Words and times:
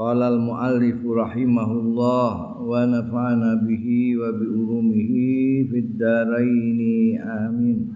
Qala 0.00 0.32
al-muallif 0.32 1.04
rahimahullah 1.04 2.56
wa 2.56 2.88
nafa'ana 2.88 3.60
bihi 3.60 4.16
wa 4.16 4.32
bi 4.32 4.48
ulumihi 4.48 5.68
fid 5.68 6.00
dharain 6.00 7.20
amin. 7.20 7.92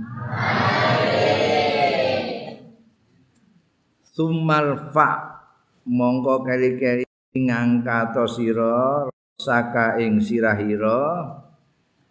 Sumarfa 4.04 5.40
mongko 5.88 6.44
keri-keri 6.44 7.08
ngangkat 7.40 8.12
sira 8.28 9.08
saka 9.40 9.96
ing 9.96 10.20
sirahira 10.20 11.40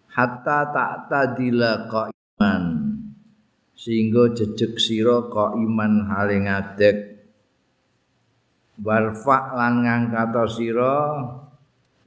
hatta 0.10 0.74
tak 0.74 1.06
tadila 1.06 1.86
iman 2.10 2.64
sehingga 3.78 4.34
jejeg 4.34 4.74
sira 4.82 5.22
iman 5.54 6.10
haling 6.10 6.50
adek 6.50 7.13
warfa 8.82 9.54
lan 9.54 9.86
ngangkat 9.86 10.34
sira 10.50 10.98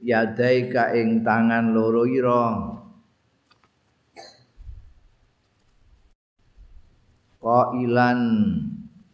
yadai 0.03 0.67
ka 0.67 0.91
ing 0.91 1.23
tangan 1.23 1.71
loro 1.71 2.03
ira. 2.03 2.75
Qailan 7.37 8.19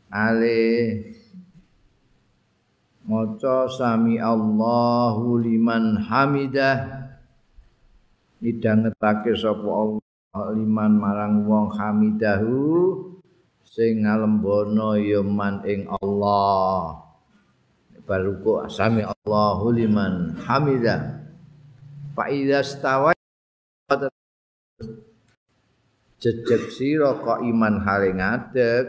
ale 0.09 0.65
maca 3.05 3.69
sami 3.69 4.17
Allahu 4.17 5.37
liman 5.37 6.01
hamidah. 6.01 7.05
Midhangetake 8.43 9.37
sapa 9.37 9.63
Allah 9.63 10.51
liman 10.57 10.99
marang 10.99 11.45
wong 11.45 11.71
hamidahu 11.77 12.59
sing 13.63 14.03
ngalembono 14.03 14.99
ya 14.99 15.23
ing 15.63 15.87
Allah 15.87 17.02
baruku 18.03 18.63
asami 18.67 19.07
Allahu 19.07 19.71
liman 19.71 20.35
hamidah 20.43 21.23
fa 22.13 22.27
idza 22.27 22.59
stawa 22.63 23.11
jejeg 26.23 26.71
sira 26.71 27.19
iman 27.19 27.83
hale 27.83 28.15
ngadeg 28.15 28.85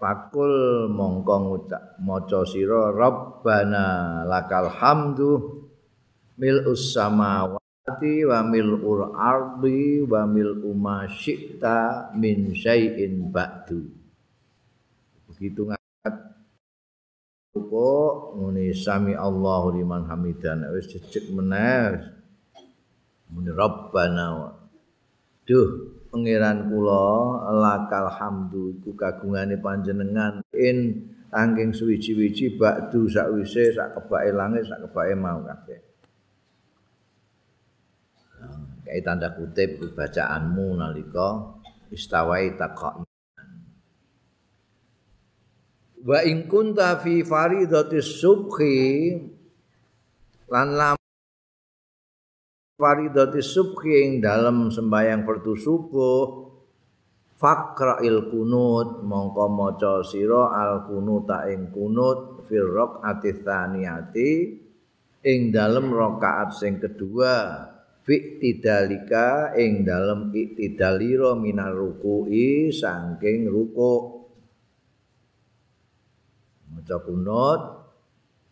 fakul 0.00 0.88
mongko 0.92 1.36
ngucap 1.44 1.84
maca 2.00 2.40
sira 2.48 2.92
rabbana 2.92 4.20
lakal 4.28 4.68
hamdu 4.68 5.64
mil 6.36 6.60
samawati 6.72 8.24
wa 8.28 8.40
mil 8.48 8.80
ardi 9.16 10.04
wa 10.04 10.24
mil 10.28 10.56
ma 10.76 11.08
syi'ta 11.08 12.12
min 12.16 12.52
syai'in 12.56 13.32
ba'du. 13.32 13.80
Begitu 15.28 15.68
Kok 17.54 18.34
muni 18.34 18.74
sami 18.74 19.14
Allahu 19.14 19.78
liman 19.78 20.10
hamidan 20.10 20.66
wis 20.74 20.90
jejeg 20.90 21.30
meneh. 21.30 22.02
Muni 23.30 23.54
Rabbana. 23.54 24.58
Duh, 25.46 25.70
pangeran 26.10 26.66
kula 26.66 27.46
lakal 27.54 28.10
hamdu 28.10 28.74
iku 28.74 28.98
kagungane 28.98 29.54
panjenengan 29.62 30.42
in 30.50 31.06
angking 31.30 31.70
suwi-wiji 31.70 32.58
bakdu 32.58 33.06
sakwise 33.06 33.70
sak 33.70 34.02
kebake 34.02 34.34
langit 34.34 34.66
sak 34.66 34.82
kebake 34.90 35.14
mau 35.14 35.38
kabeh. 35.46 35.78
Kayak 38.82 39.02
tanda 39.06 39.28
kutip 39.30 39.78
bacaanmu 39.94 40.74
nalika 40.74 41.54
istawai 41.94 42.50
taqa'i 42.58 43.13
wa 46.04 46.20
in 46.20 46.44
kunta 46.44 47.00
fi 47.00 47.24
faridatis 47.24 48.20
subhi 48.20 49.16
lan 50.52 50.68
lam 50.76 50.96
faridatis 52.76 53.48
subhi 53.56 54.04
ing 54.04 54.12
dalem 54.20 54.68
sembayang 54.68 55.24
fardu 55.24 55.56
subuh 55.56 56.24
faqra'il 57.40 58.28
kunut 58.28 59.00
mongko 59.00 59.46
maca 59.48 60.04
sira 60.04 60.52
al 60.52 60.84
kunuta 60.84 61.48
ing 61.48 61.72
kunut 61.72 62.44
fil 62.44 62.68
raq'ati 62.68 63.40
tsaniyati 63.40 64.32
ing 65.24 65.40
dalem 65.56 65.88
rakaat 65.88 66.52
sing 66.52 66.76
kedua 66.84 67.64
fi 68.04 68.36
tidalika 68.36 69.56
ing 69.56 69.88
dalem 69.88 70.28
iktidalira 70.36 71.32
minar 71.32 71.72
ruku'i 71.72 72.68
saking 72.68 73.48
rukuk 73.48 74.23
maca 76.84 77.00
kunut 77.00 77.60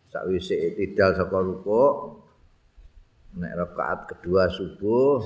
sakwise 0.09 0.73
tidal 0.73 1.13
saka 1.13 1.37
rukuk 1.37 2.25
nek 3.37 3.53
rakaat 3.53 4.09
kedua 4.09 4.49
subuh 4.49 5.21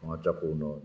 maca 0.00 0.32
kunut 0.40 0.80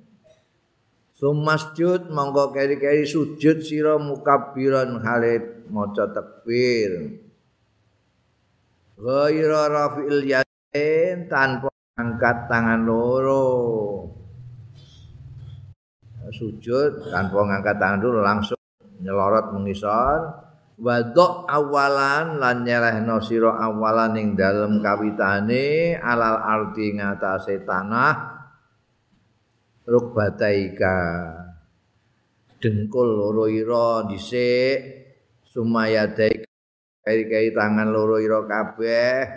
Sumasjud 1.17 2.13
monggo 2.13 2.51
keri-keri 2.51 3.07
sujud 3.07 3.63
sira 3.63 3.97
mukabbiran 3.97 5.01
halid 5.01 5.65
maca 5.65 6.13
takbir. 6.13 7.17
Ghaira 9.01 9.65
rafi'il 9.65 10.21
yadin 10.29 11.25
tanpa 11.25 11.73
angkat 11.97 12.45
tangan 12.45 12.85
loro. 12.85 13.49
Sujud 16.29 17.09
tanpa 17.09 17.39
ngangkat 17.49 17.81
tangan 17.81 17.97
dulu 17.97 18.21
langsung 18.21 18.61
nyelorot 19.01 19.57
mengisor. 19.57 20.46
Wadok 20.77 21.49
awalan 21.49 22.37
lan 22.37 22.61
nyelehno 22.61 23.17
sira 23.17 23.57
awalan 23.57 24.13
ing 24.21 24.27
dalem 24.37 24.77
kawitane 24.77 25.97
alal 25.97 26.37
arti 26.37 26.93
ngatasé 26.93 27.65
tanah 27.65 28.15
rukbataika. 29.89 30.97
Dengkul 32.57 33.09
loro 33.13 33.45
ira 33.45 34.09
dhisik 34.09 34.77
sumayadai 35.45 36.41
kai 37.05 37.49
tangan 37.53 37.93
loro 37.93 38.17
ira 38.17 38.41
kabeh 38.49 39.29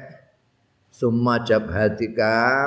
summa 0.88 1.44
jabhatika 1.44 2.64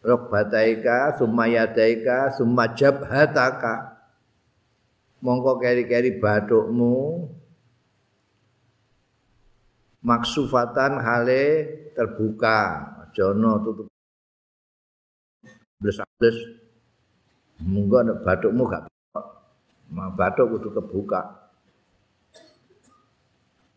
rokbataika 0.00 1.16
sumayadaika 1.20 2.32
sumajabhataka. 2.36 4.00
Mongko 5.20 5.60
keri-keri 5.60 6.16
batukmu 6.16 7.28
maksufatan 10.00 10.96
hale 10.96 11.44
terbuka. 11.92 12.88
Jono 13.12 13.60
tutup. 13.60 13.86
Bles-bles 15.80 16.36
monggo 17.64 18.00
nek 18.04 18.20
batukmu 18.24 18.64
gak 18.68 18.88
ma 19.92 20.08
batuk 20.08 20.56
kudu 20.56 20.68
kebuka. 20.72 21.20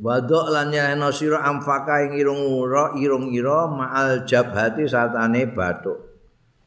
Wadok 0.04 0.52
lan 0.52 0.72
nyeno 0.72 1.12
sira 1.16 1.48
amfaka 1.48 2.04
ing 2.08 2.20
irung 2.20 2.44
ira 2.44 2.92
irung 3.00 3.32
ira 3.32 3.72
ma'al 3.72 4.28
jabhati 4.28 4.84
satane 4.84 5.48
batuk 5.48 6.13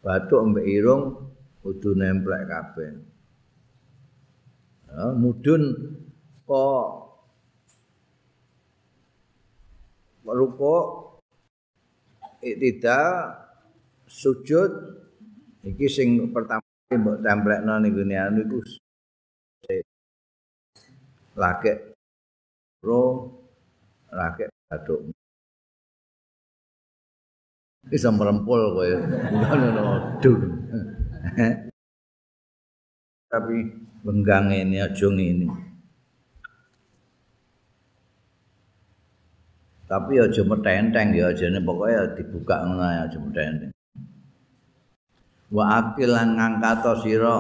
batuk 0.06 0.55
mbek 0.55 0.67
irung 0.70 1.35
kudu 1.67 1.99
nemplek 1.99 2.47
kabeh. 2.47 2.94
Ya, 4.87 5.11
mudun 5.19 5.62
kok 6.47 6.87
ruko 10.23 10.76
tidak 12.38 13.35
sujud 14.06 14.70
iki 15.67 15.91
sing 15.91 16.31
pertama 16.31 16.62
mbok 16.87 17.19
templekno 17.26 17.75
ning 17.82 17.91
gone 17.91 18.14
anu 18.14 18.41
iku 18.47 18.58
lake 21.35 21.73
ro 22.87 23.03
lake 24.14 24.47
batuk 24.70 25.11
bisa 27.86 28.10
merempul 28.10 28.74
kowe 28.74 28.90
ngono 29.30 29.66
no 29.74 29.84
dur 30.18 30.40
tapi 33.26 33.56
benggang 34.06 34.48
ini 34.54 34.78
aja 34.80 35.08
ini. 35.10 35.50
Tapi 39.86 40.18
aja 40.18 40.42
metenteng 40.42 41.14
ya 41.14 41.30
jane 41.30 41.62
pokoknya 41.62 42.16
dibuka 42.18 42.64
ngono 42.66 42.82
aja 42.82 43.18
metenteng. 43.22 43.70
Wa 45.52 45.78
akil 45.78 46.10
lan 46.10 46.34
ngangkato 46.34 47.06
sira 47.06 47.38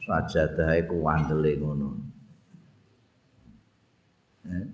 sajadah 0.00 0.80
iku 0.80 0.96
wandele 1.02 1.52
ngono. 1.60 1.88
Eh? 4.48 4.64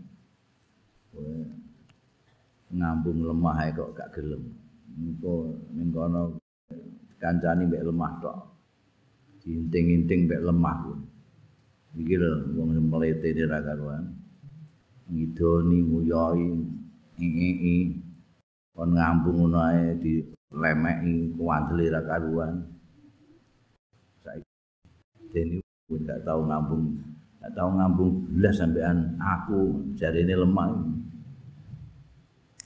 Ngambung 2.73 3.21
lemah 3.29 3.59
kok 3.77 3.93
gak 3.93 4.11
gelem. 4.17 4.43
Engko 4.97 5.53
ning 5.77 5.89
kono 5.93 6.41
kancani 7.21 7.69
mek 7.69 7.85
lemah 7.85 8.13
tok. 8.25 8.39
Diinting-inting 9.45 10.25
mek 10.29 10.41
lemah. 10.41 10.77
Iki 11.93 12.15
lho 12.17 12.33
wong 12.57 12.73
mlete 12.89 13.29
ra 13.45 13.61
karuan. 13.61 14.05
Ngidoni 15.13 15.79
nguyoi 15.85 16.49
ii 17.21 17.81
kon 18.73 18.97
ngambung 18.97 19.37
ngono 19.45 19.59
ae 19.69 19.93
di 20.01 20.25
lemeki 20.49 21.37
kuwandeli 21.37 21.93
karuan. 22.09 22.55
Saiki 24.25 24.49
dene 25.33 25.57
gak 26.09 26.25
tau 26.25 26.41
ngambung 26.49 26.85
gak 27.41 27.53
tau 27.53 27.69
ngambung 27.77 28.13
belas 28.33 28.57
sampean 28.57 29.21
aku 29.21 29.93
jarine 30.01 30.33
lemah. 30.33 30.73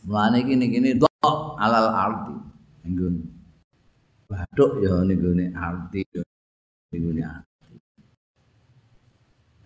Mulane 0.07 0.39
kene-kene 0.47 0.95
tok 1.03 1.59
alal 1.59 1.91
arti. 1.91 2.35
Nggon. 2.87 3.15
Bathuk 4.31 4.79
ya 4.79 5.03
ning 5.03 5.19
gone 5.19 5.47
arti. 5.51 6.01
Ning 6.95 7.01
gone 7.03 7.23
arti. 7.27 7.75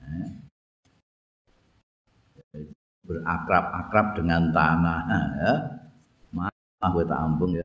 Eh? 0.00 0.28
Berakrab-akrab 3.04 4.06
dengan 4.16 4.48
tanah 4.48 5.00
ya. 5.44 5.52
Maaf 6.32 6.88
gue 6.96 7.04
tak 7.04 7.20
ambung 7.20 7.52
ya. 7.52 7.64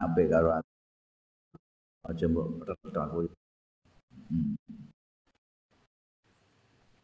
Ape 0.00 0.30
karo 0.32 0.56
aja 2.08 2.24
mbok 2.24 2.64
retot 2.64 2.96
aku. 2.96 3.18
Hmm. 4.32 4.56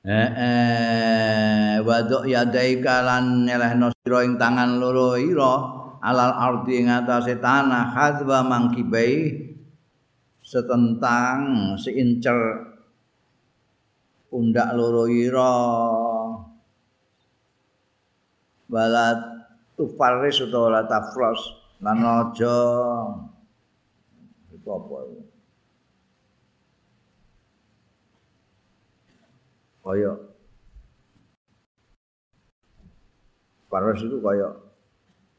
Eh 0.05 0.31
eh 0.37 1.81
waduk 1.81 2.29
yadaika 2.29 3.01
lan 3.01 3.49
nyelehno 3.49 3.89
sira 3.89 4.21
ing 4.21 4.37
tangan 4.37 4.77
loro 4.77 5.17
ira 5.17 5.55
alal 6.05 6.33
ardi 6.37 6.85
ing 6.85 6.93
atase 6.93 7.41
tanah 7.41 7.89
hadwa 7.97 8.45
mangkibai 8.45 9.33
setentang 10.45 11.73
seincer 11.81 12.69
pundak 14.29 14.77
loro 14.77 15.09
ira. 15.09 15.57
Balat 18.69 19.19
tufaris 19.73 20.37
utawa 20.45 20.85
tafros 20.85 21.41
lan 21.81 22.05
aja. 22.05 22.61
Apa 24.65 25.24
kaya. 29.85 30.17
Paras 33.69 34.01
itu 34.01 34.17
kaya 34.25 34.49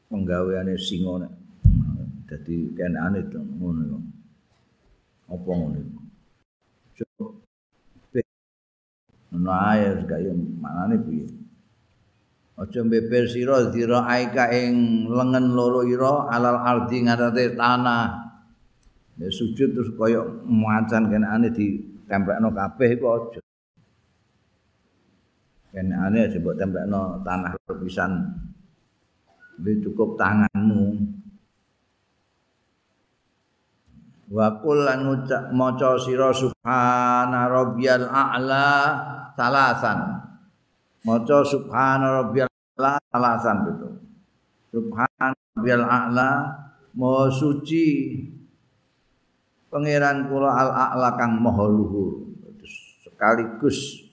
penggaweane 0.06 0.78
singa 0.78 1.26
nek. 1.26 1.32
Dadi 2.26 2.74
kenane 2.74 3.22
to 3.30 3.38
ngono 3.38 3.82
yo 3.86 3.98
apa 5.30 5.46
ngono 5.46 5.78
coba 6.94 7.26
ngono 9.30 9.50
ae 9.54 9.86
kaya 10.10 10.34
manane 10.34 10.96
piye? 11.06 11.26
Aja 12.58 12.82
beber 12.82 13.30
sira 13.30 13.70
dira 13.70 14.10
aika 14.10 14.50
ing 14.50 15.06
lengen 15.06 15.54
loro 15.54 15.86
ira 15.86 16.26
alal 16.34 16.58
ardi 16.66 17.06
ngatate 17.06 17.54
tanah. 17.54 18.26
Ya 19.22 19.30
sujud 19.30 19.70
terus 19.70 19.94
kaya 19.94 20.26
macan 20.44 21.06
kenane 21.06 21.54
di 21.54 21.78
tempelno 22.10 22.50
kabeh 22.50 22.98
iku 22.98 23.06
aja 23.06 23.45
kene 25.76 25.92
ane 25.92 26.24
sebut 26.32 26.56
templekno 26.56 27.20
tanah 27.20 27.52
lupisan 27.68 28.32
lebih 29.60 29.84
cukup 29.84 30.16
tanganmu. 30.16 30.96
Wa 34.32 34.56
qul 34.64 34.88
lan 34.88 35.04
maca 35.52 36.00
sira 36.00 36.32
subhana 36.32 37.52
rabbiyal 37.52 38.08
a'la 38.08 38.68
salasan. 39.36 40.16
Maca 41.04 41.44
subhana 41.44 42.24
rabbiyal 42.24 42.48
a'la 42.48 42.96
salasan 43.12 43.56
itu 43.68 43.88
subhana 44.72 45.36
rabbiyal 45.36 45.84
a'la 45.84 46.28
maha 46.96 47.28
suci. 47.28 48.16
Pangeran 49.68 50.32
kula 50.32 50.56
al 50.56 50.70
a'la 50.72 51.20
kang 51.20 51.36
maha 51.36 51.68
luhur. 51.68 52.32
Sekaligus 53.04 54.05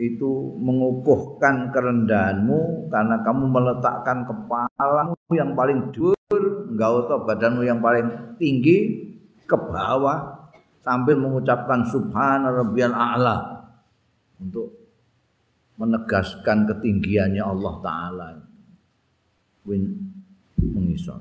itu 0.00 0.56
mengukuhkan 0.56 1.68
kerendahanmu 1.68 2.88
karena 2.88 3.20
kamu 3.20 3.44
meletakkan 3.52 4.24
kepalamu 4.24 5.16
yang 5.36 5.52
paling 5.52 5.92
dur, 5.92 6.16
enggak 6.72 6.90
usah 7.04 7.18
badanmu 7.28 7.60
yang 7.60 7.80
paling 7.84 8.36
tinggi 8.40 9.04
ke 9.44 9.56
bawah 9.56 10.48
sambil 10.80 11.20
mengucapkan 11.20 11.84
subhana 11.84 12.48
rabbiyal 12.56 12.96
a'la 12.96 13.68
untuk 14.40 14.72
menegaskan 15.76 16.64
ketinggiannya 16.72 17.44
Allah 17.44 17.74
taala. 17.84 18.28
Win 19.68 19.94
mengisor 20.58 21.20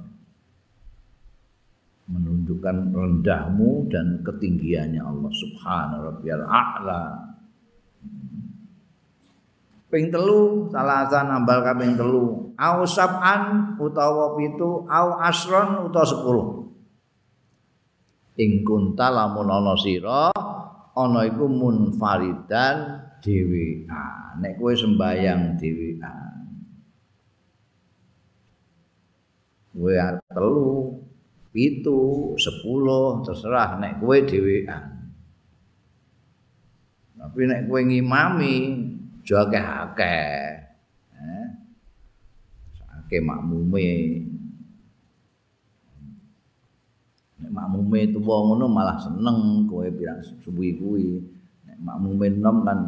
menunjukkan 2.11 2.91
rendahmu 2.91 3.87
dan 3.87 4.19
ketinggiannya 4.25 4.99
Allah 4.99 5.31
subhana 5.31 5.95
rabbiyal 6.11 6.43
a'la 6.43 7.30
ping 9.91 10.07
telu 10.07 10.71
salasan 10.71 11.27
nambal 11.27 11.61
kaping 11.61 11.99
telu. 11.99 12.55
Au 12.55 12.87
sab'an 12.87 13.75
utawa 13.75 14.39
pitu 14.39 14.87
au 14.87 15.07
asron 15.19 15.85
utawa 15.91 16.07
sepuluh. 16.07 16.47
Ing 18.39 18.63
kunta 18.63 19.11
lamun 19.11 19.51
ana 19.51 19.75
sira 19.75 20.31
ana 20.95 21.27
iku 21.27 21.45
munfaridan 21.47 23.03
dhewean 23.23 24.41
nek 24.41 24.59
kowe 24.59 24.73
sembayang 24.73 25.55
dhewean 25.55 26.27
kowe 29.71 29.93
telu 30.27 30.67
pitu 31.55 31.99
sepuluh 32.35 33.23
terserah 33.23 33.79
nek 33.79 34.03
kowe 34.03 34.17
dhewean 34.19 34.83
tapi 37.15 37.41
nek 37.47 37.69
kowe 37.69 37.79
ngimami 37.79 38.55
aja 39.21 39.45
akeh-akeh. 39.45 40.33
Eh. 41.13 41.47
Akeh 42.89 43.21
makmume. 43.21 43.89
Nek 47.41 47.51
makmume 47.53 48.09
tuwa 48.09 48.37
ngono 48.49 48.65
malah 48.65 48.97
seneng 48.97 49.69
kowe 49.69 49.85
pirang 49.93 50.25
subuhi 50.41 50.77
kuwi. 50.81 51.21
Nek 51.69 51.77
makmume 51.77 52.33
enom 52.33 52.57
kan 52.65 52.79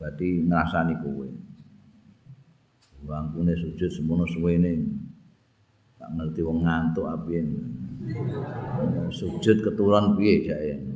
berarti 0.00 0.40
ngrasani 0.48 0.94
kowe. 1.04 1.28
Wangkune 3.06 3.52
sujud 3.54 3.92
semono 3.92 4.24
suwene. 4.24 4.72
Tak 6.00 6.10
ngerti 6.16 6.40
wong 6.40 6.64
ngantuk 6.64 7.06
apiye. 7.06 7.44
Sujud 9.12 9.62
keturun 9.62 10.16
piye 10.16 10.42
jake. 10.48 10.95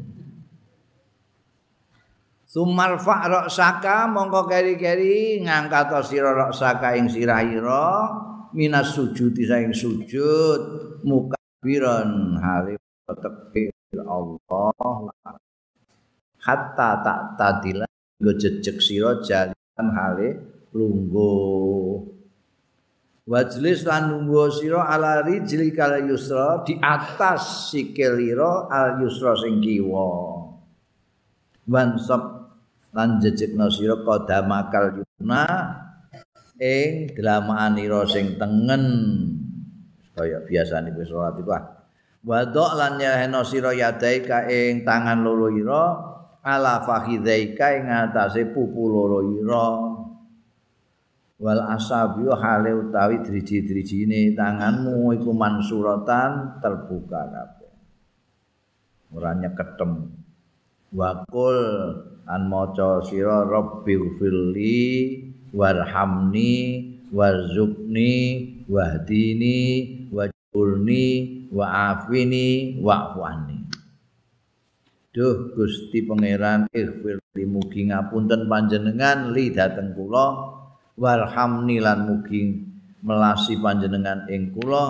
Sumal 2.50 2.98
fa'ra 2.98 3.46
saka 3.46 4.10
mongko 4.10 4.50
keri-keri 4.50 5.38
ngangkat 5.46 6.02
sira 6.02 6.34
ra 6.34 6.50
saka 6.50 6.98
ing 6.98 7.06
sirahira 7.06 8.10
minas 8.50 8.90
sujud 8.90 9.38
saing 9.38 9.70
sujud 9.70 10.58
mukabiran 11.06 12.34
hari 12.42 12.74
tekbir 13.06 13.70
Allah. 14.02 15.14
Hatta 16.42 16.90
tak 17.06 17.20
tadila 17.38 17.86
nggo 18.18 18.32
jejeg 18.34 18.82
sira 18.82 19.22
jalan 19.22 19.86
hale 19.94 20.28
lungguh. 20.74 22.02
Wajlis 23.30 23.86
lan 23.86 24.10
lungguh 24.10 24.50
sira 24.50 24.90
ala 24.90 25.22
rijli 25.22 25.70
kal 25.70 26.02
yusra 26.02 26.66
di 26.66 26.74
atas 26.82 27.70
sikil 27.70 28.18
al 28.42 28.98
yusra 29.06 29.38
sing 29.38 29.62
kiwa. 29.62 30.10
Wansab 31.70 32.39
lan 32.90 33.22
jejekna 33.22 33.70
sira 33.70 33.98
qadamakal 34.02 34.98
yuna 34.98 35.44
ing 36.58 37.14
dlamaanira 37.14 38.02
sing 38.06 38.36
tengen. 38.36 38.84
Kaya 40.14 40.42
biasane 40.44 40.92
wis 40.98 41.08
salat 41.08 41.38
iku 41.40 41.54
wadok 42.20 42.76
lan 42.76 43.00
nyahena 43.00 43.40
sira 43.46 43.72
yadaika 43.72 44.44
ing 44.50 44.84
tangan 44.84 45.24
loro 45.24 45.48
ira 45.48 45.84
ala 46.44 46.84
fakhidaika 46.84 47.66
ing 47.80 47.86
atase 47.88 48.50
pupu 48.52 48.90
loro 48.90 49.24
ira. 49.24 49.68
Wal 51.40 51.64
asabi 51.72 52.28
hale 52.28 52.76
utawi 52.76 53.24
driji-drijine 53.24 54.36
tanganmu 54.36 55.16
iku 55.16 55.32
mansuratan 55.32 56.60
terbuka 56.60 57.16
kabeh. 57.32 57.72
Ora 59.16 59.32
nyeketem 59.40 60.04
wakul 60.92 61.56
an 62.30 62.46
maca 62.46 63.02
sira 63.02 63.42
rabbi 63.42 63.98
firli 64.14 64.86
warhamni 65.50 66.54
warzuqni 67.10 68.12
wahdini 68.70 69.58
wajurni 70.14 71.06
wa'afini 71.50 72.78
wa'fuani 72.78 73.58
Duh 75.10 75.58
Gusti 75.58 76.06
Pangeran 76.06 76.70
ighfir 76.70 77.18
mugi 77.50 77.90
ngapunten 77.90 78.46
panjenengan 78.46 79.34
li 79.34 79.50
dhateng 79.50 79.90
kula. 79.98 80.54
Warhamni 80.94 81.82
lan 81.82 82.06
mugi 82.06 82.46
melasi 83.02 83.58
panjenengan 83.58 84.30
ing 84.30 84.54
kula. 84.54 84.84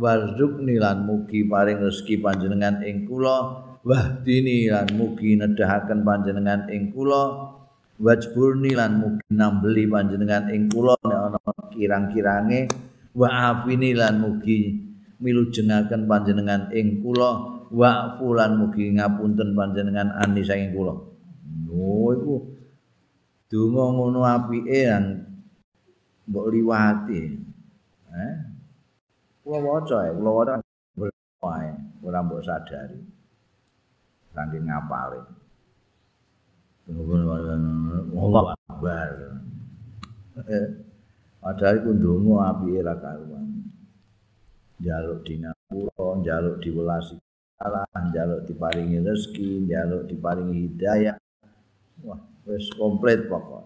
Warzuqni 0.00 0.80
lan 0.80 1.04
mugi 1.04 1.44
paring 1.44 1.84
rezeki 1.84 2.24
panjenengan 2.24 2.80
ing 2.88 3.04
kula 3.04 3.65
wahdini 3.86 4.66
lan 4.66 4.90
mugi 4.98 5.38
nedahaken 5.38 6.02
panjenengan 6.02 6.66
ing 6.74 6.90
kula 6.90 7.54
wajburni 8.02 8.74
lan 8.74 8.98
mugi 8.98 9.30
nambeli 9.30 9.86
panjenengan 9.86 10.50
ing 10.50 10.66
kula 10.66 10.98
nek 11.06 11.20
ana 11.30 11.40
kirang-kirange 11.70 12.66
wa'afini 13.14 13.94
lan 13.94 14.18
mugi 14.18 14.74
milujengaken 15.22 16.10
panjenengan 16.10 16.66
ing 16.74 16.98
kula 16.98 17.62
wa 17.70 18.18
fulan 18.18 18.58
mugi 18.58 18.90
ngapunten 18.98 19.54
panjenengan 19.54 20.10
ani 20.18 20.42
saking 20.42 20.74
kula. 20.74 20.94
Oh 21.70 22.10
iku 22.10 22.36
donga 23.46 23.84
ngono 23.94 24.20
apike 24.26 24.80
lan 24.90 25.04
mbok 26.26 26.46
liwati. 26.50 27.22
Eh? 28.10 28.34
Kula 29.46 29.58
waca 29.62 29.96
ya, 30.10 30.12
kula 30.12 30.30
waca 30.34 30.54
ora 32.02 32.18
mbok 32.22 32.42
sadari. 32.42 33.15
Saking 34.36 34.68
ngapale. 34.68 35.24
Allah 38.12 38.44
Akbar. 38.68 39.10
Eh, 40.44 40.68
padahal 41.40 41.80
iku 41.80 41.90
ndonga 41.96 42.52
apike 42.52 42.84
ra 42.84 42.94
karuan. 43.00 43.64
Jaluk 44.76 45.24
dinapura, 45.24 46.20
jaluk 46.20 46.60
diwelasi 46.60 47.16
Allah 47.56 47.88
njaluk 48.12 48.44
diparingi 48.44 49.00
rezeki, 49.00 49.64
njaluk 49.64 50.04
diparingi 50.04 50.68
hidayah. 50.68 51.16
Wah, 52.04 52.20
wis 52.44 52.68
komplit 52.76 53.24
pokok. 53.24 53.64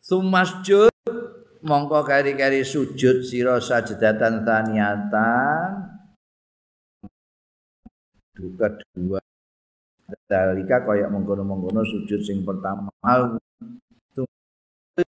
Sumasjud 0.00 0.96
mongko 1.60 2.00
kari-kari 2.08 2.64
sujud 2.64 3.20
sira 3.20 3.60
sajdatan 3.60 4.48
taniyatan 4.48 5.93
duka 8.34 8.66
dua. 8.92 9.22
Dalika 10.28 10.84
kaya 10.84 11.08
mengkono-mengkono 11.08 11.80
sujud 11.80 12.20
sing 12.20 12.44
pertama. 12.44 12.92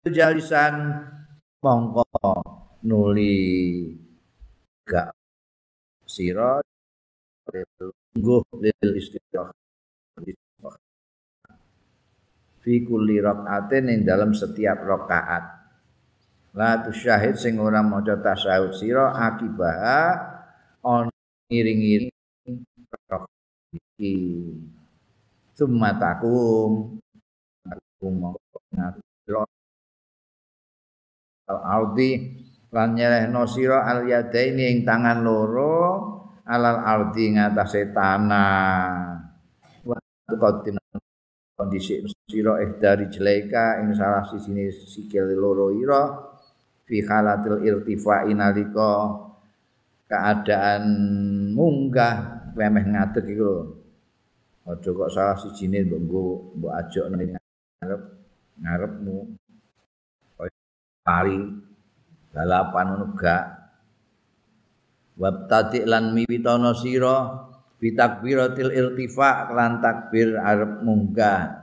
Jalisan 0.07 1.03
mongko 1.59 2.05
nuli 2.87 3.35
gak 4.87 5.11
sira. 6.07 6.63
Lungguh 8.15 8.41
lil 8.63 8.91
istirah 8.95 9.51
fi 12.65 12.81
kulli 12.81 13.21
rakaatin 13.21 13.91
ing 13.93 13.99
dalam 14.07 14.33
setiap 14.33 14.81
rakaat. 14.81 15.43
La 16.55 16.81
tusyahid 16.81 17.35
sing 17.37 17.59
ora 17.61 17.83
maca 17.83 18.15
tasyahud 18.17 18.73
sira 18.73 19.11
akibah 19.11 20.17
on 20.81 21.11
ngiring-ngiring 21.51 22.14
iki. 23.75 24.15
Sumatakum 25.55 26.99
takum 27.63 28.35
al-ardi 31.47 32.11
lan 32.75 32.91
nyelehno 32.91 33.47
sira 33.47 33.87
al 33.87 34.03
yadaini 34.03 34.67
ing 34.67 34.79
tangan 34.83 35.23
loro 35.23 35.79
alal 36.43 36.83
ardi 36.83 37.39
ngatasé 37.39 37.95
tanah. 37.95 39.15
Wa 39.87 39.95
qadim 40.27 40.75
kondisi 41.55 42.03
sira 42.27 42.59
eh 42.59 42.75
dari 42.75 43.07
jelaika 43.07 43.79
ing 43.79 43.95
salah 43.95 44.27
sisine 44.27 44.75
sikil 44.75 45.31
loro 45.39 45.71
ira 45.71 46.35
fi 46.83 46.99
halatil 46.99 47.63
irtifa 47.63 48.27
inalika 48.27 49.23
keadaan 50.11 50.83
munggah 51.55 52.34
wemeh 52.55 52.85
ngadeg 52.87 53.25
iku. 53.27 53.43
Lho 54.65 54.71
aja 54.73 54.89
kok 54.89 55.11
salah 55.13 55.37
sijine 55.37 55.85
mbok 55.85 55.99
nggo 56.01 56.23
mbok 56.57 56.73
ajok 56.73 57.05
nang 57.11 57.21
ngarep 57.29 58.01
ngarepmu. 58.63 59.17
Pari 61.05 61.37
balapan 62.33 62.85
ngono 62.89 63.05
gak. 63.13 63.45
Wabtati 65.21 65.85
lan 65.85 66.17
miwitono 66.17 66.73
sira 66.73 67.45
bitakbiratil 67.77 68.73
irtifa 68.73 69.53
lan 69.53 69.85
takbir 69.85 70.33
arep 70.33 70.81
munggah. 70.81 71.61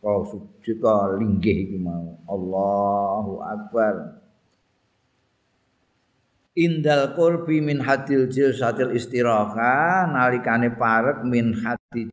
Kau 0.00 0.26
sujud 0.26 0.82
linggih 1.20 1.68
iki 1.68 1.78
mau. 1.78 2.16
Allahu 2.26 3.44
akbar 3.44 4.21
indal 6.52 7.16
qurbi 7.16 7.64
min 7.64 7.80
hadil 7.80 8.28
jilsatil 8.28 8.92
istiraha 8.92 10.04
nalikane 10.08 10.68
parek 10.76 11.24
min 11.24 11.56
hati 11.56 12.12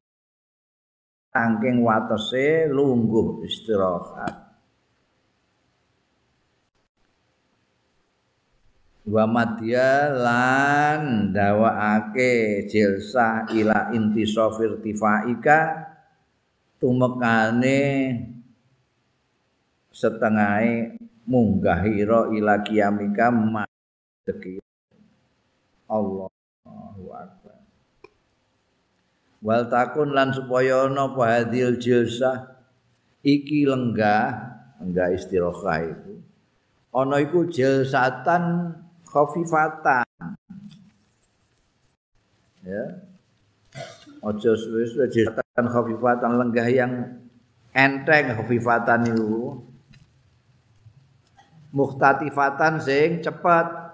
saking 1.35 1.83
watese 1.83 2.71
lungguh 2.71 3.43
istirahat 3.43 4.49
wa 9.09 9.25
madya 9.25 10.13
lan 10.13 11.33
dawaake 11.33 12.63
jilsa 12.69 13.49
ila 13.51 13.91
inti 13.91 14.23
sofir 14.23 14.79
tifaika 14.79 15.89
tumekane 16.79 17.81
setengah 19.89 20.95
munggahira 21.25 22.31
ila 22.31 22.61
kiamika 22.61 23.33
madeki 24.29 24.61
Allahu 25.89 27.05
akbar. 27.09 27.57
Wal 29.41 29.63
takun 29.73 30.13
lan 30.13 30.29
supaya 30.35 30.85
ana 30.85 31.09
apa 31.09 31.41
hadil 31.41 31.81
jilsa 31.81 32.61
iki 33.25 33.65
lenggah 33.65 34.53
enggak 34.77 35.17
istirahat 35.17 35.97
itu 35.97 36.21
ana 36.93 37.17
iku 37.17 37.49
jilsatan 37.49 38.75
khafifatan. 39.09 40.05
Ya. 42.61 42.85
Ojo 44.19 44.51
suwe-suwe 44.53 45.09
jilsatan 45.09 45.65
khafifatan 45.65 46.31
lenggah 46.37 46.67
yang 46.69 47.17
enteng 47.73 48.35
khafifatan 48.35 49.09
itu 49.09 49.63
muhtatifatan 51.73 52.81
sing 52.81 53.23
cepat 53.23 53.88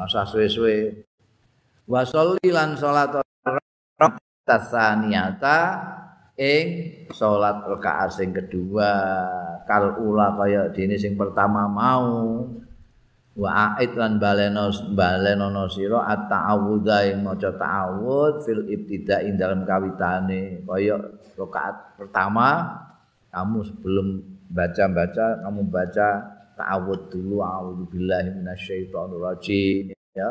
rasa 0.00 0.24
suwe-suwe 0.24 1.04
wa 1.84 2.00
lan 2.40 2.72
salat 2.80 3.20
tasaniyata 4.48 5.58
ing 6.40 6.66
salat 7.12 7.60
rakaat 7.68 8.08
sing 8.16 8.32
kedua. 8.32 8.92
Kal 9.68 10.00
ula 10.00 10.34
kaya 10.34 10.72
dene 10.72 10.96
sing 10.96 11.14
pertama 11.14 11.68
mau. 11.68 12.48
Wa 13.36 13.78
ait 13.78 13.94
lan 13.94 14.18
baleno 14.18 14.68
balenono 14.92 15.70
sira 15.70 16.02
at-ta'awudha 16.02 17.14
ing 17.14 17.22
maca 17.22 17.54
ta'awud 17.54 18.42
fil 18.42 18.66
ibtida 18.66 19.22
ing 19.22 19.36
dalam 19.36 19.62
kawitane. 19.68 20.64
Kaya 20.64 20.96
rakaat 21.36 22.00
pertama 22.00 22.48
kamu 23.30 23.58
sebelum 23.62 24.06
baca-baca 24.50 25.46
kamu 25.46 25.62
baca 25.70 26.08
ta'awud 26.60 27.08
dulu 27.08 27.40
a'udzu 27.40 27.84
billahi 27.88 28.28
minasyaitonir 28.36 29.20
rajim 29.24 29.96
ya. 30.12 30.30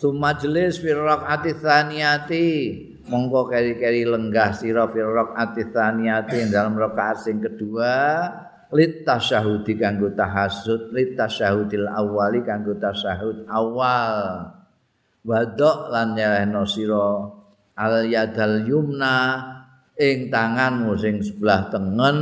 Sumajlis 0.00 0.80
fi 0.80 0.96
rakaati 0.96 1.60
tsaniyati. 1.60 2.48
Monggo 3.12 3.52
keri-keri 3.52 4.08
lenggah 4.08 4.56
sira 4.56 4.88
fi 4.88 5.04
rakaati 5.04 5.68
tsaniyati 5.68 6.48
dalam 6.48 6.80
rakaat 6.80 7.28
sing 7.28 7.44
kedua. 7.44 8.24
Lit 8.72 9.04
tasyahudi 9.04 9.76
kanggo 9.76 10.14
tahasud 10.14 10.94
lit 10.96 11.18
tasyahudil 11.20 11.84
awali 11.84 12.40
kanggo 12.40 12.80
tasyahud 12.80 13.44
awal. 13.44 14.08
Wadok 15.20 15.92
lan 15.92 16.16
nyelehno 16.16 16.64
sira 16.64 17.28
al 17.76 18.08
yadal 18.08 18.64
yumna 18.64 19.16
ing 20.00 20.32
tanganmu 20.32 20.96
sing 20.96 21.20
sebelah 21.20 21.68
tengen 21.68 22.18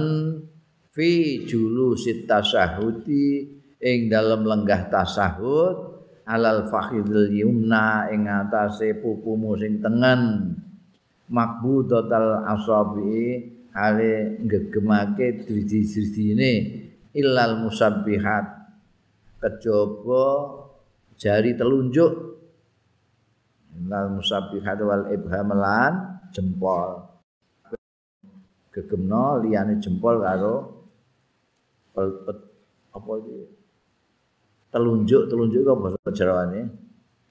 fi 0.98 1.46
julu 1.46 1.94
sitasahudi 1.94 3.46
ing 3.78 4.10
dalam 4.10 4.42
lenggah 4.42 4.90
tasahud 4.90 6.02
alal 6.26 6.66
fakhidil 6.66 7.30
yumna 7.30 8.10
ing 8.10 8.26
atase 8.26 8.98
pupumu 8.98 9.54
sing 9.54 9.78
tengen. 9.78 10.58
Makbudatal 11.28 12.50
asabi 12.50 13.46
ale 13.76 14.42
gegemake 14.42 15.46
driji-drijine 15.46 16.52
illal 17.14 17.62
musabbihat. 17.62 18.58
Kejaba 19.38 20.26
jari 21.14 21.54
telunjuk 21.54 22.12
illal 23.78 24.18
musabbihat 24.18 24.82
wal 24.82 25.14
ibham 25.14 25.52
jempol. 26.34 27.06
Gegemno 28.74 29.46
liyane 29.46 29.78
jempol 29.78 30.24
karo 30.24 30.77
apa 32.94 33.10
iki? 33.22 33.38
Telunjuk 34.68 35.22
telunjuk 35.32 35.60
kok 35.64 35.78
bahasa 35.80 36.10
Jawane? 36.12 36.60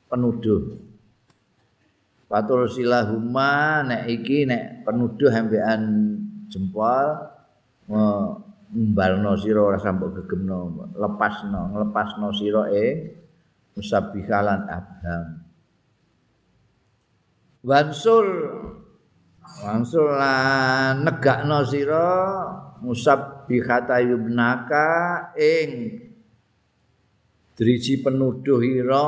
Penuduh. 0.09 0.61
Patul 2.27 2.67
silahuma 2.67 3.85
nek 3.87 4.03
iki 4.11 4.43
nek 4.43 4.83
penuduh 4.83 5.31
ambekan 5.31 5.81
jempol 6.51 7.07
mbalno 8.67 9.31
sira 9.39 9.63
ora 9.63 9.79
sampe 9.79 10.11
gegemno 10.11 10.91
lepasno 10.91 11.71
nglepasno 11.71 12.27
sira 12.35 12.67
ing 12.75 13.15
musabbihalan 13.79 14.67
abham. 14.67 15.25
Wansur 17.63 18.27
Wansur 19.57 20.13
lan 20.13 21.07
negakno 21.07 21.63
sira 21.65 22.05
musabbihata 22.81 24.01
yubnaka 24.03 24.87
ing 25.37 26.01
driji 27.57 28.05
penuduh 28.05 28.61
ira 28.61 29.07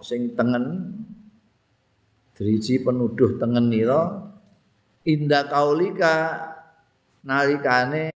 sing 0.00 0.38
tengen. 0.38 0.94
Driji 2.38 2.80
penuduh 2.80 3.36
tengen 3.36 3.68
ira. 3.74 4.30
Inda 5.04 5.48
kaulika 5.48 6.38
nalikane 7.26 8.14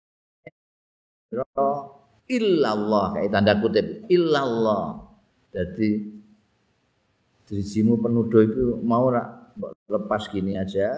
illallah 2.30 3.06
kayak 3.18 3.32
tanda 3.34 3.54
kutip 3.60 4.06
illallah. 4.08 5.10
Jadi 5.52 5.90
drijimu 7.50 8.00
penuduh 8.00 8.42
itu 8.46 8.66
mau 8.82 9.12
lepas 9.90 10.24
gini 10.32 10.56
aja. 10.56 10.96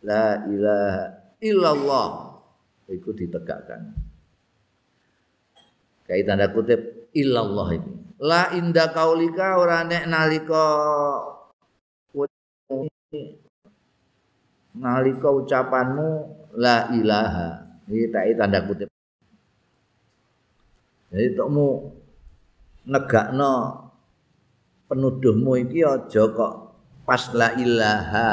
La 0.00 0.48
ilaha 0.48 1.19
illallah. 1.40 2.36
Itu 2.90 3.16
ditegakkan. 3.16 3.96
Kayak 6.04 6.24
tanda 6.26 6.46
kutip 6.50 7.10
illallah 7.16 7.68
ini. 7.74 7.92
La 8.20 8.52
inda 8.52 8.92
kaulika 8.92 9.56
ora 9.56 9.86
nek 9.86 10.04
nalika 10.04 10.66
nalika 14.76 15.28
ucapanmu 15.30 16.10
la 16.60 16.90
ilaha. 16.92 17.48
Iki 17.88 18.06
tak 18.12 18.24
tanda 18.36 18.60
kutip. 18.66 18.88
Jadi 21.10 21.34
tokmu 21.34 21.90
negakno 22.86 23.54
penuduhmu 24.90 25.58
iki 25.62 25.86
aja 25.86 26.22
kok 26.30 26.54
pas 27.06 27.22
la 27.34 27.54
ilaha 27.58 28.30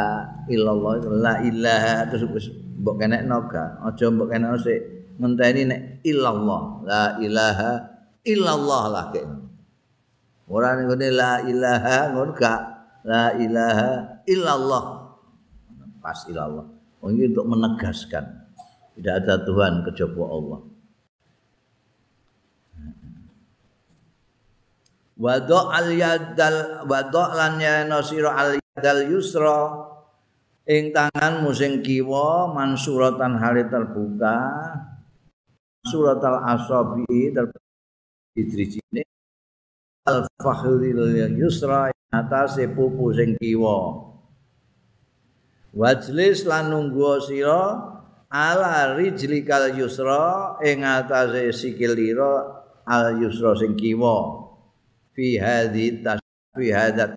illallah 0.50 0.93
la 1.10 1.34
ilaha 1.41 2.06
terus 2.10 2.50
mbok 2.78 2.96
kenek 3.02 3.26
noga 3.26 3.82
aja 3.84 4.06
mbok 4.13 4.30
kenek 4.30 4.62
sik 4.62 4.82
ngenteni 5.18 5.62
nek 5.66 5.82
illallah. 6.06 6.62
La 6.86 7.04
ilaha 7.18 7.72
illallah 8.22 8.84
lah 8.94 9.06
kek. 9.12 9.26
Ora 10.48 10.80
ngene 10.80 11.10
la 11.12 11.44
ilaha 11.44 12.16
ngono 12.16 12.32
gak? 12.32 12.62
La 13.04 13.36
ilaha 13.36 14.24
illallah. 14.24 14.84
Pas 16.00 16.20
illallah. 16.32 16.66
Oh, 17.04 17.12
ini 17.12 17.28
untuk 17.28 17.46
menegaskan. 17.52 18.26
Tidak 18.96 19.13
ada 19.13 19.44
Tuhan 19.44 19.86
kejaba 19.86 20.24
Allah. 20.26 20.62
Wado 25.18 25.60
al 25.74 25.90
yadal 25.98 26.86
wado 26.86 27.24
lan 27.34 27.58
ya 27.58 27.90
nasira 27.90 28.38
al 28.38 28.62
dal 28.78 29.02
yusra 29.10 29.96
ing 30.67 30.91
tanganmu 30.91 31.56
sing 31.56 31.80
kiwa 31.80 32.51
mansuratan 32.51 33.39
hale 33.39 33.71
terbuka 33.71 34.36
suratal 35.88 36.43
asabi 36.43 37.32
terbuka 37.32 37.63
al 40.08 40.27
fakhril 40.43 40.99
yusra 41.39 41.88
atase 42.12 42.67
pupu 42.67 43.15
sing 43.15 43.39
kiwa 43.39 44.08
wajlis 45.71 46.43
lan 46.43 46.67
nunggu 46.67 47.23
sira 47.23 47.95
ala 48.27 48.99
rijlikal 48.99 49.71
yusra 49.71 50.60
ing 50.67 50.84
atase 50.84 51.56
sikil 51.56 51.95
lira 51.95 52.63
al 52.84 53.15
yusra 53.23 53.56
sing 53.56 53.80
kiwa 53.80 54.47
fi 55.15 55.39
hadhi 55.39 56.03
tasfi 56.03 56.67
hadat 56.75 57.15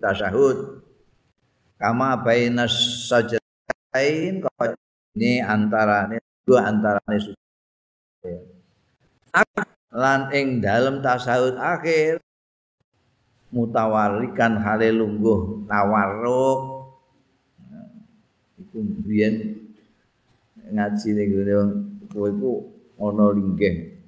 tasyahud 0.00 0.89
kama 1.80 2.20
baina 2.20 2.68
sajdain 2.68 4.44
ini 5.16 5.40
antara 5.40 6.12
ini 6.12 6.20
dua 6.44 6.68
antara 6.68 7.00
ini 7.08 7.32
lan 9.90 10.30
ing 10.30 10.60
dalam 10.62 11.02
tasahud 11.02 11.58
akhir 11.58 12.20
mutawarikan 13.50 14.58
hale 14.62 14.94
lungguh 14.94 15.66
tawarruk. 15.66 16.60
Iku 18.62 18.78
biyen 19.02 19.58
ngaji 20.70 21.08
ning 21.18 21.28
kowe 22.10 22.30
iku 22.30 22.52
ana 23.02 23.34
linggih 23.34 23.98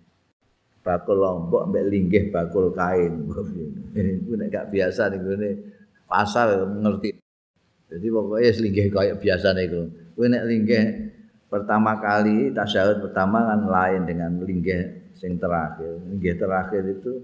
bakul 0.86 1.18
lombok 1.18 1.70
mbek 1.70 1.86
linggih 1.90 2.24
bakul 2.30 2.70
kain. 2.70 3.26
Iku 4.22 4.32
nek 4.38 4.50
gak 4.50 4.68
biasa 4.70 5.10
ning 5.10 5.22
pasar 6.06 6.62
ngerti. 6.62 7.21
Jadi 7.92 8.06
pokoknya 8.08 8.50
linggih 8.56 8.88
kayak 8.88 9.16
biasa 9.20 9.52
nih 9.52 9.68
kalau. 9.68 9.86
Kue 10.16 10.26
nek 10.28 10.44
linggih 10.48 10.84
pertama 11.52 12.00
kali 12.00 12.48
tasyahud 12.56 13.04
pertama 13.04 13.44
kan 13.44 13.60
lain 13.68 14.02
dengan 14.08 14.30
linggih 14.40 15.12
sing 15.12 15.36
terakhir. 15.36 16.00
Linggih 16.08 16.40
terakhir 16.40 16.82
itu 16.88 17.20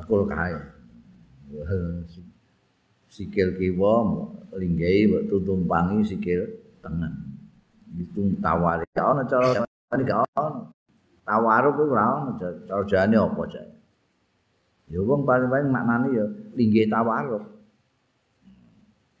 akul 0.00 0.24
kain. 0.24 0.64
Sikil 3.12 3.56
kiwa 3.56 3.94
linggih 4.56 5.12
buat 5.12 5.24
tutumpangi 5.28 6.04
sikil 6.08 6.44
tengen. 6.80 7.12
Itu 7.96 8.32
tawari. 8.40 8.84
Kau 8.96 9.12
nak 9.16 9.28
cara 9.28 9.64
ini 9.96 10.04
kau 10.04 10.24
tawaru 11.24 11.68
itu 11.76 11.84
rawon. 11.88 12.36
Cara 12.36 12.82
jani 12.84 13.16
apa 13.16 13.42
jani? 13.48 13.74
Ya 14.88 15.04
wong 15.04 15.28
paling-paling 15.28 15.68
maknane 15.68 16.08
ya 16.16 16.24
linggih 16.56 16.88
tawaruk. 16.88 17.57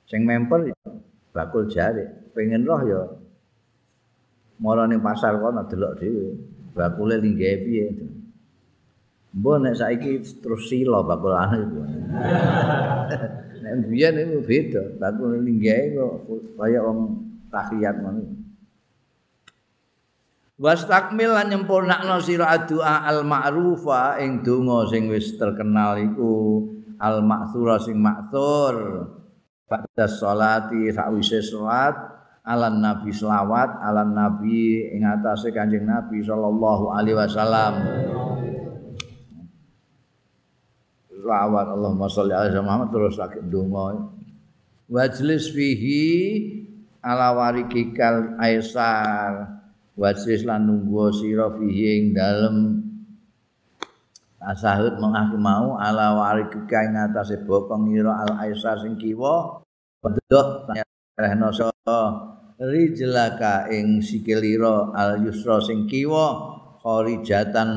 Sing 0.08 0.24
memper 0.24 0.72
bakul 1.36 1.68
jare, 1.68 2.32
pengen 2.32 2.64
roh 2.64 2.80
ya 2.82 3.02
mara 4.58 4.88
ning 4.88 5.04
pasar 5.04 5.36
kono 5.38 5.68
delok 5.68 6.00
dhewe. 6.00 6.34
Bakule 6.72 7.20
linggih 7.20 7.56
piye. 7.62 7.86
Mbok 9.36 9.56
nek 9.60 9.76
saiki 9.76 10.18
terus 10.40 10.66
sila 10.66 11.04
bakul 11.04 11.36
ane 11.36 11.56
iku. 11.62 11.80
nek 13.62 13.72
biyen 13.86 14.16
iku 14.16 14.38
beda, 14.42 14.82
bakul 14.96 15.38
linggih 15.38 15.94
kok 15.94 16.14
kaya 16.56 16.80
wong 16.82 16.98
tahiyat 17.52 17.96
ngono. 18.00 18.48
wastakmil 20.58 21.38
lan 21.38 21.54
nyempurnakno 21.54 22.18
sira 22.18 22.66
doa 22.66 23.06
al 23.06 23.22
ma'rufa 23.22 24.18
ing 24.18 24.42
donga 24.42 24.90
sing 24.90 25.06
wis 25.06 25.38
terkenal 25.38 25.94
iku 26.02 26.66
al 26.98 27.22
ma'thura 27.22 27.78
sing 27.78 27.94
ma'thur 28.02 29.06
pada 29.68 30.08
salati 30.08 30.88
sakwise 30.88 31.44
salat 31.44 31.92
ala 32.48 32.72
nabi 32.72 33.12
selawat 33.12 33.76
ala 33.84 34.08
nabi 34.08 34.88
ing 34.88 35.04
atase 35.04 35.52
kanjeng 35.52 35.84
nabi 35.84 36.24
sallallahu 36.24 36.88
alaihi 36.96 37.20
wasallam. 37.20 37.72
Selawat 41.12 41.66
Allahumma 41.68 42.08
sholli 42.08 42.32
ala 42.32 42.64
Muhammad 42.64 42.88
terus 42.88 43.20
sakit 43.20 43.44
donga 43.52 44.16
wajlis 44.88 45.52
fihi 45.52 46.08
ala 47.04 47.36
warikikal 47.36 48.40
aisar. 48.40 49.60
Wasis 49.98 50.46
lan 50.46 50.70
nunggu 50.70 51.10
sira 51.10 51.50
fihi 51.50 51.98
ing 51.98 52.04
dalem 52.14 52.87
asahud 54.48 54.96
mengaki 54.96 55.36
mau 55.36 55.76
ala 55.76 56.16
warikika 56.16 56.88
ing 56.88 56.96
atase 56.96 57.44
bokong 57.44 57.92
ira 57.92 58.24
al 58.24 58.48
aisar 58.48 58.80
sing 58.80 58.96
kiwa. 58.96 59.60
Pedhot 60.00 60.72
rehno 61.20 61.52
rijlaka 62.56 63.68
ing 63.68 64.00
sikilira 64.00 64.96
al 64.96 65.20
yusra 65.20 65.60
sing 65.60 65.84
kiwa? 65.84 66.56
Kharijatan 66.80 67.70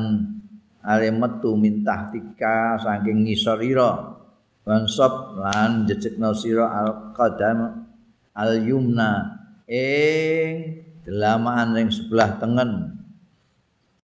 ale 0.80 1.12
metu 1.12 1.52
mintah 1.54 2.08
tika 2.08 2.80
saking 2.80 3.28
ngisor 3.28 3.60
ira 3.60 4.16
bansop 4.64 5.36
lan 5.42 5.84
jejekno 5.84 6.32
sira 6.32 6.70
al 6.70 6.90
qadam 7.12 7.86
al 8.32 8.52
yumna 8.62 9.42
ing 9.68 10.80
delamaan 11.04 11.76
ring 11.76 11.90
sebelah 11.92 12.40
tengen. 12.40 12.96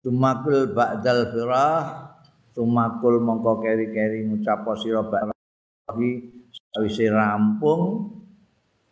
Tumakul 0.00 0.72
ba'dal 0.72 1.28
firah 1.28 2.09
tumakul 2.52 3.22
mongko 3.22 3.62
keri-keri 3.62 4.26
ngucap 4.26 4.66
sira 4.78 5.02
ba'dhi 5.06 6.10
sawise 6.74 7.06
rampung. 7.10 8.14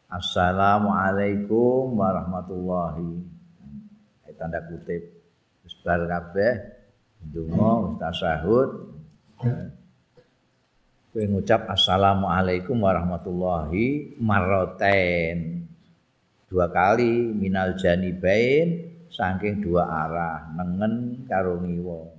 Assalamualaikum 0.08 2.00
warahmatullahi 2.00 3.20
tanda 4.38 4.62
kutip. 4.64 5.02
Sebar 5.68 6.08
kabeh. 6.08 6.54
Ndonga 7.28 7.98
tasahud. 8.00 8.70
Kowe 11.08 11.24
ngucap 11.24 11.66
assalamualaikum 11.68 12.78
warahmatullahi 12.78 14.16
marroten 14.22 15.66
dua 16.48 16.68
kali 16.70 17.32
minal 17.36 17.76
janibain 17.76 18.92
saking 19.08 19.60
dua 19.60 19.88
arah 19.88 20.52
nengen 20.56 21.24
karo 21.28 21.60
ngiwa 21.60 22.17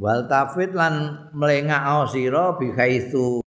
wal 0.00 0.24
tafid 0.24 0.72
lan 0.72 1.28
mlengak 1.36 2.08
sira 2.08 2.56
bi 2.56 2.72
haitsu 2.72 3.44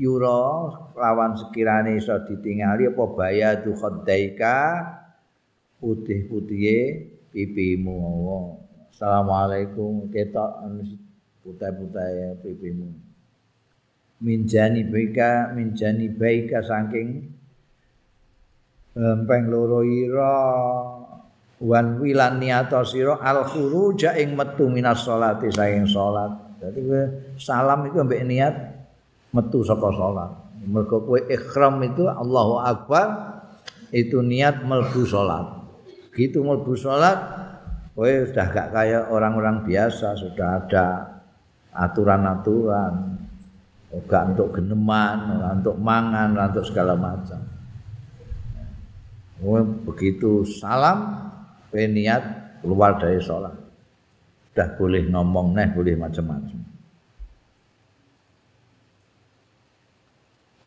yura 0.00 0.72
lawan 0.96 1.36
sekirane 1.36 2.00
iso 2.00 2.16
ditingali 2.24 2.88
apa 2.88 3.04
bayadu 3.12 3.76
khaddaika 3.76 4.56
putih-putihe 5.76 6.80
pipimu. 7.28 7.96
Assalamualaikum. 8.88 10.08
Ketok 10.08 10.64
putih-putih 11.44 12.40
pipimu. 12.40 12.88
Minjani 14.16 14.88
baika 14.88 15.52
minjani 15.52 16.08
baika 16.08 16.64
saking 16.64 17.36
lempeng 18.96 19.52
loro 19.52 19.84
ira 19.84 20.40
wan 21.62 21.96
wilan 22.00 22.36
niato 22.36 22.84
sira 22.84 23.16
al 23.20 23.48
khuruja 23.48 24.16
ing 24.20 24.36
metu 24.36 24.68
minas 24.68 25.04
salati 25.04 25.48
saking 25.48 25.88
salat. 25.88 26.32
Dadi 26.60 26.80
salam 27.36 27.88
itu 27.88 28.00
ambek 28.00 28.22
niat 28.24 28.54
metu 29.32 29.64
saka 29.64 29.88
salat. 29.92 30.30
Mergo 30.66 31.04
kowe 31.04 31.20
ikhram 31.30 31.78
itu 31.86 32.08
Allahu 32.10 32.58
akbar 32.58 33.06
itu 33.94 34.18
niat 34.20 34.66
melbu 34.66 35.02
salat. 35.06 35.46
Gitu 36.12 36.42
melbu 36.42 36.74
salat 36.74 37.18
kowe 37.96 38.08
sudah 38.08 38.46
gak 38.52 38.68
kayak 38.74 39.08
orang-orang 39.08 39.64
biasa 39.64 40.16
sudah 40.16 40.64
ada 40.64 40.86
aturan-aturan. 41.72 43.24
Enggak 43.86 44.22
untuk 44.34 44.60
geneman, 44.60 45.40
untuk 45.56 45.78
mangan, 45.80 46.36
untuk 46.36 46.66
segala 46.68 46.98
macam. 46.98 47.38
Oh, 49.40 49.62
begitu 49.62 50.42
salam, 50.44 51.25
niat 51.84 52.22
keluar 52.64 52.96
dari 52.96 53.20
sholat. 53.20 53.52
Sudah 54.56 54.72
boleh 54.80 55.04
ngomong 55.12 55.52
nih, 55.52 55.68
boleh 55.76 55.94
macam-macam. 56.00 56.58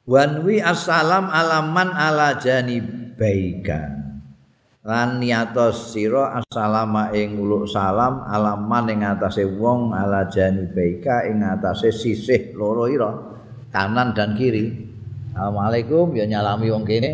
Wanwi 0.05 0.61
assalam 0.61 1.33
alaman 1.33 1.89
ala 1.89 2.37
jani 2.37 2.77
baika. 3.17 4.09
lan 4.89 5.21
niatos 5.21 5.93
sira 5.93 6.39
assalama 6.41 7.13
ing 7.13 7.37
uluk 7.37 7.69
salam 7.69 8.25
alaman 8.25 8.89
ing 8.89 8.99
atase 9.05 9.45
wong 9.45 9.93
ala 9.93 10.25
janibaika 10.25 11.29
ing 11.29 11.45
atase 11.45 11.93
sisih 11.93 12.57
loro 12.57 12.89
ira 12.89 13.11
kanan 13.69 14.17
dan 14.17 14.33
kiri 14.33 14.89
assalamualaikum 15.35 16.15
ya 16.17 16.25
nyalami 16.25 16.73
wong 16.73 16.89
kene 16.89 17.13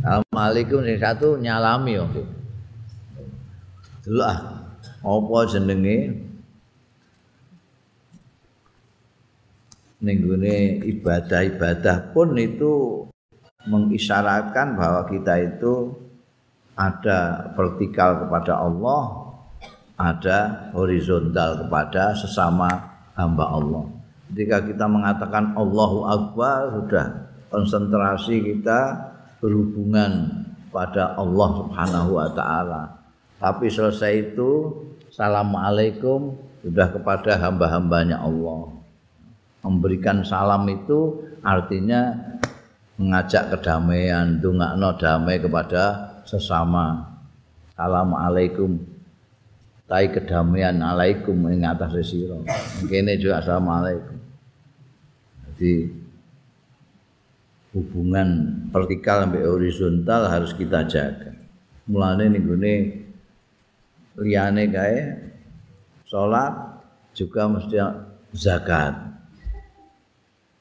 assalamualaikum 0.00 0.80
sing 0.86 0.96
satu 0.96 1.36
nyalami 1.36 2.00
wong 2.00 2.10
kene 2.14 2.39
delok 4.10 4.26
ah 4.26 4.38
apa 5.06 5.38
jenenge 5.46 5.98
ning 10.02 10.18
ibadah-ibadah 10.82 12.10
pun 12.10 12.34
itu 12.34 13.06
mengisyaratkan 13.70 14.74
bahwa 14.74 15.06
kita 15.06 15.34
itu 15.38 15.92
ada 16.72 17.52
vertikal 17.52 18.24
kepada 18.24 18.56
Allah, 18.56 19.28
ada 20.00 20.72
horizontal 20.72 21.68
kepada 21.68 22.16
sesama 22.16 22.72
hamba 23.12 23.44
Allah. 23.44 23.84
Ketika 24.32 24.64
kita 24.64 24.88
mengatakan 24.88 25.52
Allahu 25.52 26.08
Akbar, 26.08 26.72
sudah 26.80 27.06
konsentrasi 27.52 28.40
kita 28.40 28.96
berhubungan 29.44 30.40
pada 30.72 31.12
Allah 31.20 31.48
Subhanahu 31.60 32.10
wa 32.16 32.28
taala. 32.32 32.99
Tapi 33.40 33.72
selesai 33.72 34.36
itu 34.36 34.68
Assalamualaikum 35.10 36.38
sudah 36.62 36.92
kepada 36.94 37.34
hamba-hambanya 37.40 38.22
Allah. 38.22 38.70
Memberikan 39.66 40.22
salam 40.22 40.68
itu 40.70 41.18
artinya 41.42 42.14
mengajak 42.94 43.50
kedamaian, 43.50 44.38
dungakno 44.38 44.94
damai 45.00 45.42
kepada 45.42 46.14
sesama 46.22 47.10
Assalamualaikum 47.74 48.76
Tai 49.90 50.06
kedamaian 50.06 50.78
alaikum 50.78 51.50
ing 51.50 51.66
atas 51.66 51.98
sira. 52.06 52.38
Kene 52.86 53.18
juga 53.18 53.42
assalamualaikum. 53.42 54.22
Jadi 55.50 55.90
hubungan 57.74 58.28
vertikal 58.70 59.26
sampai 59.26 59.42
horizontal 59.42 60.30
harus 60.30 60.54
kita 60.54 60.86
jaga. 60.86 61.34
Mulane 61.90 62.38
gone 62.38 62.74
liyane 64.20 64.68
kae 64.68 64.96
salat 66.04 66.52
juga 67.16 67.48
mesti 67.48 67.76
zakat. 68.36 68.94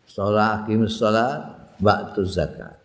Salat 0.10 0.66
kim 0.66 0.88
salat 0.90 1.60
waktu 1.80 2.22
zakat. 2.26 2.80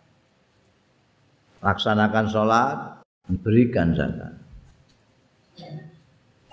laksanakan 1.64 2.28
sholat, 2.28 2.76
berikan 3.40 3.96
zakat. 3.96 4.36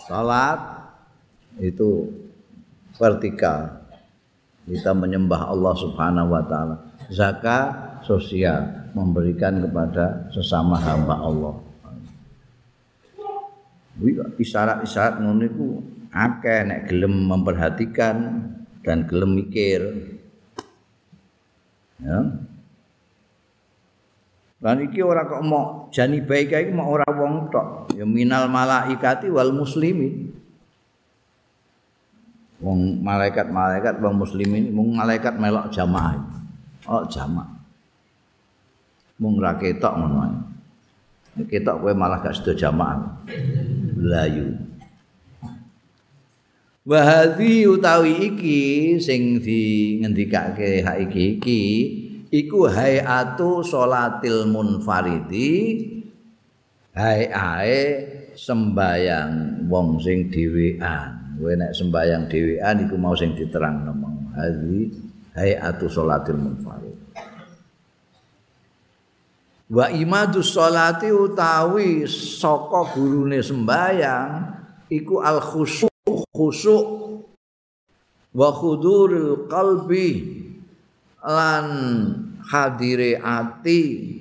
Sholat 0.08 0.60
itu 1.60 2.08
vertikal. 2.96 3.84
Kita 4.64 4.96
menyembah 4.96 5.52
Allah 5.52 5.74
Subhanahu 5.76 6.32
wa 6.32 6.44
taala. 6.48 6.76
Zakat 7.12 8.00
sosial, 8.08 8.88
memberikan 8.96 9.60
kepada 9.60 10.32
sesama 10.32 10.80
hamba 10.80 11.20
Allah. 11.20 11.56
Isyarat-isyarat 14.40 15.20
ngono 15.20 15.44
iku 15.44 15.68
akeh 16.12 16.64
nek 16.68 16.88
gelem 16.88 17.28
memperhatikan 17.28 18.18
dan 18.84 19.04
gelem 19.08 19.36
mikir. 19.36 19.82
Ya. 22.02 22.20
Lan 24.62 24.78
iki 24.86 25.02
ora 25.02 25.26
kok 25.26 25.42
mau 25.42 25.90
jani 25.90 26.22
baik 26.22 26.54
iki 26.54 26.72
mau 26.74 26.94
ora 26.94 27.06
wong 27.10 27.50
tok. 27.50 27.98
Ya 27.98 28.06
minal 28.06 28.46
malaikati 28.46 29.30
wal 29.30 29.54
muslimin. 29.54 30.38
Wong 32.62 33.02
malaikat-malaikat 33.02 33.98
wong 33.98 34.22
muslimin 34.22 34.70
mung 34.70 34.94
malaikat 34.94 35.34
melok 35.34 35.74
jamaah. 35.74 36.22
Oh 36.86 37.02
jamaah. 37.10 37.58
Mung 39.18 39.42
ra 39.42 39.58
ketok 39.58 39.98
ngono 39.98 40.18
ae. 40.30 40.38
Ketok 41.50 41.82
kowe 41.82 41.94
malah 41.98 42.22
gak 42.22 42.38
sedo 42.38 42.54
jamaah. 42.54 43.26
Layu. 44.02 44.50
Wahadi 46.82 47.70
utawi 47.70 48.34
iki 48.34 48.62
sing 48.98 49.38
di 49.38 49.96
ngendikake 50.02 50.82
hak 50.82 50.98
iki 51.06 51.38
iki 51.38 51.62
iku 52.34 52.66
hayatu 52.66 53.62
salatil 53.62 54.50
munfaridi 54.50 55.78
hayae 56.98 57.82
sembayang 58.34 59.64
wong 59.70 60.02
sing 60.02 60.34
dhewean. 60.34 61.38
Kowe 61.38 61.54
nek 61.54 61.78
sembayang 61.78 62.26
dhewean 62.26 62.76
iku 62.90 62.98
mau 62.98 63.14
sing 63.14 63.38
diterang 63.38 63.86
nemong 63.86 64.34
hadi 64.34 64.90
hayatu 65.38 65.86
salatil 65.86 66.42
munfarid 66.42 66.91
wa 69.72 69.88
imadus 69.88 70.52
salati 70.52 71.08
utawi 71.08 72.04
saka 72.04 72.92
gurune 72.92 73.40
sembayang 73.40 74.52
iku 74.92 75.24
al 75.24 75.40
khusyuk 75.40 76.28
khusyuk 76.36 76.86
wa 78.36 78.50
khudurul 78.52 79.48
qalbi 79.48 80.08
lan 81.24 81.68
hadire 82.44 83.16
ati 83.16 84.12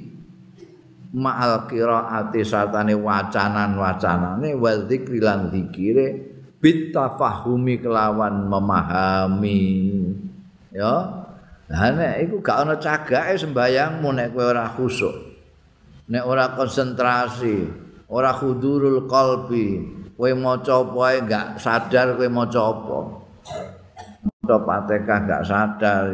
ma'al 1.10 1.66
qiraati 1.66 2.46
sartane 2.46 2.94
wacanan-wacanane 2.94 4.54
wa 4.54 4.70
dzikri 4.86 5.18
lan 5.18 5.50
dzikire 5.50 6.30
bitafahumi 6.62 7.82
kelawan 7.82 8.46
memahami. 8.46 9.62
Ya 10.70 11.26
nah 11.70 11.86
nek 11.90 12.26
iku 12.26 12.38
gak 12.42 12.66
ana 12.66 12.74
cagake 12.78 13.34
sembayangmu 13.38 14.10
nek 14.10 14.34
kowe 14.34 14.42
ora 14.42 14.66
khusuk 14.70 15.29
nek 16.10 16.26
ora 16.26 16.58
konsentrasi 16.58 17.70
ora 18.10 18.34
khudurul 18.34 19.06
qalbi 19.06 19.78
kowe 20.18 20.30
maca 20.34 20.82
apa 20.82 21.06
gak 21.24 21.46
sadar 21.62 22.18
kowe 22.18 22.28
maca 22.28 22.60
apa. 22.60 22.98
Maca 24.20 24.56
Fatihah 24.66 25.18
gak 25.24 25.42
sadar 25.46 26.06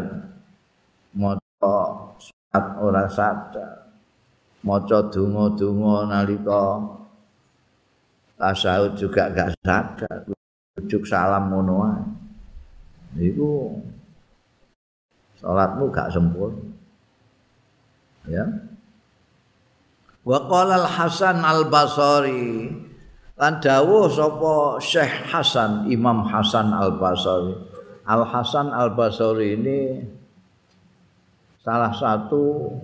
maca 1.17 1.77
ora 2.79 3.09
sadar 3.09 3.89
maca 4.61 4.99
donga-donga 5.09 6.13
nalika 6.13 6.65
tasawuf 8.37 8.93
juga 9.01 9.33
gak 9.33 9.51
sadar 9.65 10.29
ujuk 10.77 11.09
salam 11.09 11.49
ngono 11.49 11.75
wae 11.81 12.05
iku 13.33 13.81
salatmu 15.41 15.89
gak 15.89 16.13
sempurna. 16.13 16.63
Ya 18.29 18.45
wa 20.27 20.39
qala 20.51 20.83
al 20.83 20.89
hasan 20.91 21.39
al 21.39 21.71
basri 21.71 22.75
lan 23.39 23.62
dawuh 23.62 24.11
sapa 24.11 24.83
syekh 24.83 25.31
hasan 25.31 25.87
imam 25.87 26.27
hasan 26.27 26.75
al 26.75 26.99
basri 26.99 27.55
al 28.03 28.27
hasan 28.27 28.75
al 28.75 28.91
basri 28.99 29.55
ini 29.55 30.03
salah 31.62 31.95
satu 31.95 32.75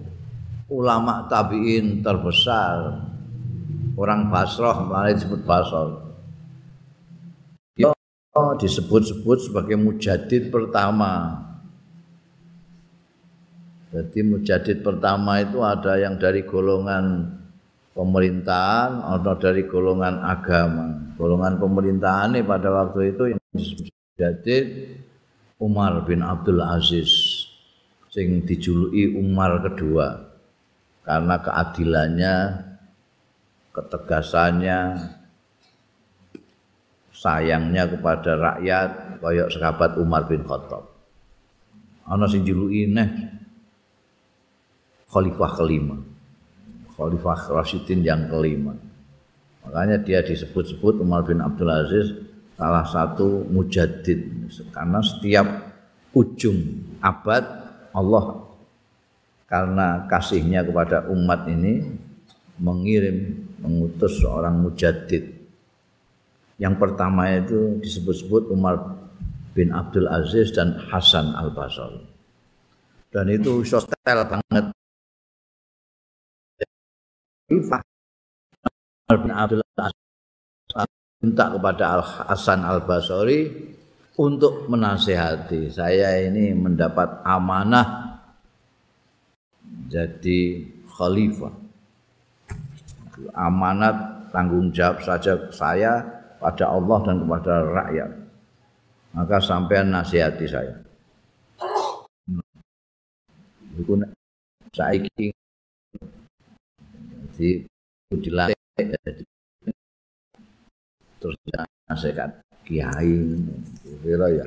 ulama 0.73 1.29
tabi'in 1.29 2.01
terbesar. 2.01 3.05
Orang 3.93 4.33
Basrah 4.33 4.89
malah 4.89 5.13
disebut 5.13 5.45
Basrah. 5.45 6.01
Disebut-sebut 8.33 9.39
sebagai 9.45 9.77
mujadid 9.77 10.49
pertama 10.49 11.37
jadi 13.93 14.19
mujadid 14.25 14.81
pertama 14.81 15.45
itu 15.45 15.61
ada 15.61 16.01
yang 16.01 16.17
dari 16.17 16.49
golongan 16.49 17.29
pemerintahan 17.93 19.05
atau 19.05 19.35
dari 19.37 19.69
golongan 19.69 20.25
agama 20.25 21.13
golongan 21.21 21.61
pemerintahan 21.61 22.33
ini 22.33 22.41
pada 22.41 22.73
waktu 22.73 23.13
itu 23.13 23.37
yang 23.37 23.41
mujadid 23.53 24.65
Umar 25.61 26.03
bin 26.09 26.25
Abdul 26.25 26.65
Aziz 26.65 27.45
sing 28.09 28.45
dijuluki 28.45 29.13
Umar 29.17 29.61
kedua 29.61 30.33
karena 31.03 31.35
keadilannya, 31.43 32.35
ketegasannya, 33.75 34.81
sayangnya 37.11 37.83
kepada 37.91 38.33
rakyat 38.39 38.91
koyok 39.19 39.49
sahabat 39.51 39.91
Umar 39.99 40.31
bin 40.31 40.47
Khattab. 40.47 40.87
Ana 42.07 42.27
sing 42.27 42.47
juluki 42.47 42.91
neh 42.91 43.07
khalifah 45.13 45.53
kelima. 45.61 46.01
Khalifah 46.97 47.53
Rasyidin 47.53 48.01
yang 48.01 48.27
kelima. 48.33 48.73
Makanya 49.63 50.01
dia 50.03 50.25
disebut-sebut 50.25 50.99
Umar 50.99 51.23
bin 51.23 51.39
Abdul 51.39 51.71
Aziz 51.71 52.11
salah 52.59 52.87
satu 52.87 53.47
mujaddid 53.49 54.51
karena 54.75 55.01
setiap 55.03 55.47
ujung 56.13 56.59
abad 57.01 57.43
Allah 57.91 58.45
karena 59.49 60.07
kasihnya 60.09 60.65
kepada 60.65 61.09
umat 61.11 61.49
ini 61.49 61.91
mengirim 62.61 63.49
mengutus 63.61 64.21
seorang 64.21 64.61
mujaddid 64.63 65.33
yang 66.61 66.77
pertama 66.77 67.33
itu 67.33 67.81
disebut-sebut 67.81 68.53
Umar 68.53 69.01
bin 69.57 69.73
Abdul 69.73 70.07
Aziz 70.07 70.53
dan 70.55 70.77
Hasan 70.93 71.35
Al 71.35 71.51
Basri 71.51 72.05
dan 73.11 73.27
itu 73.27 73.65
sosial 73.65 74.23
banget 74.29 74.71
Umar 77.61 79.19
bin 79.21 79.33
Abdul 79.33 79.61
minta 81.23 81.55
kepada 81.55 81.85
Al 81.99 82.03
Hasan 82.03 82.67
Al 82.67 82.83
Basri 82.83 83.47
untuk 84.19 84.67
menasehati 84.67 85.71
saya 85.71 86.19
ini 86.19 86.51
mendapat 86.53 87.23
amanah 87.23 88.19
jadi 89.93 90.41
khalifah. 90.89 91.55
Amanat 93.37 93.95
tanggung 94.35 94.73
jawab 94.73 94.99
saja 95.05 95.37
saya 95.53 96.03
pada 96.41 96.65
Allah 96.75 96.99
dan 97.07 97.17
kepada 97.23 97.55
rakyat. 97.71 98.11
Maka 99.13 99.37
sampean 99.39 99.93
nasihati 99.93 100.47
saya. 100.49 100.75
Saiki 104.73 105.29
jadi 107.43 107.67
dilatih 108.23 108.59
terus 111.19 111.37
nasihat 111.91 112.31
kiai 112.63 113.19
kira 114.03 114.27
ya. 114.31 114.45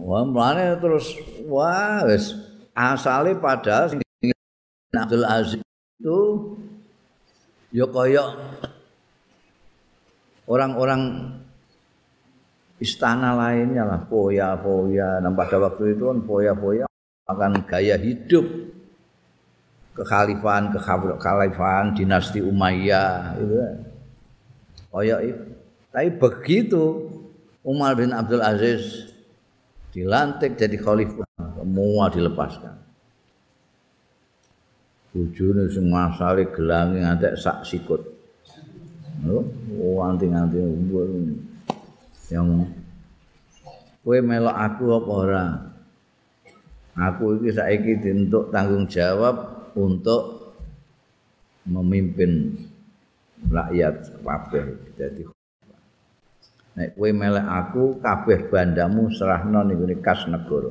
Wah, 0.00 0.22
mulane 0.26 0.74
terus 0.78 1.14
wah 1.46 2.02
asale 2.74 3.34
padahal 3.38 3.90
sing 3.94 4.00
Abdul 4.94 5.26
Aziz 5.26 5.62
itu 5.98 6.18
ya 7.70 7.86
kaya 7.86 8.34
orang-orang 10.50 11.30
istana 12.80 13.36
lainnya 13.36 13.84
lah 13.84 14.00
poya-poya 14.08 15.20
dan 15.20 15.36
pada 15.36 15.60
waktu 15.60 15.94
itu 15.94 16.08
kan 16.08 16.18
poya-poya 16.24 16.84
akan 17.28 17.62
gaya 17.68 18.00
hidup. 18.00 18.48
Kekhalifahan 19.94 20.72
kekhalifahan 20.72 21.92
dinasti 21.92 22.40
Umayyah 22.40 23.36
itu 23.36 23.54
kaya 24.90 25.16
itu 25.22 25.44
tapi 25.90 26.08
begitu 26.14 27.10
Umar 27.66 27.98
bin 27.98 28.14
Abdul 28.14 28.40
Aziz 28.40 29.10
dilantik 29.90 30.54
jadi 30.56 30.78
khalifah 30.78 31.26
semua 31.36 32.08
dilepaskan. 32.08 32.78
Bujune 35.10 35.66
sing 35.66 35.90
masale 35.90 36.46
gelange 36.54 37.02
ngantek 37.02 37.34
sak 37.34 37.66
sikut. 37.66 37.98
Oh 39.26 39.44
anting-anting 42.30 42.34
yang 42.34 42.48
kowe 44.06 44.18
melok 44.22 44.56
aku 44.56 44.84
apa 44.96 45.12
ora? 45.12 45.46
Aku 47.00 47.38
iki 47.40 47.50
saiki 47.54 47.92
dientuk 48.02 48.50
tanggung 48.54 48.86
jawab 48.90 49.70
untuk 49.74 50.54
memimpin 51.64 52.56
rakyat 53.46 54.20
kabeh 54.20 54.64
dadi 54.98 55.22
nek 56.76 56.96
kowe 56.96 57.10
melek 57.12 57.46
aku 57.46 57.98
kabeh 57.98 58.48
bandamu 58.52 59.10
serahno 59.12 59.64
ning 59.66 59.78
ngene 59.80 59.96
kas 60.02 60.26
negara. 60.28 60.70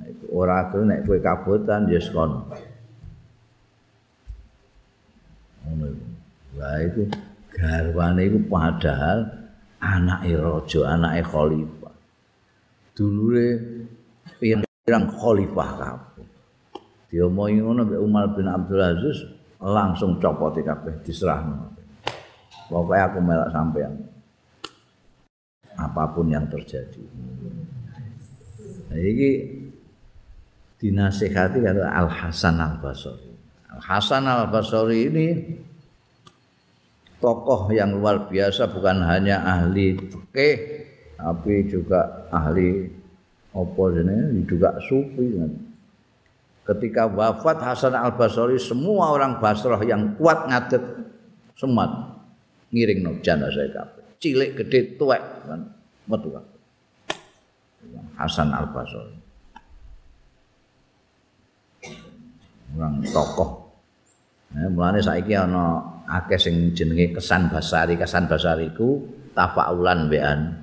Nek 0.00 0.30
ora 0.32 0.68
gelem 0.72 0.88
nek 0.88 1.00
kowe 1.04 1.18
kabutan 1.20 1.88
ya 1.90 2.00
sekon 2.00 2.48
ngono 5.60 5.92
lha 6.56 6.70
iku 6.88 7.04
garwane 7.52 8.22
iku 8.26 8.38
padahal 8.48 9.39
anake 9.80 10.36
raja 10.36 10.80
anake 10.94 11.22
khalifah 11.24 11.94
dulure 12.92 13.48
pirang 14.36 15.08
khalifah 15.16 15.70
kabeh 15.80 16.26
diomongi 17.10 17.58
ngono 17.58 17.82
mbek 17.84 18.00
Umar 18.00 18.24
bin 18.32 18.46
Abdul 18.46 18.80
Aziz 18.80 19.18
langsung 19.60 20.16
copot 20.16 20.56
kabeh 20.56 21.04
diserahno. 21.04 21.68
Pokoke 22.70 22.96
aku 22.96 23.18
melak 23.18 23.50
sampean. 23.50 23.92
Apapun 25.74 26.30
yang 26.30 26.46
terjadi. 26.46 27.02
Nah, 28.90 29.00
ini 29.00 29.30
dinasihati 30.78 31.58
kata 31.60 31.88
Al 31.88 32.08
Hasan 32.08 32.62
Al 32.62 32.78
Basri. 32.78 33.32
Al 33.74 33.82
Hasan 33.82 34.24
Al 34.28 34.46
Basri 34.54 35.08
ini 35.10 35.26
tokoh 37.20 37.68
yang 37.70 38.00
luar 38.00 38.26
biasa 38.26 38.72
bukan 38.72 39.04
hanya 39.04 39.44
ahli 39.44 39.94
fikih 39.96 40.56
tapi 41.20 41.68
juga 41.68 42.26
ahli 42.32 42.88
apa 43.50 43.82
juga 44.46 44.78
sufi. 44.88 45.36
Ketika 46.64 47.10
wafat 47.10 47.58
Hasan 47.60 47.98
Al 47.98 48.14
Basri 48.14 48.56
semua 48.56 49.10
orang 49.10 49.42
Basrah 49.42 49.80
yang 49.82 50.14
kuat 50.14 50.46
ngadeg 50.46 50.80
semat 51.58 51.90
ngiring 52.70 53.00
no 53.02 53.18
jenazah 53.18 53.66
kabeh. 53.74 54.06
Cilik 54.22 54.54
gede 54.54 54.94
tuwek 54.94 55.20
kan 55.50 55.66
metu 56.06 56.30
Hasan 58.16 58.54
Al 58.54 58.70
Basri. 58.70 59.18
Orang 62.70 63.02
tokoh. 63.10 63.66
Nah, 64.54 64.70
mulane 64.70 65.02
saiki 65.02 65.34
ana 65.34 65.89
akeh 66.10 66.38
sing 66.42 66.74
jenenge 66.74 67.14
Kesan 67.14 67.46
Basari, 67.46 67.94
Kesan 67.94 68.26
Basari 68.26 68.66
ku 68.74 69.06
tafaulan 69.30 70.10
bean 70.10 70.58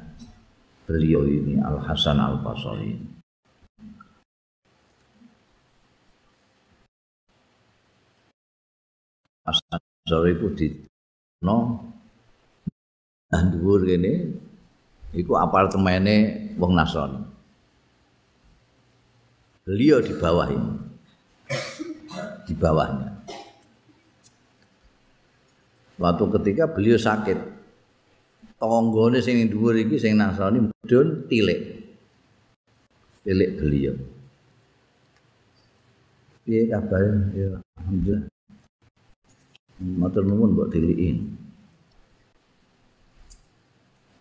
beliau 0.84 1.24
ini 1.24 1.64
Al 1.64 1.80
Hasan 1.80 2.20
Al 2.20 2.44
Basri. 2.44 3.00
Hasan 9.48 9.80
Basri 9.80 10.32
itu 10.36 10.48
di 10.52 10.68
no 11.48 11.80
dhuwur 13.32 13.84
kene 13.84 14.36
iku 15.16 15.40
apartemene 15.40 16.48
wong 16.56 16.72
Nasrani. 16.76 17.22
Beliau 19.68 20.00
di 20.00 20.16
bawah 20.16 20.48
ini. 20.48 20.74
Di 22.48 22.56
bawahnya. 22.56 23.17
Waktu 25.98 26.24
ketika 26.38 26.70
beliau 26.70 26.98
sakit, 26.98 27.38
tanggane 28.62 29.18
sing 29.22 29.50
dhuwur 29.50 29.74
iki 29.78 29.98
sing 29.98 30.14
Nasrani 30.18 30.70
mudhun 30.70 31.26
tilik. 31.26 31.62
Tilik 33.26 33.50
beliau. 33.58 33.98
Piye 36.46 36.70
kabar? 36.70 37.02
Ya, 37.36 37.60
alhamdulillah. 37.82 38.30
Matur 39.78 40.24
nuwun 40.26 40.58
mbok 40.58 40.70
tilikin. 40.74 41.38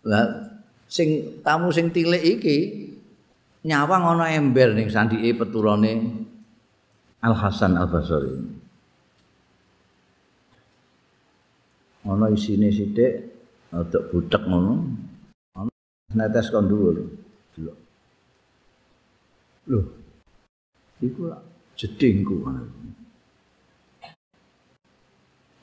Lah 0.05 0.53
sing 0.85 1.39
tamu 1.41 1.73
sing 1.73 1.89
tilik 1.89 2.19
iki 2.19 2.57
nyawang 3.65 4.17
ana 4.17 4.33
ember 4.33 4.75
ning 4.75 4.91
sandike 4.91 5.33
peturane 5.33 6.25
Al 7.23 7.33
Hasan 7.33 7.73
Al 7.79 7.89
Basri. 7.89 8.66
Ana 12.07 12.31
isine 12.31 12.71
sithik 12.71 13.13
rada 13.67 13.99
butek 14.07 14.43
ngono. 14.47 14.73
Ana 15.59 15.71
netes 16.15 16.47
kon 16.47 16.65
dhuwur. 16.71 16.97
Delok. 17.53 17.77
Lho. 19.67 19.79
Iku 21.03 21.21
jedingku. 21.75 22.35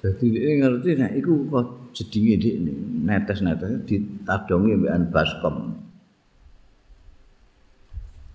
Dadi 0.05 0.27
dia 0.37 0.53
ngerti 0.61 0.91
nek 1.01 1.13
iku 1.17 1.49
kok 1.49 1.67
jedinge 1.97 2.35
dik 2.37 2.55
netes-netes 3.09 3.89
ditadongi 3.89 4.77
mbekan 4.77 5.09
baskom. 5.09 5.57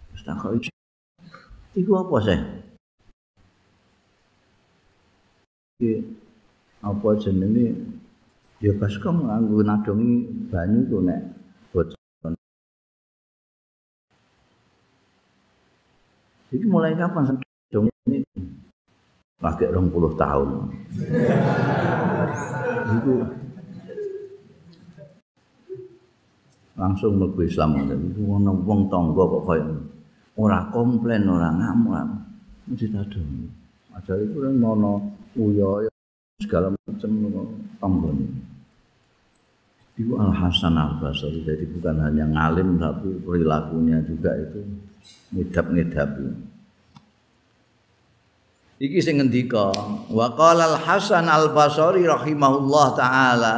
Wis 0.10 0.26
tak 0.26 0.42
kok 0.42 0.58
iku 1.78 1.92
apa 2.02 2.18
sih? 2.26 2.40
Apa 6.80 7.20
jenenge? 7.20 7.76
Ya 8.60 8.76
baskom 8.76 9.28
nganggo 9.28 9.64
nadongi 9.64 10.28
banyu 10.52 10.80
ku 10.88 10.98
nek? 11.04 11.20
Bocor. 11.72 12.36
Iki 16.52 16.66
mulai 16.68 16.96
kapan 16.96 17.24
sedong 17.30 17.88
ini? 18.08 18.24
pakai 19.40 19.72
rong 19.72 19.88
puluh 19.88 20.12
tahun. 20.20 20.68
Itu 23.00 23.24
langsung 26.76 27.20
mlebu 27.20 27.40
Islam. 27.48 27.88
Itu 27.88 28.24
ana 28.36 28.52
wong 28.52 28.92
tangga 28.92 29.24
kok 29.24 29.44
kaya 29.48 29.68
ora 30.36 30.60
komplain 30.72 31.28
ora 31.28 31.50
ngamuk. 31.56 31.96
Mesti 32.70 32.88
tadu 32.94 33.18
ajar 33.98 34.22
itu 34.22 34.38
kan 34.38 34.54
mono 34.62 35.02
uyo 35.34 35.89
segala 36.40 36.72
macam 36.72 37.12
tangga 37.80 38.12
itu 40.00 40.16
Al 40.16 40.32
Hasan 40.32 40.80
Al 40.80 40.96
Basri 41.04 41.44
jadi 41.44 41.68
bukan 41.76 42.00
hanya 42.00 42.24
ngalim 42.24 42.80
tapi 42.80 43.20
perilakunya 43.20 44.00
juga 44.08 44.32
itu 44.40 44.64
ngidap-ngidap 45.36 46.10
Iki 48.80 49.00
sing 49.04 49.20
ngendika 49.20 49.76
wa 50.08 50.28
qala 50.40 50.72
Al 50.72 50.78
Hasan 50.80 51.28
Al 51.28 51.52
Basri 51.52 52.08
rahimahullah 52.08 52.88
taala 52.96 53.56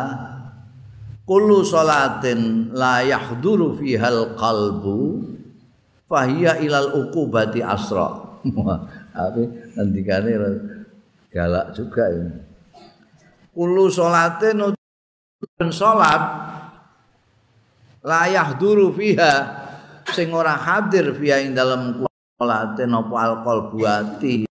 kullu 1.30 1.62
salatin 1.62 2.74
la 2.74 3.06
yahduru 3.06 3.78
fiha 3.78 4.10
al 4.10 4.34
qalbu 4.34 5.22
fahiya 6.10 6.58
ilal 6.66 7.06
uqubati 7.06 7.62
asra. 7.62 8.42
Tapi 9.16 9.46
ngendikane 9.78 10.34
galak 11.30 11.78
juga 11.78 12.10
ya. 13.52 13.56
Kullu 13.56 13.92
salatin 13.92 14.64
salat 15.76 16.24
la 18.02 18.24
yahduru 18.32 18.96
fiha 18.96 19.34
sing 20.16 20.32
ora 20.32 20.56
hadir 20.56 21.12
fiha 21.12 21.44
ing 21.44 21.52
dalem 21.52 22.00
salatin 22.40 22.96
apa 22.96 23.16
al 23.20 23.36
qalbu 23.44 23.80
ati 23.84 24.48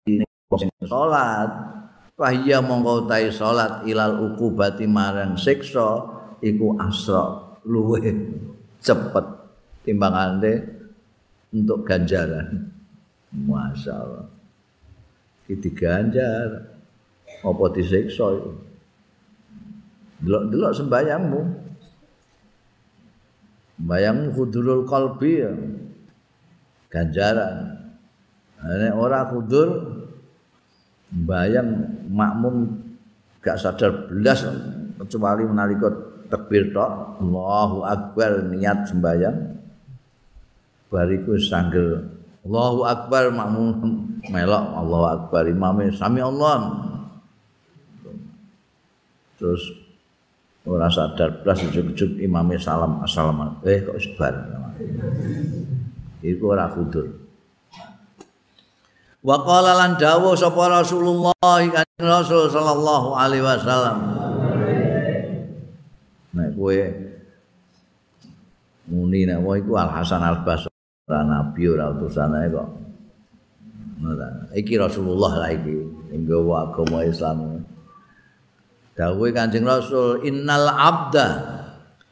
sing 0.61 0.71
salat 0.85 1.49
fahiya 2.13 2.61
mongko 2.61 3.09
tai 3.09 3.33
salat 3.33 3.89
ilal 3.89 4.37
ukubati 4.37 4.85
marang 4.85 5.41
siksa 5.41 6.05
iku 6.45 6.77
asra 6.77 7.57
luwe 7.65 8.05
cepet. 8.85 9.27
Timbangane 9.81 10.61
untuk 11.57 11.89
ganjaran. 11.89 12.69
Masyaallah 13.33 14.29
iki 15.51 15.71
ganjar 15.75 16.79
apa 17.43 17.65
disiksa 17.75 18.39
itu 18.39 18.70
delok-delok 20.21 20.73
sembayangmu 20.77 21.41
sembayangmu 23.81 24.27
kudurul 24.37 24.85
kalbi 24.85 25.33
ya. 25.41 25.53
ganjaran. 26.91 27.81
Nek 28.61 28.93
ora 28.93 29.25
kudur 29.33 29.69
bayang 31.09 31.97
makmum 32.13 32.77
gak 33.41 33.57
sadar 33.57 34.11
belas 34.13 34.45
kecuali 35.01 35.49
menalika 35.49 35.89
takbir 36.29 36.69
tok. 36.77 37.25
Allahu 37.25 37.89
akbar 37.89 38.45
niat 38.53 38.93
sembahyang. 38.93 39.39
Bariku 40.91 41.39
sanggel 41.39 42.03
Allahu 42.43 42.83
akbar 42.83 43.31
makmum 43.31 43.79
melok 44.27 44.65
Allahu 44.77 45.07
akbar 45.07 45.49
imame 45.49 45.95
sami 45.95 46.21
Allah. 46.21 46.85
Terus 49.41 49.63
ora 50.69 50.89
sadar 50.93 51.41
belas 51.41 51.61
ujug-ujug 51.65 52.21
imame 52.21 52.61
salam 52.61 53.01
assalamualaikum 53.01 53.65
eh 53.65 53.79
kok 53.81 53.99
sebar 54.01 54.35
iku 56.21 56.45
ora 56.53 56.69
kudur 56.69 57.21
Wa 59.21 59.37
qala 59.45 59.77
lan 59.77 60.01
dawuh 60.01 60.33
sapa 60.33 60.81
Rasulullah 60.81 61.37
kanjeng 61.45 62.09
Rasul 62.09 62.49
sallallahu 62.49 63.13
alaihi 63.13 63.45
wasallam. 63.45 63.97
Nek 66.33 66.57
kowe 66.57 66.81
muni 68.89 69.29
nek 69.29 69.45
wae 69.45 69.61
iku 69.61 69.77
Al 69.77 69.93
Hasan 69.93 70.25
Al 70.25 70.41
Basri 70.41 70.73
nabi 71.05 71.63
ora 71.69 71.93
utusane 71.93 72.49
kok. 72.49 72.69
Iki 74.57 74.75
Rasulullah 74.81 75.45
lah 75.45 75.51
iki 75.53 75.77
ing 76.17 76.25
agama 76.25 77.05
Islam. 77.05 77.61
Dawuh 79.01 79.33
Kanjeng 79.33 79.65
Rasul 79.65 80.29
innal 80.29 80.69
abda. 80.69 81.57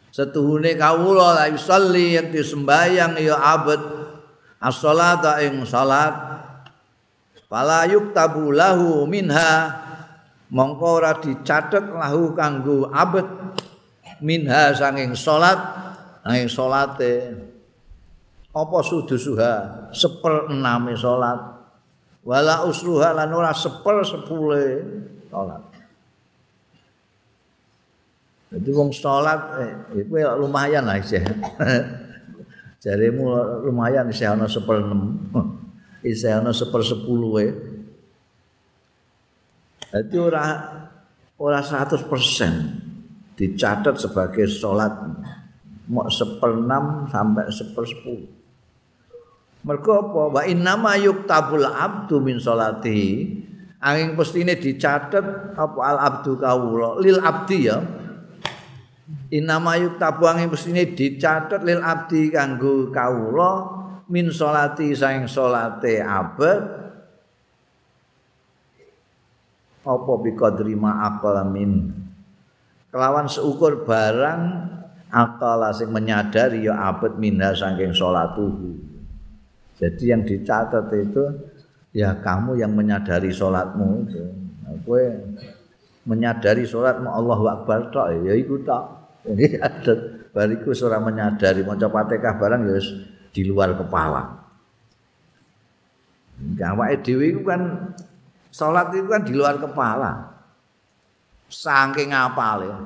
Setuhune 0.08 0.72
kawula 0.72 1.36
la 1.36 1.44
yusalli 1.52 2.16
yang 2.16 2.32
disembayang 2.32 3.20
ya 3.20 3.36
abad. 3.36 3.76
As-salata 4.56 5.36
ing 5.44 5.68
salat. 5.68 6.16
Fala 7.44 7.84
yuktabu 7.84 8.56
lahu 8.56 9.04
minha. 9.04 9.84
Mongko 10.48 10.88
ora 11.04 11.12
dicatet 11.20 11.92
lahu 11.92 12.32
kanggo 12.32 12.88
abet 12.88 13.28
minha 14.24 14.72
sanging 14.72 15.12
salat 15.12 15.60
nang 16.24 16.48
salate. 16.48 17.36
Apa 18.56 18.80
sudusuha? 18.80 19.52
Seper 19.92 20.48
ename 20.48 20.96
salat. 20.96 21.36
Wala 22.24 22.64
usruha 22.64 23.12
lan 23.12 23.28
ora 23.28 23.52
seper 23.52 24.00
sepule 24.08 24.64
salat 25.28 25.77
Jadi 28.48 28.70
wong 28.72 28.88
salat 28.96 29.40
eh, 29.60 30.00
itu 30.00 30.16
lumayan 30.40 30.88
lah 30.88 30.96
sih. 31.04 31.20
Jaremu 32.82 33.24
lumayan 33.68 34.08
isih 34.08 34.32
ana 34.32 34.48
1/6. 34.48 34.64
Isih 36.08 36.40
ana 36.40 36.54
1/10 36.56 37.04
wae. 37.28 37.52
Dadi 39.92 40.16
ora 40.16 40.44
ora 41.36 41.60
100% 41.60 42.08
dicatat 43.36 43.94
sebagai 44.00 44.48
salat 44.48 44.96
mau 45.92 46.08
1/6 46.08 47.12
sampai 47.12 47.44
1/10. 47.52 48.38
Mergo 49.66 49.92
apa? 49.92 50.40
Wa 50.40 50.42
innama 50.48 50.96
yuktabul 50.96 51.66
abdu 51.68 52.22
min 52.24 52.40
salati. 52.40 53.26
Angin 53.78 54.16
pestine 54.18 54.58
dicatet 54.58 55.54
apa 55.54 55.80
al 55.84 55.98
abdu 56.00 56.40
kawula 56.40 56.98
lil 57.02 57.20
abdi 57.20 57.68
ya. 57.68 57.78
Innama 59.28 59.76
yuktabu 59.76 60.24
angin 60.24 60.48
pestine 60.48 60.96
dicatet 60.96 61.60
lil 61.60 61.84
abdi 61.84 62.32
kanggo 62.32 62.88
kawula 62.88 63.76
min 64.08 64.32
salati 64.32 64.96
saing 64.96 65.28
salate 65.28 66.00
abad. 66.00 66.88
Apa 69.84 70.12
biqadri 70.20 70.76
ma 70.76 71.12
min 71.48 71.92
kelawan 72.88 73.28
seukur 73.28 73.84
barang 73.84 74.42
akal 75.12 75.60
sing 75.72 75.88
menyadari 75.92 76.64
ya 76.64 76.88
abad 76.88 77.20
minha 77.20 77.52
saking 77.52 77.92
salatuhu. 77.92 78.76
Jadi 79.78 80.04
yang 80.10 80.26
dicatat 80.26 80.90
itu 80.96 81.24
ya 81.94 82.16
kamu 82.18 82.58
yang 82.58 82.74
menyadari 82.74 83.30
sholatmu 83.30 83.88
itu. 84.08 84.24
Kue 84.84 85.04
menyadari 86.08 86.64
sholatmu 86.64 87.08
Allah 87.08 87.40
Akbar 87.60 87.92
tok 87.92 88.24
ya 88.26 88.34
iku 88.34 88.60
tok. 88.64 88.84
Ini 89.26 89.58
ada 89.66 89.94
bariku 90.30 90.70
seorang 90.70 91.10
menyadari 91.10 91.66
mau 91.66 91.74
coba 91.74 92.06
barang 92.06 92.62
ya 92.68 92.78
di 93.34 93.42
luar 93.42 93.74
kepala. 93.74 94.22
Awake 96.38 97.02
dhewe 97.02 97.34
iku 97.34 97.42
kan 97.42 97.60
salat 98.54 98.94
itu 98.94 99.08
kan 99.10 99.22
di 99.26 99.34
luar 99.34 99.58
kepala. 99.58 100.38
Saking 101.50 102.14
apal 102.14 102.62
ya. 102.62 102.78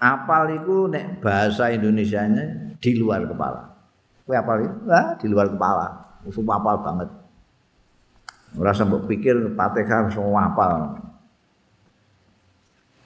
Apal 0.00 0.54
itu 0.54 0.86
nek 0.86 1.18
bahasa 1.18 1.74
Indonesianya 1.74 2.76
di 2.78 2.92
luar 2.94 3.26
kepala. 3.26 3.74
Kowe 4.24 4.36
apal 4.38 4.56
iki? 4.62 4.70
Wah, 4.86 5.06
di 5.18 5.26
luar 5.26 5.46
kepala. 5.50 5.86
Usum 6.24 6.46
apal 6.46 6.78
banget. 6.80 7.08
Ora 8.54 8.72
sampe 8.74 8.98
pikir 9.06 9.54
Fatihah 9.58 10.10
semua 10.10 10.50
apal. 10.50 10.98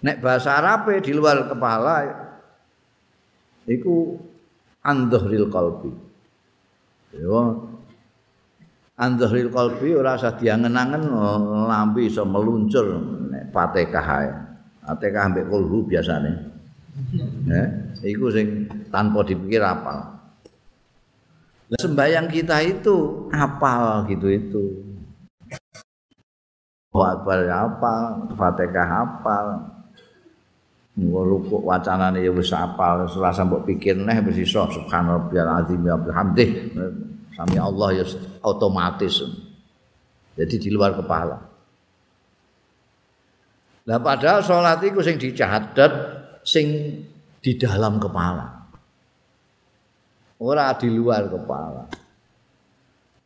Nek 0.04 0.20
bahasa 0.20 0.60
Arab 0.60 0.92
di 1.00 1.12
luar 1.16 1.48
kepala 1.48 2.23
iku 3.68 4.18
andhril 4.84 5.48
qalbi. 5.48 5.92
Yo 7.16 7.64
andhril 9.00 9.50
qalbi 9.50 9.96
ora 9.96 10.14
usah 10.14 10.36
diangen-angen 10.36 11.08
lambi 11.66 12.06
iso 12.12 12.22
meluncur 12.28 13.00
nek 13.32 13.50
Fatihah 13.50 14.08
ae. 14.20 14.30
Fatihah 14.84 15.22
ambek 15.32 15.48
kulhu 15.48 15.88
biasane. 15.88 16.32
Eh, 17.50 17.68
iku 18.14 18.30
sing 18.30 18.70
tanpa 18.92 19.26
dipikir 19.26 19.64
apal. 19.64 20.14
sembahyang 21.74 22.30
kita 22.30 22.62
itu 22.62 23.26
apal 23.34 24.06
gitu 24.06 24.30
itu. 24.30 24.64
Akbar 26.94 27.50
apal, 27.50 28.30
Fatihah 28.38 28.90
apal. 29.02 29.73
Nguruk 30.94 31.50
wacanane 31.66 32.22
ya 32.22 32.30
wis 32.30 32.54
apal, 32.54 33.10
ora 33.10 33.34
mbok 33.34 33.66
pikir 33.66 33.98
neh 33.98 34.22
wis 34.30 34.46
iso 34.46 34.62
subhanallahil 34.70 35.50
azim 35.58 35.82
ya 35.82 35.98
bihamdih. 35.98 36.50
Sami 37.34 37.58
Allah 37.58 37.98
ya 37.98 38.04
otomatis. 38.46 39.26
Jadi 40.38 40.54
di 40.58 40.70
luar 40.70 40.94
kepala. 40.94 41.38
Lah 43.84 44.00
padahal 44.00 44.40
salat 44.46 44.80
iku 44.86 45.02
sing 45.02 45.18
dicatet 45.18 45.92
sing 46.46 46.66
di 47.42 47.52
dalam 47.58 47.98
kepala. 47.98 48.64
ora 50.40 50.72
di 50.76 50.88
luar 50.92 51.26
kepala. 51.26 51.84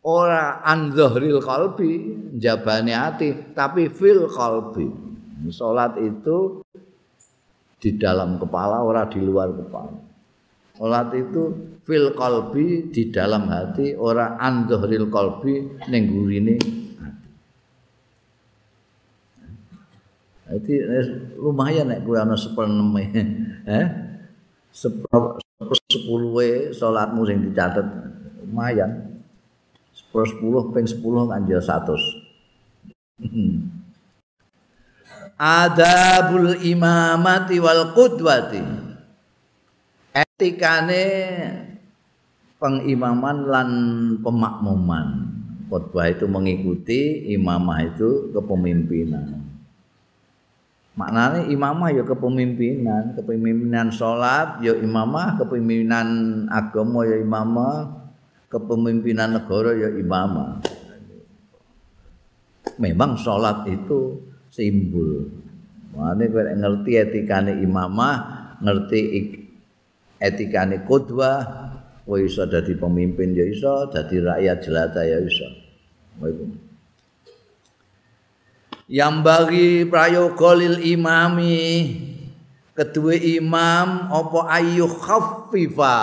Ora 0.08 0.62
andzahril 0.64 1.42
qalbi, 1.42 1.92
jabane 2.38 2.94
ati, 2.94 3.52
tapi 3.52 3.90
fil 3.90 4.24
qalbi. 4.30 4.86
Salat 5.52 5.98
itu 6.02 6.62
di 7.78 7.94
dalam 7.94 8.42
kepala, 8.42 8.82
ora 8.82 9.06
di 9.06 9.22
luar 9.22 9.54
kepala. 9.54 9.94
Salat 10.78 11.10
itu 11.14 11.42
fil 11.82 12.14
qalbi 12.14 12.90
di 12.90 13.10
dalam 13.10 13.50
hati, 13.50 13.98
ora 13.98 14.38
andzahril 14.38 15.10
qalbi 15.10 15.82
ning 15.90 16.04
gurine 16.06 16.58
Jadi 20.48 20.80
lumayan 21.36 21.92
nek 21.92 22.08
kowe 22.08 22.16
ana 22.16 22.32
16 22.32 22.56
eh? 23.68 23.86
Sepuluh 24.72 26.32
we 26.32 26.72
sholatmu 26.72 27.20
sing 27.28 27.44
dicatat 27.44 27.84
lumayan. 28.40 29.20
Sepuluh 29.92 30.24
sepuluh 30.24 30.62
peng 30.72 30.88
sepuluh 30.88 31.28
kan 31.28 31.44
dia 31.44 31.60
satu 31.60 31.92
adabul 35.38 36.58
imamati 36.60 37.62
wal 37.62 37.94
qudwati. 37.94 38.60
Etikane 40.12 41.04
pengimaman 42.58 43.46
lan 43.46 43.70
pemakmuman. 44.18 45.06
Khutbah 45.68 46.08
itu 46.08 46.24
mengikuti 46.24 47.28
imamah 47.36 47.86
itu 47.86 48.32
kepemimpinan. 48.32 49.36
Maknanya 50.96 51.46
imamah 51.46 51.94
ya 51.94 52.02
kepemimpinan 52.02 53.14
kepemimpinan 53.14 53.92
sholat 53.94 54.58
ya 54.64 54.74
imamah 54.74 55.38
kepemimpinan 55.38 56.08
agama 56.50 57.06
ya 57.06 57.20
imamah 57.20 57.94
kepemimpinan 58.48 59.38
negara 59.38 59.76
ya 59.76 59.92
imamah. 59.92 60.58
Memang 62.80 63.14
sholat 63.20 63.68
itu 63.68 64.24
simbol 64.58 65.30
maknanya 65.94 66.24
gue 66.26 66.42
ngerti 66.58 66.90
etikane 66.98 67.52
imamah 67.62 68.16
ngerti 68.58 69.00
etikane 70.18 70.82
kudwah 70.82 71.70
gue 72.02 72.26
bisa 72.26 72.42
jadi 72.50 72.74
pemimpin 72.74 73.38
ya 73.38 73.46
bisa 73.46 73.86
jadi 73.94 74.34
rakyat 74.34 74.58
jelata 74.66 75.06
ya 75.06 75.22
Waalaikumsalam 76.18 76.66
yang 78.88 79.20
bagi 79.20 79.84
prayoga 79.84 80.56
lil 80.56 80.80
imami. 80.80 81.92
Kedua 82.72 83.12
imam 83.12 84.08
apa 84.08 84.40
ayu 84.48 84.88
khaffifa? 84.88 85.98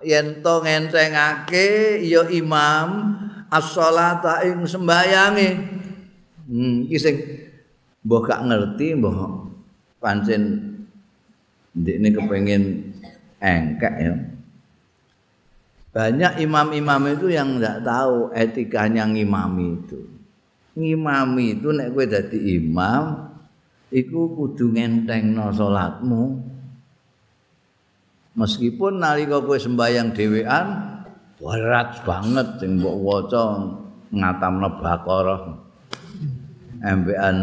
Yen 0.00 0.40
to 0.40 0.64
ngentengake 0.64 2.00
ya 2.00 2.24
imam 2.32 3.20
as-shalata 3.52 4.40
ing 4.48 4.64
sembayange 4.64 5.60
hmm 6.48 6.88
iki 6.90 6.98
mbah 8.02 8.20
gak 8.26 8.42
ngerti 8.46 8.86
mbah 8.98 9.16
pancen 10.02 10.42
ndekne 11.72 12.08
kepengin 12.12 12.62
engkek 13.38 13.94
ya. 13.98 14.14
Banyak 15.92 16.40
imam-imam 16.40 17.02
itu 17.12 17.28
yang 17.28 17.60
tidak 17.60 17.84
tahu 17.84 18.32
etikanya 18.32 19.04
ngimami 19.04 19.76
itu. 19.76 20.00
Ngimami 20.72 21.60
itu 21.60 21.68
nek 21.68 21.92
kowe 21.92 22.04
dadi 22.08 22.38
imam 22.56 23.28
iku 23.92 24.32
kudu 24.32 24.72
ngentengno 24.72 25.52
salatmu. 25.52 26.22
Meskipun 28.32 29.04
nalika 29.04 29.44
kowe 29.44 29.60
sembayang 29.60 30.16
dhewean 30.16 30.66
berat 31.36 32.00
banget 32.08 32.48
sing 32.56 32.80
mbok 32.80 32.96
waca 33.04 33.44
ngatamno 34.08 34.68
Baqarah 34.80 35.42
embean 36.80 37.36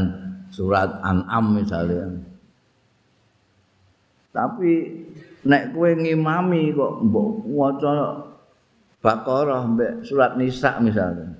surat 0.60 1.00
An'am 1.00 1.56
misalnya 1.56 2.20
tapi 4.36 5.00
nek 5.48 5.72
kowe 5.72 5.88
ngimami 5.88 6.76
kok 6.76 6.94
mbok 7.08 7.48
waca 7.56 8.28
Baqarah 9.00 9.64
mbek 9.64 10.04
surat 10.04 10.36
Nisa 10.36 10.76
misalnya 10.84 11.40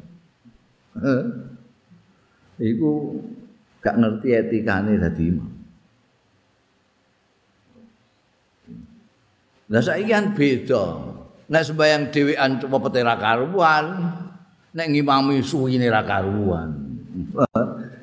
iku 2.60 3.20
gak 3.80 3.96
ngerti 3.96 4.28
etikane 4.36 5.00
dadi 5.00 5.24
imam. 5.32 5.50
Lah 9.70 9.82
saiki 9.86 10.10
kan 10.10 10.34
beda. 10.34 10.84
Nek 11.50 11.66
sembayang 11.66 12.04
dhewean 12.14 12.62
cuma 12.62 12.78
pete 12.82 13.02
ra 13.02 13.18
karuan, 13.18 13.86
nek 14.74 14.88
ngimami 14.90 15.42
suwine 15.42 15.86
ra 15.90 16.02
karuan. 16.06 16.89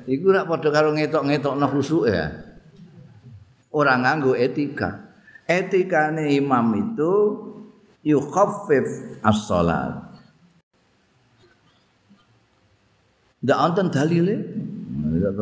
Iku 0.07 0.31
rak 0.31 0.47
padha 0.47 0.69
karo 0.71 0.95
ngetok-ngetokno 0.95 1.67
khusuk 1.67 2.07
ya. 2.07 2.31
Ora 3.75 3.99
nganggo 3.99 4.33
etika. 4.33 5.11
Etikane 5.47 6.31
imam 6.35 6.75
itu 6.75 7.13
yukhaffif 8.03 9.19
as-salat. 9.21 10.07
Ndak 13.43 13.57
wonten 13.59 13.87
dalile. 13.91 14.35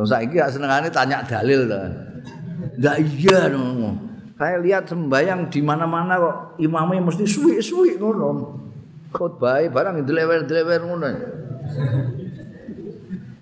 Saiki 0.06 0.38
gak 0.38 0.52
senengane 0.54 0.90
tanya 0.90 1.26
dalil 1.26 1.70
to. 1.70 1.78
Ndak 2.82 2.96
iya 3.02 3.50
ngono. 3.54 3.90
Saya 4.36 4.60
lihat 4.60 4.92
sembayang 4.92 5.48
di 5.48 5.64
mana-mana 5.64 6.20
kok 6.20 6.36
imamnya 6.60 7.00
mesti 7.08 7.24
suwi-suwi 7.24 7.96
ngono. 7.96 8.60
Khotbah 9.16 9.64
barang 9.72 10.04
dilewer-dilewer 10.04 10.82
ngono. 10.84 11.08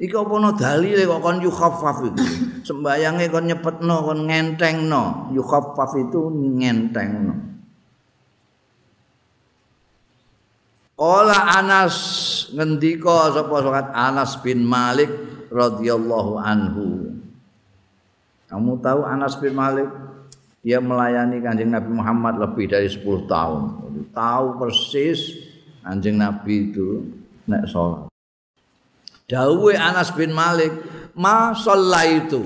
Iki 0.04 0.16
apa 0.20 0.36
no 0.36 0.52
dalile 0.52 1.08
kok 1.08 1.22
kon 1.24 1.40
yukhaffaf 1.40 1.98
itu. 2.12 2.24
Sembayange 2.68 3.32
kon 3.32 3.48
nyepetno 3.48 4.04
kon 4.04 4.28
ngentengno. 4.28 5.32
Yukhaffaf 5.32 5.96
itu 5.96 6.28
ngentengno. 6.60 7.56
Ola 11.00 11.56
Anas 11.56 11.96
ngendika 12.52 13.32
sapa 13.32 13.56
salat 13.64 13.90
Anas 13.96 14.36
bin 14.44 14.68
Malik 14.68 15.10
radhiyallahu 15.48 16.36
anhu. 16.36 17.18
Kamu 18.52 18.84
tahu 18.84 19.08
Anas 19.08 19.40
bin 19.40 19.56
Malik 19.56 19.88
dia 20.60 20.84
melayani 20.84 21.40
Kanjeng 21.40 21.72
Nabi 21.72 21.92
Muhammad 21.96 22.44
lebih 22.44 22.68
dari 22.68 22.92
10 22.92 23.24
tahun. 23.24 23.62
Tahu 24.12 24.46
persis 24.60 25.48
Kanjeng 25.80 26.20
Nabi 26.20 26.76
itu 26.76 27.08
nek 27.48 27.72
salat. 27.72 28.13
Dawe 29.34 29.74
Anas 29.74 30.14
bin 30.14 30.30
Malik, 30.30 30.70
"Ma 31.18 31.58
itu 32.06 32.46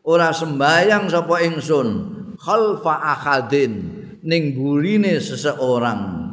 ora 0.00 0.32
sembayang 0.32 1.12
sapa 1.12 1.44
ingsun 1.44 1.88
khalfa 2.40 2.94
ahadin 3.04 3.72
ning 4.24 4.56
burine 4.56 5.20
seseorang. 5.20 6.32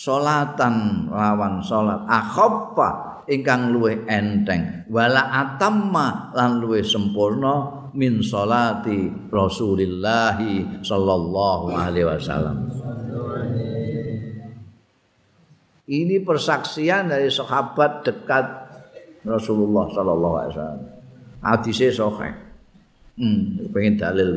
Salatan 0.00 1.10
lawan 1.12 1.60
salat 1.60 2.08
akhaffa 2.08 3.20
ingkang 3.28 3.74
luwih 3.74 4.00
enteng. 4.08 4.88
Wala 4.88 5.28
atamma 5.28 6.32
lan 6.32 6.56
luwih 6.56 6.80
sempurna 6.80 7.90
min 7.92 8.24
salati 8.24 9.28
Rasulillah 9.28 10.40
sallallahu 10.80 11.74
alaihi 11.76 12.08
wasallam. 12.08 12.56
Ini 15.90 16.22
persaksian 16.22 17.10
dari 17.10 17.28
sahabat 17.28 18.06
dekat 18.06 18.59
Rasulullah 19.24 19.84
sallallahu 19.92 20.36
alaihi 20.40 20.52
wasallam 20.56 20.82
hadise 21.40 21.88
sahih 21.92 22.34
hmm 23.20 23.70
pengen 23.72 23.94
dalil 24.00 24.30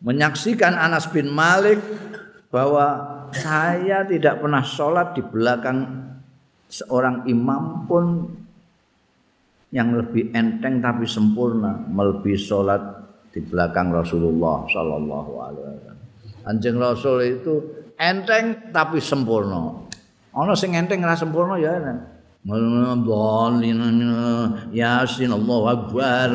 menyaksikan 0.00 0.74
Anas 0.74 1.10
bin 1.12 1.28
Malik 1.28 1.80
bahwa 2.50 3.18
saya 3.30 4.02
tidak 4.06 4.42
pernah 4.42 4.64
sholat 4.64 5.14
di 5.14 5.22
belakang 5.22 6.10
seorang 6.66 7.26
imam 7.30 7.86
pun 7.86 8.04
yang 9.70 9.94
lebih 9.94 10.34
enteng 10.34 10.82
tapi 10.82 11.06
sempurna 11.06 11.86
melebihi 11.86 12.38
sholat 12.38 12.82
di 13.30 13.38
belakang 13.38 13.94
Rasulullah 13.94 14.66
Sallallahu 14.66 15.32
Alaihi 15.38 15.62
Wasallam. 15.62 15.98
Anjing 16.50 16.76
Rasul 16.78 17.18
itu 17.38 17.54
enteng 17.94 18.74
tapi 18.74 18.98
sempurna. 18.98 19.86
Ono 20.30 20.54
sing 20.54 20.78
enteng 20.78 21.02
rasa 21.02 21.26
sempurna 21.26 21.58
ya. 21.58 21.74
Yasin 24.70 25.30
Allah 25.34 25.62
Akbar. 25.74 26.28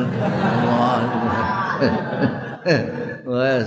Wes 3.26 3.66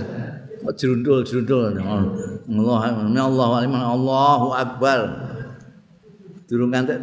jerundul-jerundul. 0.78 1.82
Allah 1.82 2.82
Allah 3.18 3.50
Allahu 3.66 4.48
Akbar. 4.54 5.00
Durung 6.46 6.72
ngantek 6.74 7.02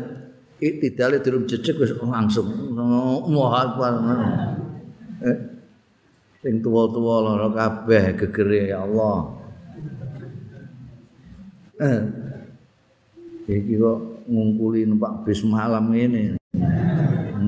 iktidale 0.63 1.19
durung 1.21 1.45
jejeg 1.51 1.77
wis 1.83 1.93
langsung 1.99 2.47
Allahu 2.79 3.55
Akbar. 3.59 3.93
Eh, 5.27 5.37
sing 6.47 6.63
tuwa-tuwa 6.63 7.27
lara 7.27 7.49
kabeh 7.51 8.15
gegere 8.15 8.71
ya 8.71 8.87
Allah. 8.87 9.37
Eh. 11.77 12.26
Iki 13.47 13.79
kok 13.79 13.99
ngungkuli 14.27 14.83
numpak 14.91 15.23
bis 15.23 15.47
malam 15.47 15.87
ini. 15.95 16.35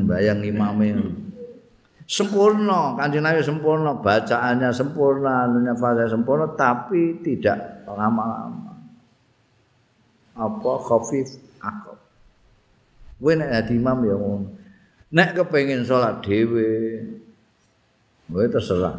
Bayang 0.06 0.46
imame. 0.46 0.94
Sempurna 2.08 2.96
kanjeng 2.96 3.20
Nabi 3.20 3.44
sempurna 3.44 3.92
bacaannya 4.00 4.72
sempurna 4.72 5.44
anunya 5.44 5.76
sempurna 6.08 6.48
tapi 6.56 7.20
tidak 7.20 7.84
lama-lama. 7.84 8.72
Apa? 10.32 10.72
Khafif 10.86 11.36
akal. 11.60 12.00
Kowe 13.18 13.32
nek 13.34 13.50
dadi 13.52 13.74
imam 13.76 13.98
ya 14.06 14.16
ngono. 14.16 14.48
Nek 15.12 15.34
kepengin 15.36 15.84
salat 15.84 16.24
dhewe 16.24 17.02
kowe 18.30 18.44
terserah 18.48 18.96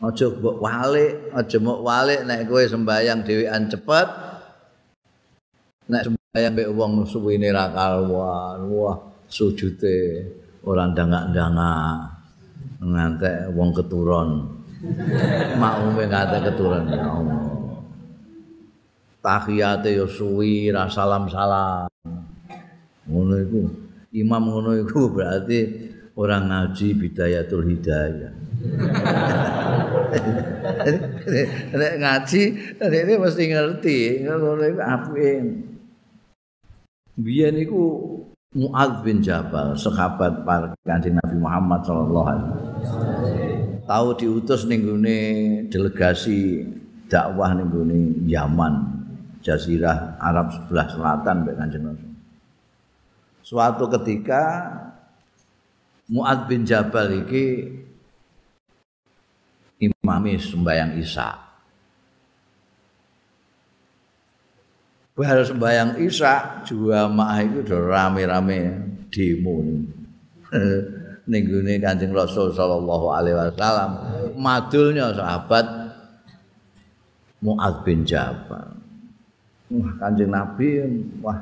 Aja 0.00 0.26
mbok 0.32 0.56
walik, 0.64 1.12
aja 1.36 1.56
mbok 1.60 1.80
walik 1.84 2.20
nek 2.24 2.48
kowe 2.48 2.64
sembayang 2.64 3.20
dhewean 3.20 3.68
cepet. 3.68 4.08
Nek 5.92 6.02
sembayang 6.08 6.52
mbek 6.56 6.68
wong 6.72 6.92
suwine 7.04 7.52
ra 7.52 7.68
kalwan, 7.68 8.64
wah 8.72 8.96
sujute 9.28 10.24
ora 10.64 10.88
ndangak-ndangak. 10.88 12.20
ngantek 12.80 13.52
wong 13.52 13.76
keturun 13.76 14.48
makmume 15.60 16.08
ngantek 16.08 16.48
keturun 16.48 16.88
ya 16.88 17.04
Allah 17.04 17.40
tahiyate 19.20 20.00
yo 20.00 20.08
suwi 20.08 20.72
ra 20.72 20.88
salam 20.88 21.28
salam 21.28 21.92
ngono 23.04 23.36
iku 23.36 23.60
imam 24.16 24.48
ngono 24.48 24.80
iku 24.80 25.12
berarti 25.12 25.92
orang 26.16 26.48
ngaji 26.48 26.88
bidayatul 26.96 27.68
hidayah 27.68 28.32
nek 31.76 31.94
ngaji 32.00 32.42
ini 32.80 33.14
mesti 33.16 33.44
ngerti 33.48 33.98
ngono 34.24 34.64
iku 34.64 34.80
apik 34.80 35.38
biyen 37.20 37.56
iku 37.60 37.82
Mu'ad 38.50 39.06
bin 39.06 39.22
Jabal, 39.22 39.78
sahabat 39.78 40.42
para 40.42 40.74
Nabi 40.82 41.36
Muhammad 41.38 41.86
sallallahu 41.86 42.26
alaihi 42.26 42.50
wasallam. 42.50 43.86
Tahu 43.86 44.08
diutus 44.18 44.66
ning 44.66 44.82
delegasi 45.70 46.66
dakwah 47.06 47.54
ning 47.54 48.26
Yaman, 48.26 49.06
jazirah 49.38 50.18
Arab 50.18 50.50
sebelah 50.50 50.86
selatan 50.90 51.46
mbek 51.46 51.54
kanjeng. 51.62 51.94
Suatu 53.46 53.86
ketika 53.86 54.42
Mu'ad 56.10 56.50
bin 56.50 56.66
Jabal 56.66 57.22
iki 57.22 57.70
imami 59.80 60.36
sembahyang 60.36 61.00
Isya. 61.00 61.28
Bar 65.20 65.38
sembayang 65.44 66.00
Isya 66.00 66.64
jamaah 66.64 67.38
itu 67.44 67.60
udah 67.60 67.80
rame-rame 67.92 68.60
demo 69.12 69.60
ning 71.30 71.42
gone 71.46 71.74
Kanjeng 71.76 72.16
Rasul 72.16 72.50
sallallahu 72.56 73.06
alaihi 73.12 73.36
wasallam 73.36 73.90
madulnya 74.40 75.12
sahabat 75.12 75.66
Muaz 77.40 77.84
bin 77.84 78.04
Jabal. 78.08 78.80
Wah 79.70 79.92
Kanjeng 80.00 80.32
Nabi 80.32 80.68
wah 81.20 81.38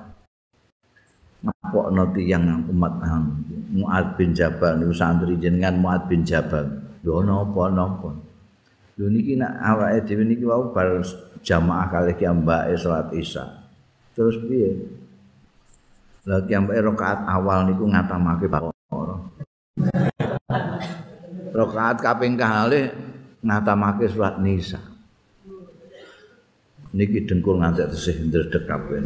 ngapokno 1.43 2.03
tiyang 2.13 2.67
umat 2.69 2.93
Muaz 3.73 4.07
bin 4.19 4.35
Jabal 4.35 4.83
niku 4.83 4.95
santri 4.95 5.39
jenengan 5.39 5.79
Muaz 5.79 6.03
bin 6.11 6.27
Jabal. 6.27 6.67
Lho 7.07 7.23
napa 7.23 7.63
napa. 7.71 8.11
Lho 8.99 9.07
niki 9.07 9.39
nek 9.39 9.55
awake 9.63 10.11
dhewe 10.11 10.27
niki 10.27 10.43
wau 10.43 10.75
bar 10.75 10.99
jamaah 11.47 11.87
kalih 11.87 12.19
ki 12.19 12.27
mbake 12.27 12.75
salat 12.75 13.15
Isya. 13.15 13.47
terus 14.19 14.35
piye? 14.43 14.75
Lha 16.27 16.43
kiampe 16.43 16.75
rakaat 16.75 17.23
awal 17.23 17.71
niku 17.71 17.87
ngatamake 17.87 18.51
Baqarah 18.51 19.23
rakaat 21.55 21.97
kaping 22.03 22.35
kalih 22.35 22.91
ngatamake 23.47 24.11
surat 24.11 24.43
Nisa 24.43 24.83
niki 26.93 27.29
dengkul 27.29 27.61
ngantek 27.61 27.93
tesih 27.93 28.17
ndredeg 28.27 28.65
kabeh. 28.65 29.01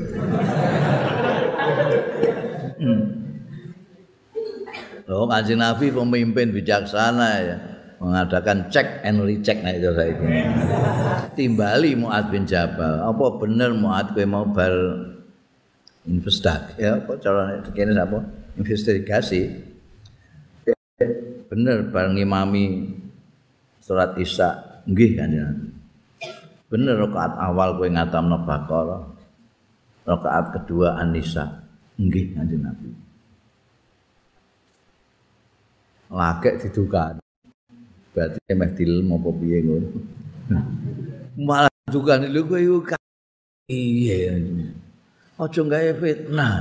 Oh, 5.11 5.27
kanjeng 5.29 5.61
Nabi 5.61 5.91
pemimpin 5.91 6.55
bijaksana 6.55 7.29
ya. 7.43 7.72
Mengadakan 8.03 8.67
cek 8.67 9.07
and 9.07 9.23
recheck 9.23 9.63
nah 9.63 9.71
itu 9.71 9.95
saya 9.95 10.11
ini. 10.11 10.43
Timbali 11.39 11.95
Muad 11.95 12.35
bin 12.35 12.43
Jabal, 12.43 12.99
apa 12.99 13.25
bener 13.39 13.71
Muad 13.79 14.11
kowe 14.11 14.27
mau 14.27 14.43
bar 14.43 14.75
investasi? 16.03 16.83
Ya 16.83 16.99
apa 16.99 17.15
cara 17.23 17.63
kene 17.71 17.95
apa 17.95 18.27
investigasi. 18.59 19.71
Bener 21.47 21.95
bareng 21.95 22.19
imami 22.19 22.91
surat 23.79 24.19
Isya. 24.19 24.83
Nggih 24.83 25.15
kanjeng. 25.15 25.71
Bener 26.67 26.99
rakaat 27.07 27.39
awal 27.39 27.79
kowe 27.79 27.87
ngatamno 27.87 28.43
Baqarah. 28.43 29.03
Rakaat 30.03 30.59
kedua 30.59 30.99
An-Nisa. 30.99 31.47
Nggih 32.03 32.35
kanjeng 32.35 32.67
Nabi. 32.67 32.91
Lagek 36.11 36.67
diduga 36.67 37.22
berarti 38.13 38.39
emeh 38.49 38.71
dilem 38.77 39.09
apa 39.17 39.29
piye 39.41 39.59
ngono 39.65 39.89
malah 41.37 41.73
juga 41.89 42.21
lho 42.21 42.41
kowe 42.45 42.61
iku 42.61 42.79
iya 43.73 44.37
aja 45.43 45.63
gawe 45.63 45.93
fitnah. 45.99 46.57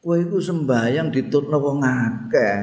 Kowe 0.00 0.16
iku 0.16 0.40
sembayang 0.40 1.12
ditutno 1.12 1.56
wong 1.60 1.84
akeh 1.84 2.56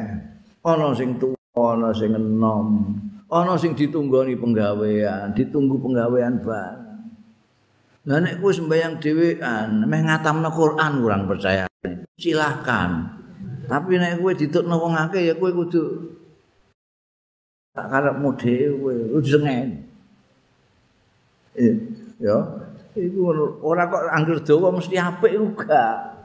ana 0.66 0.92
sing 0.98 1.16
tuwa 1.22 1.78
ana 1.78 1.94
sing 1.94 2.12
enom. 2.18 2.98
Ana 3.30 3.54
sing 3.60 3.78
ditunggoni 3.78 4.36
penggawean 4.40 5.32
ditunggu 5.38 5.78
penggawean 5.78 6.42
bareng. 6.42 7.00
Lah 8.08 8.24
nek 8.24 8.40
kowe 8.40 8.56
sembayang 8.56 9.04
dhewean, 9.04 9.84
meh 9.84 10.02
ngatamno 10.08 10.48
Quran 10.56 11.04
kurang 11.04 11.28
percaya. 11.28 11.68
Silahkan. 12.16 13.20
Tapi 13.68 14.00
nek 14.00 14.24
kowe 14.24 14.32
ditutno 14.32 14.80
wong 14.80 14.96
akeh 14.96 15.28
ya 15.28 15.36
kowe 15.36 15.52
kudu 15.54 15.84
karepmu 17.78 18.34
dhewe, 18.34 19.14
kudu 19.14 19.30
sengen. 19.30 19.86
Ya, 22.18 22.38
iku 22.98 23.30
ora 23.62 23.86
kok 23.86 24.02
anggur 24.10 24.42
dawa 24.42 24.74
mesti 24.74 24.98
apik 24.98 25.38
juga. 25.38 26.18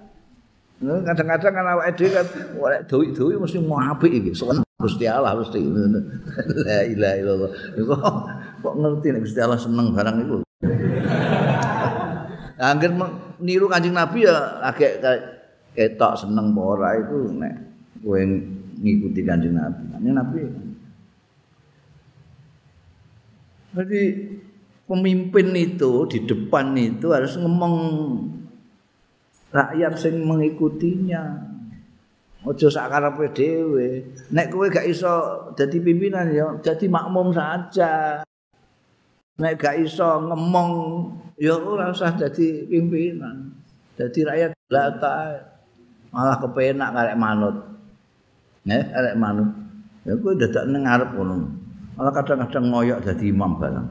Kadang-kadang 0.82 1.52
kan 1.52 1.66
awake 1.76 1.92
dhewe 2.00 2.10
kan 2.16 2.26
ora 2.56 2.80
dowi-dowi 2.88 3.36
mesti 3.36 3.60
mau 3.60 3.76
apik 3.76 4.08
iki. 4.08 4.32
Seneng 4.32 4.64
Gusti 4.80 5.04
Allah 5.04 5.36
mesti. 5.36 5.60
La 6.64 6.88
ilaha 6.88 7.16
illallah. 7.20 7.50
Iku 7.76 7.92
kok 8.64 8.74
ngerti 8.80 9.06
nek 9.12 9.20
Gusti 9.28 9.40
Allah 9.44 9.60
seneng 9.60 9.92
barang 9.92 10.16
iku. 10.24 10.36
Angger 12.62 12.92
niru 13.42 13.66
Kanjeng 13.68 13.92
Nabi 13.92 14.24
ya 14.24 14.62
agak 14.64 15.02
ketok 15.76 16.14
seneng 16.14 16.56
apa 16.56 16.60
ora 16.60 16.88
iku 16.98 17.30
nek 17.36 17.52
kowe 18.00 18.20
ngikuti 18.80 19.20
Kanjeng 19.22 19.54
Nabi. 19.54 19.82
Kanjeng 19.92 20.16
Nabi. 20.16 20.40
Jadi 23.72 24.02
pemimpin 24.84 25.48
itu 25.56 26.04
di 26.04 26.28
depan 26.28 26.76
itu 26.76 27.08
harus 27.08 27.40
ngomong 27.40 27.74
rakyat 29.48 29.92
sing 29.96 30.20
mengikutinya. 30.28 31.52
Ojo 32.42 32.68
sakarepe 32.68 33.32
dhewe. 33.32 34.12
Nek 34.34 34.50
kowe 34.52 34.66
gak 34.68 34.84
iso 34.84 35.46
dadi 35.56 35.78
pimpinan 35.78 36.28
ya 36.34 36.52
dadi 36.60 36.90
makmum 36.90 37.32
saja. 37.32 38.20
Nek 39.40 39.54
gak 39.56 39.80
iso 39.80 40.20
ngomong 40.20 40.68
ya 41.40 41.56
ora 41.56 41.88
usah 41.88 42.12
dadi 42.12 42.68
pimpinan. 42.68 43.56
Dadi 43.96 44.20
rakyat 44.26 44.50
belata 44.68 45.16
malah 46.12 46.36
kepenak 46.42 46.90
karek 46.92 47.16
manut. 47.16 47.56
Nek 48.68 48.90
karek 48.90 49.16
manut. 49.16 49.48
Ya 50.02 50.12
kowe 50.18 50.34
dadak 50.34 50.66
ngarep 50.66 51.10
ngono. 51.14 51.61
Malah 51.92 52.12
kadang-kadang 52.16 52.64
ngoyok 52.72 52.98
dadi 53.04 53.28
imam 53.28 53.52
barang. 53.60 53.88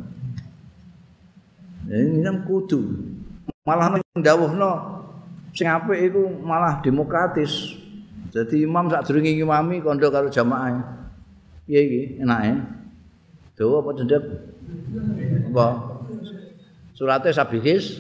Ini 1.92 2.24
nang 2.26 2.48
kudu. 2.48 2.82
Malah 3.68 4.02
ndawuhno 4.18 4.72
sing 5.54 5.70
apik 5.70 6.10
iku 6.10 6.24
malah 6.42 6.82
demokratis. 6.82 7.78
Jadi 8.32 8.64
imam 8.64 8.88
sak 8.88 9.06
durunge 9.06 9.36
ngimami 9.36 9.84
kandha 9.84 10.08
karo 10.08 10.32
jamaah. 10.32 10.82
Piye 11.68 11.80
iki 11.84 12.02
enake? 12.24 12.64
Dawa 13.60 13.84
apa 13.84 13.90
cendek? 14.00 14.24
Apa? 15.52 15.68
Surate 16.96 17.30
sabihis 17.36 18.00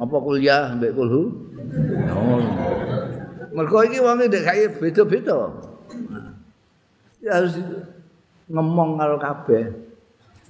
apa 0.00 0.16
kuliah 0.18 0.72
mbek 0.74 0.96
kulhu? 0.96 1.52
Oh. 2.10 2.42
Mergo 3.52 3.78
iki 3.84 4.00
wong 4.00 4.24
ndek 4.24 4.42
kaya 4.42 4.66
beda-beda. 4.72 5.52
Ya 7.22 7.38
harus 7.38 7.54
ngomong 8.50 8.98
karo 8.98 9.16
kabeh. 9.20 9.64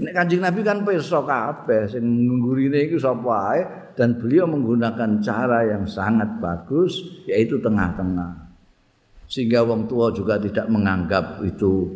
Nek 0.02 0.12
Kanjeng 0.16 0.40
Nabi 0.40 0.60
kan 0.64 0.80
pirsa 0.86 1.20
kabeh 1.20 1.90
sing 1.90 2.04
nggurine 2.04 2.88
iki 2.88 2.96
sapa 2.96 3.32
ae 3.52 3.60
dan 3.92 4.16
beliau 4.16 4.48
menggunakan 4.48 5.20
cara 5.20 5.68
yang 5.68 5.84
sangat 5.84 6.40
bagus 6.40 6.96
yaitu 7.28 7.60
tengah-tengah. 7.60 8.42
sehingga 9.32 9.64
wong 9.64 9.88
tua 9.88 10.12
juga 10.12 10.36
tidak 10.36 10.68
menganggap 10.68 11.40
itu 11.40 11.88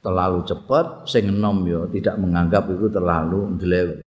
terlalu 0.00 0.40
cepat 0.48 1.04
sing 1.04 1.28
enom 1.28 1.60
ya 1.68 1.84
tidak 1.92 2.16
menganggap 2.16 2.72
itu 2.72 2.88
terlalu 2.88 3.52
ndelek 3.60 4.00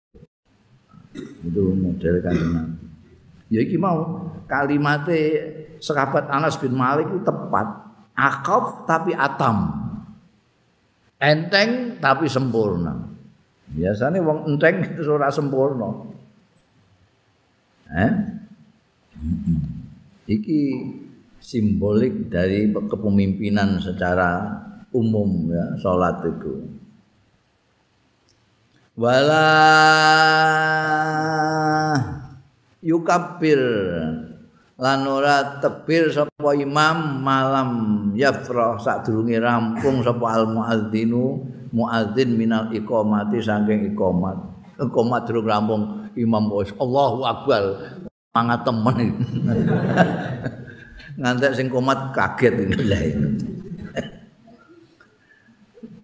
itu 1.42 1.62
model 1.74 2.14
kanjeng 2.22 2.78
ya 3.50 3.60
iki 3.66 3.74
mau 3.74 4.22
kalimatnya 4.46 5.50
sekabat 5.82 6.30
Anas 6.30 6.54
bin 6.62 6.78
Malik 6.78 7.10
itu 7.10 7.26
tepat 7.26 7.90
akaf 8.14 8.86
tapi 8.86 9.18
atam 9.18 9.89
enteng 11.20 12.00
tapi 12.00 12.26
sempurna. 12.26 12.96
Biasanya 13.70 14.18
wong 14.24 14.56
enteng 14.56 14.82
itu 14.88 15.04
ora 15.06 15.28
sempurna. 15.28 16.08
Eh? 17.92 18.12
Iki 20.30 20.60
simbolik 21.42 22.32
dari 22.32 22.72
kepemimpinan 22.72 23.78
secara 23.78 24.58
umum 24.90 25.52
ya 25.52 25.76
salat 25.78 26.24
itu. 26.24 26.66
Wala 28.98 29.48
yukabir 32.84 33.60
lan 34.80 35.04
ora 35.04 35.60
tebir 35.60 36.08
sapa 36.08 36.56
imam 36.56 37.20
malam 37.20 37.70
yafrah 38.16 38.80
sadurunge 38.80 39.36
rampung 39.36 40.00
sapa 40.00 40.40
al 40.40 40.48
muadzinu 40.48 41.44
muadzin 41.68 42.32
minal 42.32 42.72
iqamati 42.72 43.44
saking 43.44 43.92
iqamat. 43.92 44.40
Iqamat 44.80 45.28
durung 45.28 45.44
rampung 45.44 45.82
imam 46.16 46.48
wis 46.56 46.72
Allahu 46.80 47.28
akbar. 47.28 47.92
Mangat 48.32 48.64
temen 48.64 48.96
ngantek 51.20 51.52
sing 51.52 51.66
komat 51.66 52.14
kaget 52.14 52.54
lah 52.90 53.02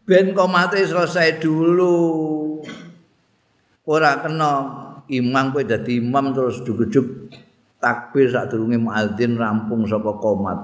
ben 0.07 0.33
komate 0.33 0.87
selesai 0.87 1.43
dulu. 1.43 2.63
Ora 3.87 4.19
kena 4.23 4.51
imam 5.07 5.55
kowe 5.55 5.63
dadi 5.63 6.03
imam 6.03 6.35
terus 6.35 6.63
dugujuk 6.67 7.31
takbir 7.81 8.29
sak 8.33 8.53
durunge 8.53 8.81
muadzin 8.81 9.37
rampung 9.37 9.85
saka 9.89 10.17
komat. 10.19 10.59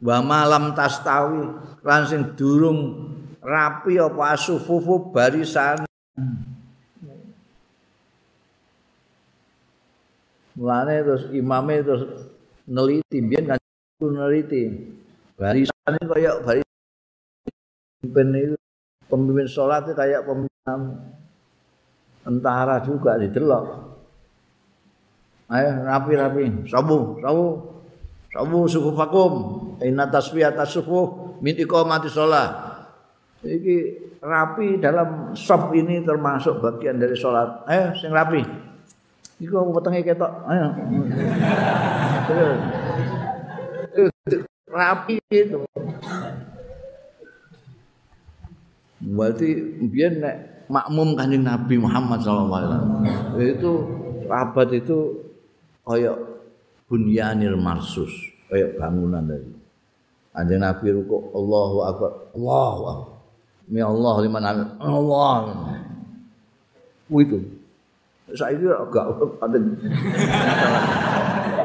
Wa 0.00 0.20
malam 0.20 0.76
tastawi 0.76 1.56
lan 1.80 2.02
sing 2.04 2.36
durung 2.36 3.10
rapi 3.40 3.96
apa 3.96 4.36
asufufu 4.36 5.12
barisan. 5.12 5.84
Mulane 10.56 10.94
terus 11.04 11.24
imame 11.36 11.84
terus 11.84 12.02
neliti 12.64 13.20
biyen 13.20 13.44
kan 13.44 13.58
neliti. 14.00 14.64
Barisan. 15.36 15.92
Itu 16.00 16.08
kayak 16.12 16.36
barisan 16.44 16.66
pemimpin 19.06 19.46
sholat 19.46 19.86
itu 19.86 19.94
kayak 19.94 20.26
pemimpin 20.26 20.80
tentara 22.26 22.82
juga 22.82 23.14
didelok 23.22 23.95
ayo 25.46 25.70
rapi-rapi 25.86 26.66
sabu 26.66 27.22
sabu 27.22 27.46
sabu 28.34 28.58
suku 28.66 28.90
vakum 28.94 29.32
inna 29.78 30.10
tasbiyat 30.10 30.58
suku 30.66 31.34
min 31.42 31.54
iqamati 31.54 32.10
sholat 32.10 32.50
iki 33.46 33.98
rapi 34.18 34.82
dalam 34.82 35.36
sop 35.38 35.70
ini 35.76 36.02
termasuk 36.02 36.58
bagian 36.58 36.98
dari 36.98 37.14
sholat 37.14 37.62
ayo 37.70 37.94
sing 37.94 38.10
rapi 38.10 38.66
Iku 39.36 39.52
wetenge 39.68 40.00
ketok. 40.00 40.32
Ayo. 40.48 40.72
rapi 44.72 45.20
itu. 45.28 45.60
Berarti 48.96 49.48
biar 49.92 50.12
nek 50.16 50.36
makmum 50.72 51.14
kanjeng 51.14 51.44
Nabi 51.44 51.76
Muhammad 51.78 52.24
SAW 52.24 52.48
itu 53.38 53.72
rabat 54.26 54.72
itu 54.74 55.25
kayak 55.86 56.18
bunyanil 56.90 57.54
marsus 57.54 58.10
kayak 58.50 58.74
bangunan 58.74 59.22
dari 59.22 59.54
kanjeng 60.34 60.60
Nabi 60.60 60.86
rukuk 60.92 61.30
Allahu 61.30 61.76
Akbar 61.86 62.10
Allahu 62.34 62.82
Akbar. 62.90 63.14
Mi 63.66 63.82
Allah 63.82 64.14
liman 64.22 64.42
Allah. 64.78 65.38
Itu 67.10 67.38
saya 68.34 68.58
itu 68.58 68.66
agak 68.66 69.06
ada 69.38 69.58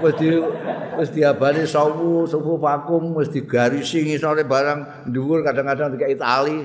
wis 0.02 0.14
di 0.22 0.30
wis 0.98 1.10
diabani 1.10 1.66
sawu 1.66 2.30
sufu 2.30 2.58
vakum 2.62 3.18
wis 3.18 3.34
digarisi 3.34 4.06
ngisore 4.06 4.46
barang 4.46 5.10
dhuwur 5.10 5.42
kadang-kadang 5.42 5.98
dikai 5.98 6.14
tali. 6.14 6.62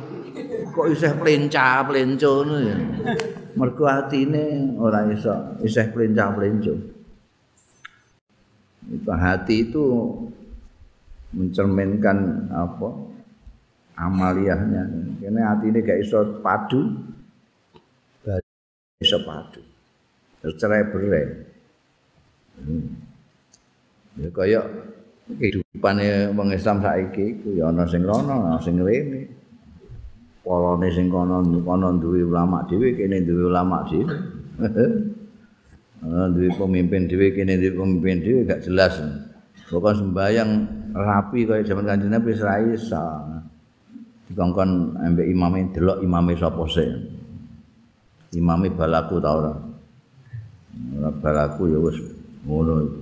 Kok 0.73 0.93
isih 0.93 1.17
plencah 1.17 1.89
plenco 1.89 2.45
ngono 2.45 2.57
ya? 2.61 2.77
Mergo 3.57 3.85
atine 3.89 4.77
ora 4.77 5.09
iso 5.09 5.57
isih 5.65 5.89
plencah 5.89 6.37
plenco 6.37 6.96
itu 8.87 9.11
hati 9.11 9.55
itu 9.67 9.85
mencerminkan 11.35 12.49
apa? 12.55 12.89
Amaliyahnya 13.97 14.83
ini 15.25 15.41
hati 15.41 15.73
ini 15.73 15.79
gak 15.81 16.01
iso 16.05 16.39
padu. 16.45 16.95
Gak 18.23 18.45
iso 19.03 19.19
padu. 19.25 19.61
Tercerai 20.45 20.85
berai. 20.93 21.25
Hmm. 22.57 22.89
ya 24.17 24.33
kaya 24.33 24.65
kehidupannya 25.29 26.33
orang 26.33 26.57
Islam 26.57 26.81
saiki 26.81 27.45
ku 27.45 27.53
ya 27.53 27.69
ana 27.69 27.85
sing 27.85 28.01
rono 28.01 28.49
ana 28.49 28.61
sing 28.61 28.81
rene. 28.81 29.29
Polone 30.47 30.89
sing 30.95 31.11
kono 31.11 31.43
kono 31.67 31.99
duwe 31.99 32.23
ulama 32.23 32.63
dhewe 32.71 32.95
kene 32.95 33.19
duwe 33.27 33.51
ulama 33.51 33.83
dhewe 33.91 34.07
duwe 36.05 36.49
pemimpin 36.53 37.09
dhewe 37.09 37.33
kene 37.33 37.57
duwe 37.57 37.73
pemimpin 37.73 38.21
dhewe 38.21 38.41
gak 38.45 38.63
jelas. 38.65 38.97
Pokok 39.67 39.99
sembayang 39.99 40.51
rapi 40.95 41.43
kaya 41.43 41.67
zaman 41.67 41.87
kanjeng 41.89 42.13
Nabi 42.15 42.31
ora 42.39 42.63
iso. 42.63 43.05
Dikongkon 44.27 44.99
ambek 44.99 45.27
imame 45.31 45.71
delok 45.71 46.03
imame 46.03 46.35
sapa 46.35 46.67
sih 46.67 46.91
imame 48.35 48.75
balaku 48.75 49.23
ta 49.23 49.31
ora? 49.33 49.55
Balaku 51.23 51.73
ya 51.73 51.79
wis 51.81 51.99
ngono. 52.45 52.75
Iku 52.85 53.01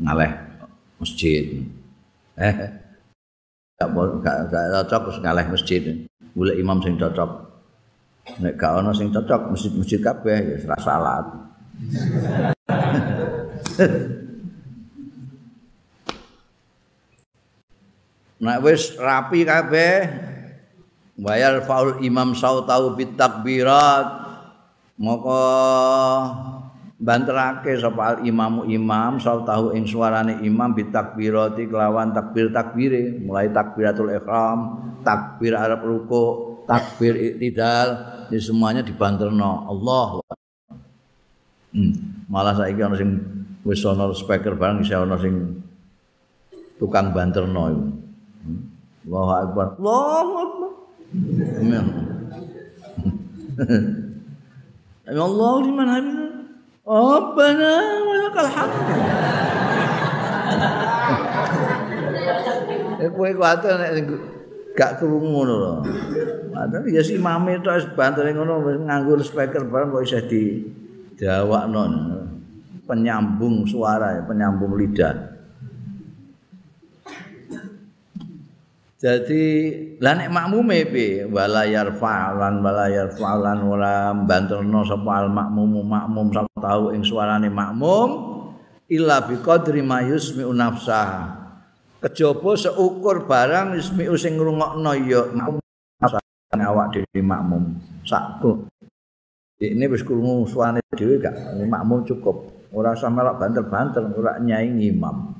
ngaleh 0.00 0.32
masjid. 0.96 1.44
Eh 2.40 2.54
gak 3.76 3.88
gak 4.24 4.36
gak 4.48 4.64
cocok 4.88 5.02
wis 5.12 5.18
ngaleh 5.20 5.46
masjid. 5.50 5.82
Golek 6.32 6.56
imam 6.56 6.78
sing 6.80 6.94
cocok 6.96 7.49
nek 8.38 8.54
gak 8.54 8.78
ana 8.78 8.94
sing 8.94 9.10
cocok 9.10 9.50
masjid-masjid 9.50 9.98
kabeh 9.98 10.38
ya 10.38 10.54
ora 10.70 10.78
salat. 10.78 11.26
Nek 18.40 18.64
wis 18.64 18.96
rapi 18.96 19.44
kabeh 19.44 20.08
bayar 21.20 21.60
faul 21.68 22.00
imam 22.00 22.32
sautau 22.32 22.96
bit 22.96 23.12
takbirat 23.12 24.08
moko 24.96 25.44
banterake 27.00 27.80
sapa 27.80 28.20
imamu 28.20 28.68
imam 28.68 29.16
sau 29.16 29.40
tahu 29.40 29.72
ing 29.72 29.88
suarane 29.88 30.44
imam 30.44 30.76
bitakbirati 30.76 31.64
kelawan 31.64 32.12
takbir 32.12 32.52
takbire 32.52 33.16
mulai 33.24 33.48
takbiratul 33.48 34.12
ihram 34.12 34.60
takbir 35.00 35.56
arab 35.56 35.80
ruku 35.80 36.60
takbir 36.68 37.16
iktidal 37.16 38.19
ini 38.30 38.38
semuanya 38.38 38.86
dibanterno 38.86 39.66
Allah 39.66 40.22
hmm. 41.74 41.92
malah 42.30 42.54
saiki 42.54 42.78
ana 42.78 42.94
sing 42.94 43.18
wis 43.66 43.82
ana 43.82 44.14
speaker 44.14 44.54
barang 44.54 44.86
iso 44.86 45.02
ana 45.02 45.18
sing 45.18 45.58
tukang 46.78 47.10
banterno 47.10 47.62
iku 47.74 47.84
hmm. 48.46 48.60
Allahu 49.10 49.32
akbar 49.34 49.66
Allahu 49.82 50.32
akbar 50.38 50.70
Ya 55.10 55.26
Allah 55.26 55.52
liman 55.66 55.90
hamid. 55.90 56.46
Rabbana 56.86 57.74
wa 58.06 58.14
lakal 58.14 58.46
hamd. 58.46 58.78
Eh 63.00 63.08
kowe 63.08 63.32
kuwi 63.32 63.72
nek 63.80 64.12
gak 64.74 65.02
krungu 65.02 65.28
ngono 65.28 65.54
lho. 65.58 65.74
Padahal 66.50 66.86
ya 66.90 67.02
si 67.02 67.18
mami 67.18 67.58
tok 67.62 67.76
wis 67.78 67.86
bantene 67.94 68.34
ngono 68.34 68.62
wis 68.66 68.78
nganggo 68.78 69.18
speaker 69.22 69.66
bareng 69.66 69.90
kok 69.94 70.04
isih 70.06 70.22
di 70.26 70.42
dawakno. 71.18 71.82
Penyambung 72.90 73.70
suara, 73.70 74.18
penyambung 74.26 74.74
lidah. 74.74 75.30
Jadi 79.00 79.44
lah 79.96 80.12
nek 80.12 80.28
makmume 80.28 80.84
piye 80.92 81.24
wala 81.24 81.64
yarfa'lan 81.64 82.60
wala 82.60 82.84
yarfa'lan 82.92 83.64
ora 83.64 84.12
banterno 84.12 84.84
sapa 84.84 85.24
al 85.24 85.32
makmum 85.32 85.80
makmum 85.80 86.28
sak 86.28 86.44
tau 86.60 86.92
ing 86.92 87.00
suarane 87.00 87.48
makmum 87.48 88.08
illa 88.92 89.24
bi 89.24 89.40
qadri 89.40 89.80
ma 89.80 90.04
yusmi'u 90.04 90.52
nafsah. 90.52 91.39
Kejaba 92.00 92.56
seukur 92.56 93.28
barang 93.28 93.76
yusmi'u 93.76 94.16
sing 94.16 94.40
ngrungokno 94.40 94.92
ya 95.04 95.28
makmum 95.36 95.60
awak 96.56 96.96
dhewe 96.96 97.20
makmum 97.20 97.76
sakku. 98.08 98.64
Ini 99.60 99.84
wis 99.92 100.00
krungu 100.00 100.48
suarane 100.48 100.80
dhewe 100.96 101.20
gak 101.20 101.36
makmum 101.60 102.00
cukup. 102.08 102.48
Ora 102.72 102.96
usah 102.96 103.12
melok 103.12 103.36
banter-banter 103.36 104.08
ora 104.16 104.40
nyaingi 104.40 104.96
imam. 104.96 105.36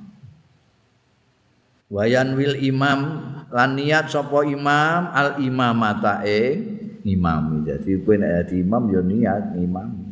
Wayan 1.88 2.36
wil 2.36 2.54
imam 2.60 3.00
lan 3.50 3.70
niat 3.74 4.12
sapa 4.12 4.46
imam 4.46 5.10
al 5.10 5.42
imamata 5.42 6.22
ing 6.22 6.78
imam 7.02 7.66
jadi 7.66 7.98
kowe 8.04 8.14
nek 8.14 8.30
dadi 8.30 8.62
imam 8.62 8.82
ya 8.94 9.00
niat 9.02 9.44
imam 9.58 10.09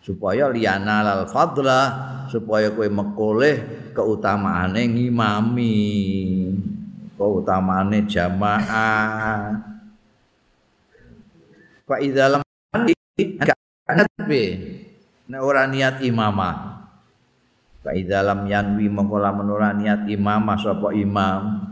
supaya 0.00 0.48
liyana 0.48 1.04
lal 1.04 1.24
fadlah 1.28 1.86
supaya 2.26 2.72
kowe 2.72 2.88
mekoleh 2.88 3.88
keutamaane 3.92 4.82
ngimami. 4.90 5.78
Keutamaane 7.14 8.08
jamaah. 8.08 9.60
Fa 11.84 11.96
idza 12.00 12.32
lam 12.32 12.42
nek 15.30 15.40
ora 15.42 15.70
niat 15.70 16.02
imamah. 16.02 16.56
Fa 17.80 17.96
dalam 17.96 18.44
yanwi 18.44 18.92
mongko 18.92 19.16
lamun 19.16 19.48
ora 19.56 19.72
niat 19.72 20.04
imam 20.04 20.52
sapa 20.60 20.92
imam 20.92 21.64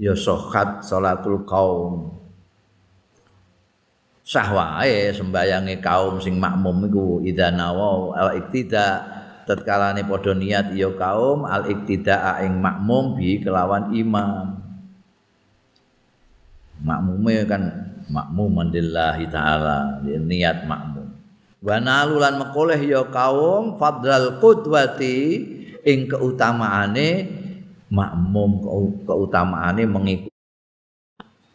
ya 0.00 0.16
sohat 0.16 0.80
salatul 0.80 1.44
kaum. 1.44 2.21
Sah 4.32 4.48
wae 4.48 5.12
sembayange 5.12 5.84
kaum 5.84 6.16
sing 6.16 6.40
makmum 6.40 6.88
iku 6.88 7.20
idanawa 7.20 8.16
al 8.16 8.30
iktida 8.40 9.04
tatkalane 9.44 10.08
padha 10.08 10.32
niat 10.32 10.72
ya 10.72 10.88
kaum 10.96 11.44
al 11.44 11.68
iktida 11.68 12.40
ing 12.40 12.56
makmum 12.56 13.12
bi 13.20 13.44
kelawan 13.44 13.92
imam. 13.92 14.56
Makmume 16.80 17.44
kan 17.44 17.62
makmum 18.08 18.48
mandillahi 18.56 19.28
taala 19.28 20.00
niat 20.00 20.64
makmum. 20.64 21.12
wa 21.62 21.76
nalulan 21.78 22.42
mekoleh 22.42 22.80
ya 22.82 23.06
kaum 23.06 23.78
fadral 23.78 24.42
qudwati 24.42 25.18
ing 25.86 26.10
keutamaane 26.10 27.30
makmum 27.86 28.64
keutamaane 29.06 29.86
mengikuti 29.86 30.34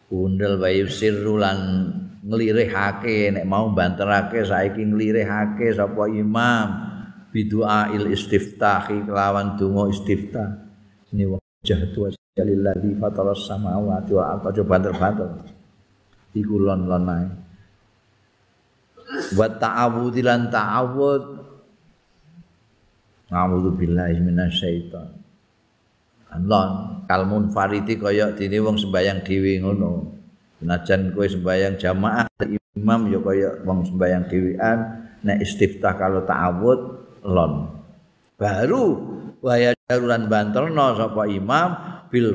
undel 0.08 0.56
bayu 0.56 0.88
sirrulan 0.88 1.92
nglirihake 2.28 3.32
nek 3.32 3.48
mau 3.48 3.72
banterake 3.72 4.44
saiki 4.44 4.84
nglirihake 4.84 5.72
sapa 5.72 6.04
imam. 6.12 6.68
Bidua 7.28 7.92
il 7.92 8.08
istiftahi 8.12 9.04
kelawan 9.04 9.56
donga 9.56 9.92
istiftah. 9.92 10.48
Ini 11.12 11.28
wajah 11.28 11.80
tu 11.92 12.08
jalilladzi 12.36 12.96
fataras 12.96 13.48
samawati 13.48 14.12
wa 14.16 14.36
ardh 14.36 14.64
banter-banter. 14.64 15.28
Iku 16.32 16.56
lon-lon 16.60 17.04
wa 19.36 19.48
ta'awudzi 19.48 20.20
lan 20.24 20.48
ta'awud. 20.52 21.24
A'udzu 23.28 23.76
billahi 23.76 24.24
minasyaiton. 24.24 25.08
Allah 26.32 26.64
kalmun 27.08 27.52
fariti 27.52 27.96
kaya 27.96 28.32
dene 28.36 28.60
wong 28.60 28.76
sembayang 28.80 29.20
dhewe 29.24 29.52
ngono. 29.64 30.17
Senajan 30.58 31.14
kowe 31.14 31.22
sembayang 31.22 31.78
jamaah 31.78 32.26
imam 32.74 33.06
ya 33.10 33.18
kaya 33.22 33.62
wong 33.62 33.86
sembayang 33.86 34.26
dhewean 34.26 34.78
nek 35.22 35.38
istiftah 35.42 35.94
kalau 35.94 36.26
ta'awud 36.26 36.78
lon. 37.26 37.66
Baru 38.38 38.84
waya 39.38 39.74
daruran 39.86 40.26
banterno 40.26 40.98
sapa 40.98 41.26
imam 41.30 41.74
bil 42.10 42.34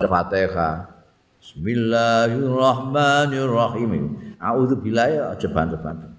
Fatihah. 0.00 0.88
Bismillahirrahmanirrahim. 1.40 3.92
A'udzu 4.42 4.76
billahi 4.82 5.18
aja 5.20 5.46
bantu-bantu. 5.46 6.10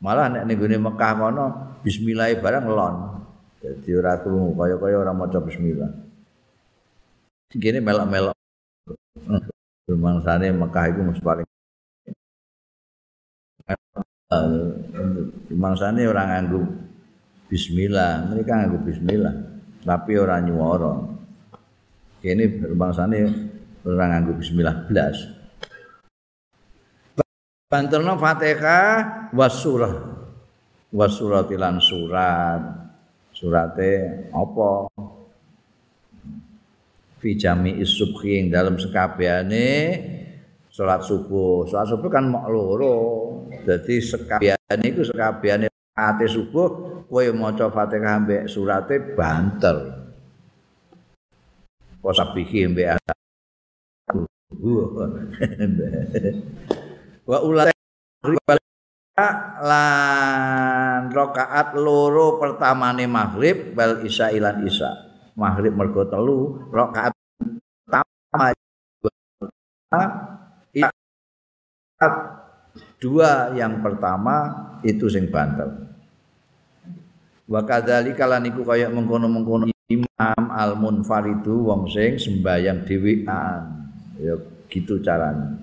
Malah 0.00 0.32
nek 0.32 0.48
ning 0.48 0.58
gone 0.58 0.78
Mekah 0.80 1.12
kono 1.18 1.46
bismillah 1.86 2.34
barang 2.40 2.66
lon. 2.66 2.94
Dadi 3.60 3.92
ora 3.92 4.16
krungu 4.18 4.56
kaya-kaya 4.56 4.96
ora 5.06 5.12
maca 5.12 5.38
bismillah. 5.38 5.92
Gini 7.52 7.78
melok-melok. 7.78 8.34
Rumangsane 9.90 10.54
Mekah 10.54 10.84
iku 10.94 11.00
mesti 11.02 11.22
paling 11.26 11.46
mangsane 15.50 16.06
orang 16.06 16.26
nganggo 16.30 16.62
bismillah 17.50 18.30
mereka 18.30 18.62
nganggo 18.62 18.78
bismillah 18.86 19.34
tapi 19.82 20.14
orang 20.14 20.46
nyuwara. 20.46 20.94
Kene 22.22 22.46
bangsane 22.78 23.18
orang 23.82 24.08
nganggo 24.14 24.32
bismillah 24.38 24.86
blas. 24.86 25.18
Banterno 27.66 28.14
Fatihah 28.18 29.30
was 29.34 29.58
surah 29.58 29.94
was 30.90 31.14
suratilan 31.18 31.78
surat 31.78 32.62
surate 33.30 34.26
apa 34.34 34.90
fi 37.20 37.36
jami 37.36 37.76
isubhi 37.84 38.40
ing 38.40 38.48
dalam 38.48 38.80
sekabehane 38.80 39.68
salat 40.72 41.04
subuh. 41.04 41.68
Salat 41.68 41.92
subuh 41.92 42.08
kan 42.08 42.24
mok 42.24 42.48
loro. 42.48 42.96
Dadi 43.60 44.00
sekabehane 44.00 44.84
iku 44.88 45.04
sekabehane 45.04 45.68
ate 45.92 46.24
subuh 46.24 47.04
kowe 47.04 47.24
maca 47.36 47.68
Fatihah 47.68 48.16
mbek 48.24 48.48
surate 48.48 48.96
banter. 49.12 50.08
Kok 52.00 52.16
sabihi 52.16 52.72
mbek 52.72 52.96
wa 57.30 57.38
ulai 57.46 57.70
lan 59.60 61.12
rakaat 61.12 61.76
loro 61.76 62.40
pertamane 62.40 63.04
maghrib 63.06 63.76
bal 63.76 64.00
isya 64.02 64.32
ilan 64.32 64.64
isya 64.64 65.09
maghrib 65.40 65.72
mergo 65.72 66.04
telu 66.04 66.68
rakaat 66.68 67.16
pertama 67.88 68.52
dua 73.00 73.56
yang 73.56 73.80
pertama 73.80 74.36
itu 74.84 75.08
sing 75.08 75.32
banter. 75.32 75.88
Wa 77.50 77.64
kadzalika 77.66 78.28
lan 78.28 78.46
iku 78.46 78.62
kaya 78.62 78.92
mengkono-mengkono 78.92 79.66
imam 79.90 80.44
al 80.54 80.78
munfaridu 80.78 81.66
wong 81.66 81.90
sing 81.90 82.20
sembayang 82.20 82.86
dhewean. 82.86 83.60
Ya 84.20 84.36
gitu 84.70 85.02
caranya. 85.02 85.56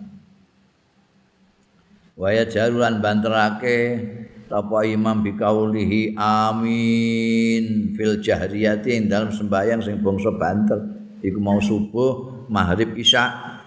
Waya 2.17 2.49
jarulan 2.49 2.97
banterake 2.97 4.01
apa 4.49 4.87
imam 4.87 5.19
bikaulihi 5.23 6.15
amin. 6.17 7.93
Fil 7.93 8.19
jahriyati 8.23 8.95
ing 8.95 9.03
dalam 9.11 9.29
sembahyang 9.31 9.83
sing 9.83 9.99
bangsa 9.99 10.31
banter. 10.33 10.79
Iku 11.21 11.39
mau 11.41 11.59
subuh 11.59 12.45
maghrib 12.47 12.95
isya. 12.95 13.57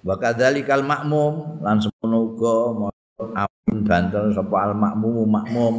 Wa 0.00 0.16
kadzalikal 0.16 0.80
makmum 0.80 1.60
lan 1.60 1.76
semono 1.76 2.32
uga 2.32 2.56
amin 3.20 3.84
banter 3.84 4.32
sapa 4.32 4.56
al 4.64 4.72
makmum 4.72 5.28
makmum. 5.28 5.74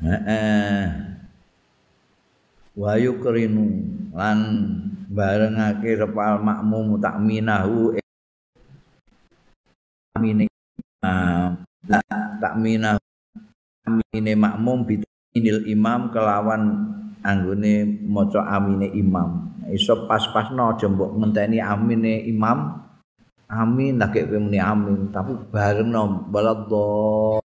Heeh. 0.00 0.82
Wa 2.78 2.96
yukrinu 2.96 3.66
lan 4.16 4.38
barengake 5.12 6.00
sapa 6.00 6.20
al 6.32 6.38
makmum 6.40 6.96
takminahu 6.96 7.98
amine 10.16 10.47
takmina 12.38 12.98
amine 13.88 14.32
makmum 14.36 14.84
bitinil 14.84 15.64
imam 15.64 16.12
kelawan 16.12 16.92
anggone 17.24 17.84
maca 18.04 18.44
amine 18.44 18.92
imam. 18.92 19.48
Iso 19.68 20.08
pas-pasno 20.08 20.72
aja 20.72 20.88
mbok 20.88 21.12
ngenteni 21.20 21.60
amine 21.60 22.24
imam. 22.24 22.84
Amin 23.48 23.96
lagi 23.96 24.28
kowe 24.28 24.36
muni 24.36 24.60
amin 24.60 25.08
tapi 25.08 25.32
bareng 25.48 25.88
no 25.88 26.28
baladolin 26.28 27.40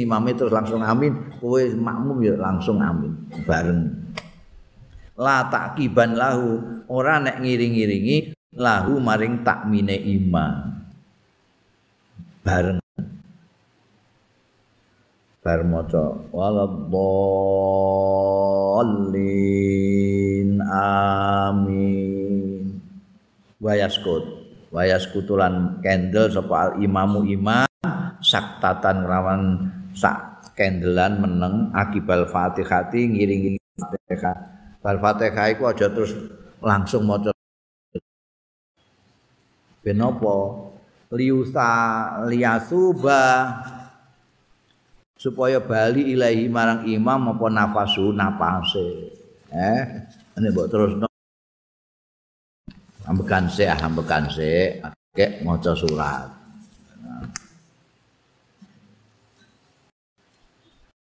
imam 0.00 0.24
terus 0.32 0.48
langsung 0.48 0.80
amin. 0.80 1.36
Kowe 1.36 1.60
makmum 1.76 2.24
ya 2.24 2.40
langsung 2.40 2.80
amin 2.80 3.12
bareng. 3.44 4.00
La 5.20 5.44
takiban 5.52 6.16
lahu 6.16 6.56
ora 6.88 7.20
nek 7.20 7.44
ngiring-iringi 7.44 8.32
lahu 8.56 8.96
maring 8.96 9.44
takmine 9.44 9.92
imam 9.92 10.79
bareng 12.40 12.80
bar 15.40 15.60
maca 15.64 16.20
waladhdallin 16.32 17.00
amin. 20.68 22.64
Wayaskut 23.60 24.24
wayaskutulan 24.72 25.84
kendel 25.84 26.32
sapa 26.32 26.72
al 26.72 26.80
imamu 26.80 27.28
imam 27.28 27.68
saktatan 28.24 29.04
rawan 29.04 29.68
sak 29.92 30.48
kendelan 30.56 31.20
meneng 31.20 31.68
akibal 31.76 32.24
fatihati 32.28 33.04
ngiring-ngiring 33.08 33.60
fatihah. 33.76 34.36
Bal 34.80 34.96
fatihah 34.96 35.52
iku 35.52 35.68
aja 35.72 35.92
terus 35.92 36.16
langsung 36.60 37.04
maca. 37.04 37.32
Benopo 39.80 40.68
liusa 41.10 41.70
liyasuba 42.30 43.22
supaya 45.18 45.58
bali 45.58 46.14
ilahi 46.14 46.46
marang 46.46 46.86
imam 46.86 47.34
apa 47.34 47.46
nafasu 47.50 48.14
napase. 48.14 49.10
Eh 49.50 49.82
ini 50.38 50.48
mbok 50.54 50.66
terus 50.70 50.94
no. 50.96 51.10
ambekan 53.10 53.50
se 53.50 53.66
ah, 53.66 53.76
ambekan 53.82 54.30
se 54.30 54.78
kek 55.12 55.42
maca 55.42 55.74
surat. 55.74 56.30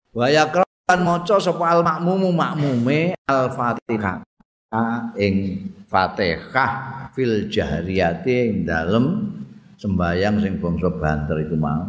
Wa 0.09 0.25
yakran 0.25 0.99
maca 1.05 1.37
sapa 1.37 1.63
al 1.69 1.85
makmumu 1.85 2.33
makmume 2.33 3.13
al 3.29 3.53
fatihah 3.53 4.25
ing 5.21 5.69
fatihah 5.85 6.73
fil 7.13 7.45
jahriyati 7.45 8.33
ing 8.49 8.55
dalem 8.65 9.37
sembayang 9.79 10.35
sing 10.43 10.53
bangsa 10.59 10.91
banter 10.91 11.47
iku 11.47 11.55
mau. 11.55 11.87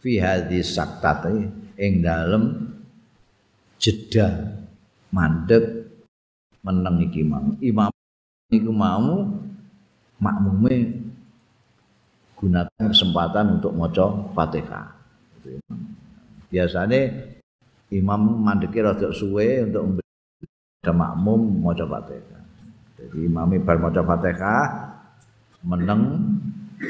Fi 0.00 0.20
hadis 0.20 0.72
saktati 0.72 1.36
ing 1.76 2.00
dalem 2.00 2.72
jeda 3.76 4.56
mandek 5.12 5.64
meneng 6.64 7.04
iki 7.04 7.20
mau. 7.24 7.44
Imam 7.60 7.92
iku 8.48 8.72
mau 8.72 9.28
makmume 10.20 11.04
gunakan 12.40 12.84
kesempatan 12.88 13.60
untuk 13.60 13.72
maca 13.76 14.06
Fatihah. 14.32 14.88
Biasanya 16.48 17.00
imam 17.92 18.20
mandeki 18.44 18.80
rada 18.80 19.08
suwe 19.12 19.64
untuk 19.68 20.00
ada 20.84 20.92
makmum 20.92 21.64
maca 21.64 21.84
Fatihah. 21.84 22.42
Jadi 23.00 23.18
imam 23.28 23.52
bar 23.64 23.76
maca 23.80 24.00
Fatihah 24.04 24.68
meneng 25.64 26.00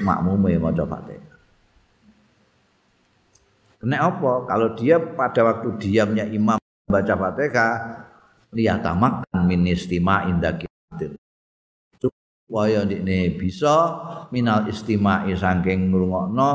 makmume 0.03 0.57
maca 0.57 0.85
Fatihah. 0.87 1.35
Kena 3.85 3.97
apa? 4.01 4.33
Kalau 4.49 4.69
dia 4.73 4.97
pada 4.97 5.45
waktu 5.45 5.69
diamnya 5.77 6.25
imam 6.25 6.57
baca 6.89 7.15
Fatihah, 7.15 7.75
liyatamak 8.55 9.29
min 9.45 9.69
istima 9.69 10.25
indakitil. 10.25 11.21
Supaya 12.01 12.87
ini 12.89 13.35
bisa 13.37 13.77
minal 14.33 14.65
istima'i 14.71 15.37
saking 15.37 15.93
ngrungokno 15.93 16.51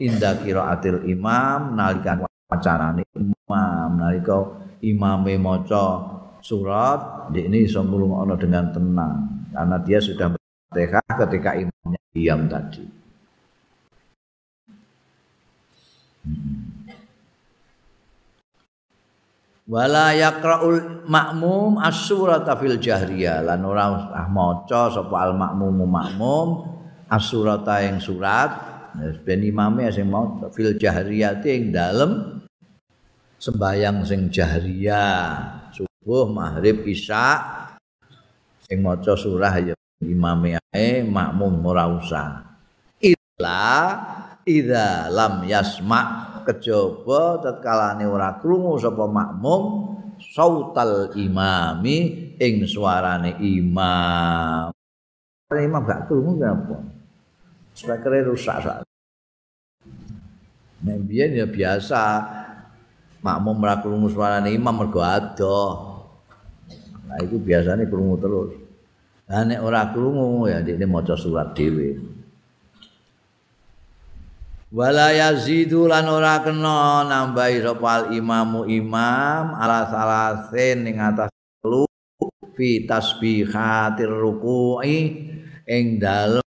inda 0.00 0.40
qiraatil 0.40 1.04
imam 1.04 1.76
nalikan 1.76 2.24
wacarane 2.48 3.04
imam 3.12 3.90
nalika 4.00 4.56
imame 4.80 5.36
maca 5.36 6.16
surat 6.40 7.28
ini 7.36 7.68
iso 7.68 7.84
ngrungokno 7.84 8.34
dengan 8.40 8.72
tenang 8.72 9.16
karena 9.52 9.76
dia 9.84 9.98
sudah 10.00 10.39
Fatihah 10.70 11.02
ketika 11.26 11.58
imamnya 11.58 11.98
diam 12.14 12.46
tadi. 12.46 12.86
Wala 19.66 20.14
yaqra'ul 20.14 21.10
makmum 21.10 21.82
as-surata 21.82 22.54
fil 22.54 22.78
jahriyah. 22.78 23.42
Lan 23.42 23.66
ora 23.66 23.98
usah 23.98 24.30
maca 24.30 24.94
sapa 24.94 25.16
al 25.18 25.34
makmum 25.34 25.90
as-surata 27.10 27.82
ing 27.82 27.98
surat. 27.98 28.70
Ben 29.26 29.42
imame 29.42 29.90
sing 29.90 30.06
maca 30.06 30.54
fil 30.54 30.78
jahriyah 30.78 31.42
ing 31.50 31.74
dalem 31.74 32.46
sembayang 33.42 34.06
sing 34.06 34.30
jahriyah. 34.30 35.74
Subuh 35.74 36.30
maghrib 36.30 36.86
isya 36.86 37.42
sing 38.62 38.86
maca 38.86 39.18
surah 39.18 39.54
ya 39.58 39.74
imame 40.00 40.56
ae 40.72 41.04
makmum 41.04 41.60
ora 41.64 41.84
usah. 41.88 42.44
Illa 43.00 43.64
idza 44.44 45.12
lam 45.12 45.44
yasma. 45.44 46.28
Kejaba 46.40 47.36
tatkalane 47.44 48.08
ora 48.08 48.40
krungu 48.40 48.80
sapa 48.80 49.04
makmum 49.04 49.92
sautal 50.20 51.12
imami 51.12 52.32
ing 52.40 52.64
suarane 52.64 53.36
imam. 53.36 54.72
Imam 55.52 55.82
gak 55.84 56.08
krungu 56.08 56.40
apa? 56.40 56.76
Speakernya 57.76 58.28
rusak 58.28 58.56
saat 58.64 58.84
Nah, 60.80 60.96
ya 61.12 61.44
biasa 61.44 62.00
makmum 63.20 63.60
ora 63.60 63.84
krungu 63.84 64.08
suarane 64.08 64.48
imam 64.48 64.72
mergo 64.72 65.04
adoh. 65.04 65.72
Nah, 67.04 67.20
itu 67.20 67.36
biasanya 67.36 67.84
krungu 67.84 68.16
terus. 68.16 68.59
Lah 69.30 69.46
nek 69.46 69.62
ora 69.62 69.86
krungu 69.94 70.50
ya 70.50 70.58
dekne 70.58 70.90
maca 70.90 71.14
surat 71.14 71.54
dhewe. 71.54 72.02
Wala 74.74 75.14
yazidu 75.14 75.86
lan 75.86 76.10
ora 76.10 76.42
kena 76.42 77.06
nambahi 77.06 77.62
sapa 77.62 78.10
imamu 78.10 78.66
imam 78.66 79.54
ala 79.54 79.86
salasin 79.86 80.82
ning 80.82 80.98
atas 80.98 81.30
telu 81.62 81.86
fi 82.58 82.86
tasbihatir 82.86 84.10
ruku'i 84.10 85.30
ing 85.66 86.02
dalem 86.02 86.42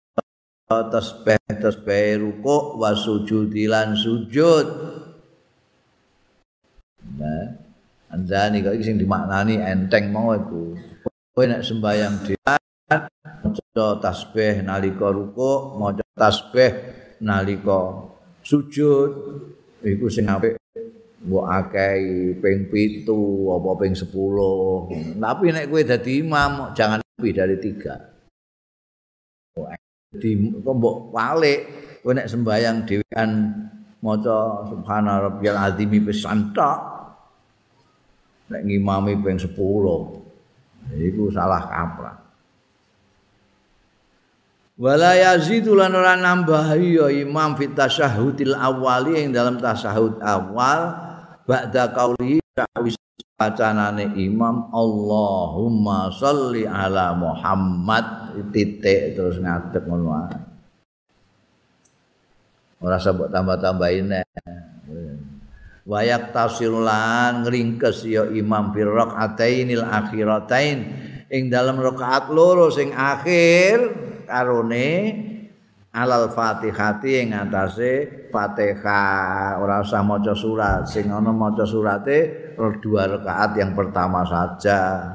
tasbih 0.66 1.38
tasbih 1.50 2.22
ruku 2.22 2.80
wa 2.80 2.96
sujudi 2.96 3.68
lan 3.68 3.92
sujud 3.92 4.66
nah 7.18 7.44
andani 8.08 8.64
kok 8.64 8.78
sing 8.80 8.96
dimaknani 8.96 9.60
enteng 9.60 10.08
mau 10.08 10.32
iku 10.32 10.72
kowe 11.36 11.44
nek 11.44 11.60
sembayang 11.60 12.14
dhewe 12.24 12.71
maca 13.42 13.86
tasbih 14.00 14.64
nalika 14.64 15.12
ruku 15.12 15.78
maca 15.78 16.04
tasbih 16.16 16.72
nalika 17.22 18.10
sujud 18.42 19.10
iku 19.82 20.06
sing 20.10 20.26
apik 20.26 20.58
mbok 21.22 21.46
akeh 21.46 22.34
ping 22.42 22.66
7 22.66 23.06
apa 23.54 23.70
ping 23.78 23.94
10 23.94 25.22
tapi 25.22 25.54
nek 25.54 25.70
kowe 25.70 25.82
dadi 25.86 26.18
imam 26.18 26.74
jangan 26.74 26.98
lebih 26.98 27.32
dari 27.34 27.56
3 27.62 30.18
di 30.18 30.30
mbok 30.34 31.14
walik 31.14 31.60
kowe 32.02 32.10
nek 32.10 32.26
sembayang 32.26 32.82
dhewean 32.82 33.30
maca 34.02 34.66
subhana 34.66 35.30
rabbiyal 35.30 35.62
azim 35.62 35.94
pisan 36.02 36.50
tok 36.50 36.78
nek 38.50 38.66
ngimami 38.66 39.14
ping 39.22 39.38
10 39.38 39.54
iku 40.98 41.30
salah 41.30 41.62
kaprah 41.70 42.21
wala 44.82 45.14
yazidu 45.14 45.78
lan 45.78 45.94
ora 45.94 46.18
nambahi 46.18 46.98
ya 46.98 47.06
imam 47.22 47.54
fit 47.54 47.70
tasyahudil 47.70 48.58
awali 48.58 49.14
ing 49.22 49.30
dalam 49.30 49.62
tasyahud 49.62 50.18
awal 50.18 50.90
ba'da 51.46 51.94
qauli 51.94 52.42
wacanane 53.38 54.10
imam 54.18 54.74
Allahumma 54.74 56.10
sholli 56.10 56.66
ala 56.66 57.14
Muhammad 57.14 58.34
titik 58.50 59.14
terus 59.14 59.38
ngadeg 59.38 59.86
ngono 59.86 60.10
ae. 60.14 60.38
Ora 62.82 62.98
sabuk 62.98 63.30
tambah-tambahin 63.30 64.10
wayak 65.86 66.34
tafsirulan 66.34 67.46
ngringkes 67.46 68.02
ya 68.06 68.26
imam 68.26 68.74
fir 68.74 68.90
rakaatainil 68.90 69.86
akhiratain 69.86 70.78
ing 71.30 71.46
dalam 71.50 71.78
rakaat 71.78 72.30
loro 72.34 72.70
sing 72.74 72.90
akhir 72.90 74.10
karone 74.32 74.88
alal 75.92 76.32
fatihati 76.32 77.20
ing 77.20 77.36
atase 77.36 78.24
fatihah 78.32 79.60
ora 79.60 79.84
usah 79.84 80.00
maca 80.00 80.32
surat 80.32 80.88
sing 80.88 81.12
ana 81.12 81.28
maca 81.28 81.68
surate 81.68 82.52
dua 82.80 83.04
rakaat 83.08 83.60
yang 83.60 83.76
pertama 83.76 84.24
saja. 84.24 85.12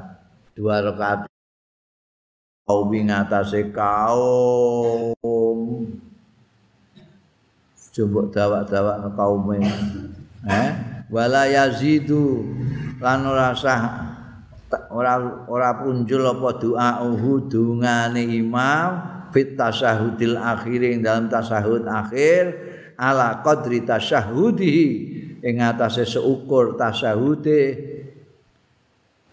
Dua 0.54 0.82
rakaat. 0.82 1.26
Kaum 2.68 2.92
ngatasi 2.92 3.72
kaum. 3.72 5.16
Coba 7.88 8.20
dawak-dawak 8.30 9.10
kaum 9.16 9.48
eh? 9.56 10.70
Wala 11.08 11.48
yazidu 11.48 12.44
lan 13.00 13.24
ora 13.24 13.56
ora 14.92 15.46
ora 15.48 15.70
punjul 15.80 16.22
apa 16.28 16.50
doa 16.60 16.90
uhu 17.08 17.48
dungane 17.48 18.24
imam 18.24 18.88
fit 19.32 19.56
tasyahudil 19.56 20.36
akhir 20.36 20.80
dalam 21.00 21.28
tasyahud 21.28 21.88
akhir 21.88 22.44
ala 23.00 23.40
qadri 23.40 23.84
tasyahudi 23.84 24.78
ing 25.40 25.62
atase 25.62 26.04
seukur 26.04 26.76
tasyahude 26.76 27.62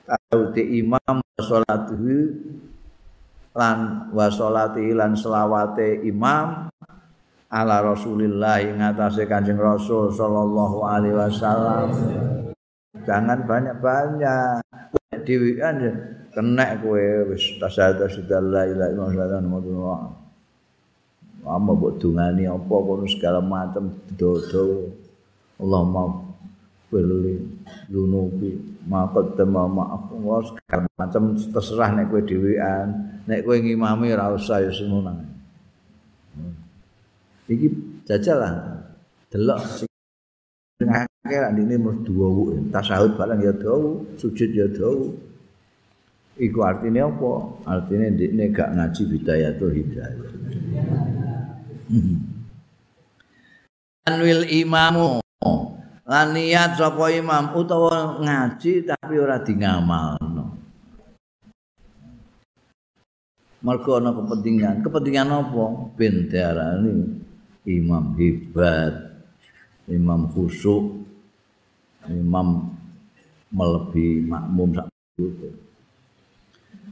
tasyahude 0.06 0.64
imam 0.64 1.18
salatuhu 1.36 2.20
lan 3.56 4.12
wa 4.12 4.28
salati 4.28 4.92
lan 4.92 5.16
selawate 5.16 6.04
imam 6.04 6.68
ala 7.56 7.76
Rasulillah 7.80 8.60
ing 8.60 8.84
atase 8.84 9.24
Kanjeng 9.24 9.56
Rasul 9.56 10.12
sallallahu 10.12 10.84
alaihi 10.84 11.16
wasallam. 11.16 11.88
Jangan 13.06 13.46
banyak-banyak 13.48 14.65
dhewean 15.26 15.78
kena 16.32 16.78
kowe 16.80 17.34
wis 17.34 17.58
tasyahud 17.58 18.06
sudah 18.08 18.40
la 18.40 18.64
ilaha 18.70 19.12
illallah 19.12 20.02
Amma 21.46 21.78
mbok 21.78 22.02
dungani 22.02 22.50
apa 22.50 22.74
kono 22.74 23.06
segala 23.06 23.38
macam 23.38 23.94
dodo. 24.18 24.90
Allahumma 25.62 26.26
firli 26.90 27.38
dunubi 27.86 28.82
maqad 28.90 29.38
tema 29.38 29.70
maaf 29.70 30.10
wa 30.10 30.42
segala 30.42 30.90
macam 30.98 31.38
terserah 31.38 31.94
nek 31.94 32.10
kowe 32.10 32.22
dhewean. 32.26 32.88
Nek 33.30 33.46
kowe 33.46 33.54
ngimami 33.62 34.10
ora 34.18 34.34
usah 34.34 34.66
ya 34.66 34.74
semono 34.74 35.36
iki 37.46 37.68
jajal 38.10 38.38
lah. 38.42 38.54
Delok 39.30 39.60
sing 39.78 39.90
akeh 41.26 41.42
ra 41.42 41.50
dene 41.50 41.82
mesti 41.82 42.06
duwu 42.06 42.54
tasahud 42.70 43.18
barang 43.18 43.42
ya 43.42 43.50
duwu 43.58 44.06
sujud 44.22 44.54
ya 44.54 44.70
duwu 44.70 45.18
iku 46.38 46.68
artine 46.68 47.02
apa? 47.02 47.32
Artine 47.66 48.12
ndekne 48.12 48.52
gak 48.52 48.70
ngaji 48.76 49.02
bidayatul 49.08 49.72
hidayah. 49.72 50.30
Anwil 54.06 54.44
imamu. 54.52 55.24
Lan 56.06 56.38
niat 56.38 56.78
sapa 56.78 57.10
imam 57.10 57.58
utawa 57.58 58.22
ngaji 58.22 58.86
tapi 58.86 59.18
ora 59.18 59.42
di 59.42 59.58
ngamalno 59.58 60.46
mergo 63.66 63.98
ana 63.98 64.14
kepentingan. 64.14 64.86
Kepentingan 64.86 65.34
apa? 65.34 65.66
Ben 65.98 66.30
imam 67.66 68.14
hebat 68.14 68.94
imam 69.90 70.30
khusyuk 70.30 71.05
imam 72.10 72.76
melebihi 73.50 74.26
makmum 74.26 74.76
sak 74.76 74.88
itu 75.18 75.54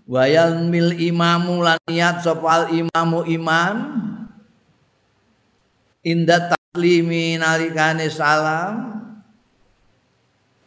wayal 0.08 0.64
mil 0.68 0.94
imamu 0.96 1.64
lan 1.64 1.80
niat 1.88 2.24
sapa 2.24 2.72
imamu 2.72 3.24
iman 3.28 3.76
inda 6.04 6.52
taklimi 6.52 7.40
nalikane 7.40 8.12
salam 8.12 8.94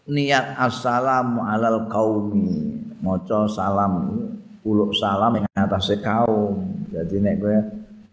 niat 0.06 0.54
assalamu 0.56 1.42
alal 1.42 1.90
qaumi. 1.90 2.78
Maca 3.02 3.46
salam 3.50 4.14
uluk 4.62 4.94
salam 4.96 5.42
ing 5.42 5.44
atase 5.52 5.98
kaum. 6.00 6.86
Jadi 6.90 7.20
nek 7.20 7.34
kowe 7.42 7.58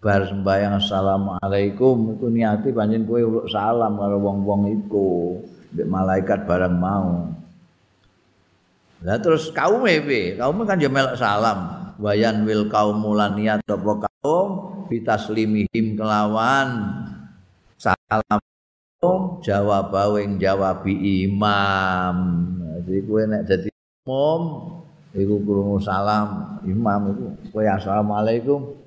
bar 0.03 0.27
sembayang 0.27 0.75
assalamualaikum 0.81 2.17
iku 2.17 2.27
niati 2.27 2.69
panjen 2.75 3.07
kowe 3.07 3.21
uluk 3.21 3.47
salam 3.47 3.95
karo 3.95 4.17
wong-wong 4.19 4.61
iku. 4.83 5.39
mbek 5.39 5.52
malaikat 5.81 6.45
barang 6.45 6.77
mau. 6.77 7.33
Lah 9.03 9.19
terus 9.19 9.51
kaum 9.51 9.83
piye? 9.83 10.39
Kaum 10.39 10.63
kan 10.63 10.79
ya 10.79 10.87
melok 10.87 11.19
salam. 11.19 11.91
Wayan 11.99 12.47
wil 12.47 12.71
kaum 12.71 13.01
mulan 13.01 13.35
niat 13.35 13.59
apa 13.67 14.07
kaum? 14.07 14.47
Bitaslimihim 14.87 15.99
kelawan. 15.99 16.93
Salam. 17.75 18.39
Jawab 19.43 19.91
wing 20.15 20.39
jawab 20.39 20.87
imam. 20.87 22.15
Jadi 22.83 22.99
kowe 23.03 23.23
nek 23.27 23.43
dadi 23.43 23.69
umum 24.07 24.41
iku 25.11 25.35
krungu 25.43 25.77
salam. 25.83 26.59
Imam 26.63 27.11
iku 27.11 27.25
kowe 27.51 27.63
assalamualaikum. 27.67 28.79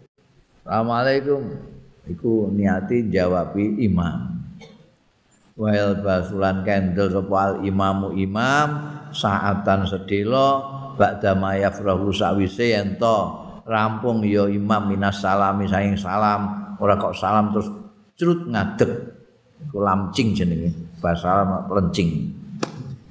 Assalamualaikum. 0.65 1.41
Iku 2.09 2.49
niati 2.55 3.13
jawab 3.13 3.53
imam 3.61 4.46
wal 5.57 5.97
basulan 6.05 6.63
kendel 6.63 7.09
sapa 7.09 7.65
imamu 7.65 8.13
imam 8.13 8.69
saatan 9.11 9.89
sedelo 9.89 10.49
ba'da 11.01 11.33
mayafrahu 11.33 12.13
sawise 12.13 12.77
ento 12.77 13.43
rampung 13.65 14.21
ya 14.23 14.47
imam 14.47 14.87
minas 14.87 15.19
salami 15.19 15.67
saing 15.67 15.97
salam. 15.97 16.77
Ora 16.77 17.01
kok 17.01 17.17
salam 17.17 17.57
terus 17.57 17.73
crut 18.21 18.45
ngadeg. 18.47 19.17
Iku 19.57 19.81
lamcing 19.81 20.37
jenenge 20.37 20.69
bahasa 21.01 21.41
lencing 21.73 22.37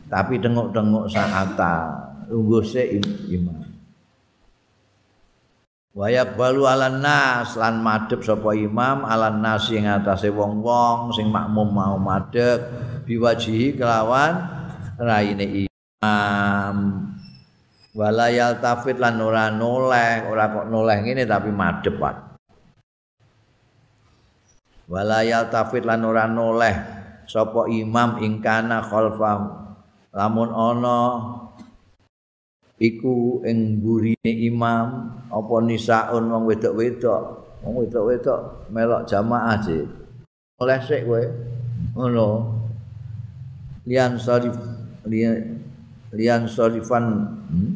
tapi 0.05 0.37
denguk-denguk 0.37 1.09
saata 1.09 1.89
lungguh 2.29 2.61
se 2.61 3.01
imam 3.33 3.64
Waya 5.95 6.27
balu 6.27 6.67
alan 6.67 6.99
nas 6.99 7.55
lan 7.55 7.79
madhep 7.79 8.19
sapa 8.19 8.51
imam 8.51 9.07
alan 9.07 9.39
nas 9.39 9.71
ing 9.71 9.87
atase 9.87 10.27
wong-wong 10.27 11.15
sing 11.15 11.31
makmum 11.31 11.71
mau 11.71 11.95
madhep 11.95 12.67
biwajihi 13.07 13.79
kelawan 13.79 14.43
raine 14.99 15.63
imam. 15.63 16.75
Wala 17.95 18.27
yaltafit 18.27 18.99
lan 18.99 19.23
ora 19.23 19.47
noleh 19.47 20.27
ora 20.27 20.51
kok 20.51 20.67
noleh 20.67 20.99
ngene 20.99 21.23
tapi 21.23 21.47
madhep 21.55 21.95
wae 21.95 22.25
wala 24.85 25.25
yaltafit 25.25 25.87
lan 25.87 26.03
ora 26.05 26.29
noleh 26.29 26.75
sapa 27.25 27.71
imam 27.71 28.21
ingkana 28.21 28.85
khalfa 28.85 29.31
lamun 30.13 30.49
ana 30.51 30.99
iku 32.79 33.45
ing 33.47 33.79
burine 33.79 34.31
imam 34.31 35.15
apa 35.31 35.55
nisaun 35.63 36.27
wong 36.31 36.43
wedok-wedok? 36.47 37.23
Wong 37.63 37.73
wedok-wedok 37.85 38.69
melok 38.69 39.07
jamaah 39.07 39.57
sih 39.63 40.05
oleh 40.55 40.79
sik 40.79 41.03
kowe 41.03 41.23
ngono. 41.99 42.27
Lian 43.85 44.17
sarif 44.17 44.55
lian 45.05 45.61
lian 46.15 46.49
sarifan 46.49 47.05
hmm? 47.51 47.75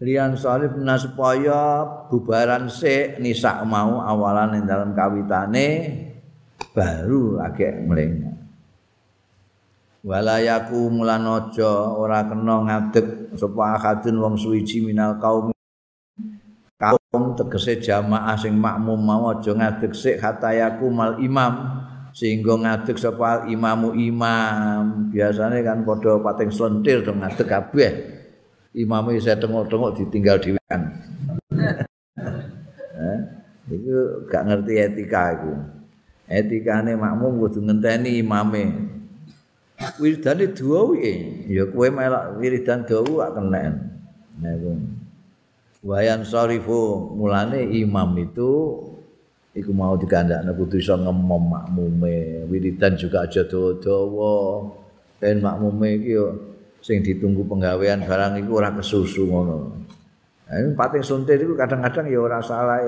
lian 0.00 0.32
sarif 0.38 0.72
supaya 1.02 1.84
bubaran 2.08 2.70
sik 2.70 3.20
nisa 3.20 3.60
mau 3.68 4.00
awalan 4.00 4.62
ing 4.62 4.64
dalam 4.64 4.96
kawitane 4.96 5.68
baru 6.72 7.42
agek 7.42 7.84
mlengah 7.84 8.25
walayaku 10.06 10.86
aja 11.02 11.70
ora 11.98 12.22
kena 12.22 12.62
ngadeg 12.62 13.34
sapa 13.34 13.74
akadun 13.74 14.22
wong 14.22 14.34
suwiji 14.38 14.78
minal 14.86 15.18
kaum. 15.18 15.50
Kaum 16.78 17.34
tegese 17.34 17.82
jamaah 17.82 18.38
sing 18.38 18.54
makmum 18.54 19.00
mau 19.00 19.34
aja 19.34 19.50
ngadeg 19.50 19.90
sik 19.90 20.22
hatayaku 20.22 20.86
mal 20.94 21.18
imam 21.18 21.82
sehingga 22.14 22.54
ngadeg 22.54 22.94
sapa 22.94 23.50
imamu 23.50 23.98
imam. 23.98 25.10
Biasane 25.10 25.66
kan 25.66 25.82
padha 25.82 26.22
pating 26.22 26.54
slentir 26.54 27.02
dong 27.02 27.26
ngadeg 27.26 27.48
kabeh. 27.50 27.92
Imam 28.76 29.08
isa 29.10 29.34
tengok-tengok 29.34 29.98
ditinggal 29.98 30.38
dhewean. 30.38 30.80
Eh 32.96 33.20
iku 33.76 34.24
gak 34.24 34.48
ngerti 34.48 34.72
etika 34.80 35.36
iku. 35.36 35.52
Etikane 36.24 36.96
makmum 36.96 37.44
kudu 37.44 37.60
ngenteni 37.60 38.24
imame 38.24 38.72
wiridane 40.00 40.52
dawa 40.56 40.96
iki 40.96 41.14
ya 41.52 41.64
kowe 41.68 41.88
melok 41.92 42.40
wiridan 42.40 42.84
dawa 42.88 43.28
gak 43.28 43.30
kenen 43.36 43.72
niku 44.40 44.72
wayan 45.86 46.26
sarifu 46.26 47.12
mulane 47.14 47.62
imam 47.62 48.16
itu 48.18 48.52
iku 49.56 49.72
mau 49.72 49.96
dikandakne 49.96 50.52
kudu 50.52 50.76
iso 50.76 50.94
ngemom 51.00 51.42
makmume. 51.48 52.44
Wiridan 52.52 52.94
juga 53.00 53.24
aja 53.24 53.40
dawa-dawa. 53.48 54.68
Ben 55.16 55.40
makmume 55.40 55.96
iki 55.96 56.12
yo 56.12 56.26
sing 56.84 57.00
ditunggu 57.00 57.48
penggawean 57.48 58.04
barang 58.04 58.36
iku 58.44 58.60
ora 58.60 58.70
kesusu 58.76 59.24
ngono. 59.24 59.72
Ini 60.46 60.76
pating 60.78 61.02
suntir 61.02 61.40
itu 61.42 61.56
kadang-kadang 61.56 62.06
ya 62.06 62.20
ora 62.20 62.38
salah 62.44 62.78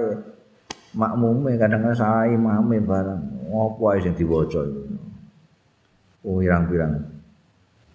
makmume 0.93 1.57
kadang-kadang 1.57 1.97
salah 1.97 2.29
imame 2.29 2.85
barang. 2.85 3.49
Ngopo 3.49 3.97
ae 3.97 4.05
sing 4.05 4.13
diwaca 4.13 4.61
itu 4.61 4.88
pirang-pirang. 6.23 6.93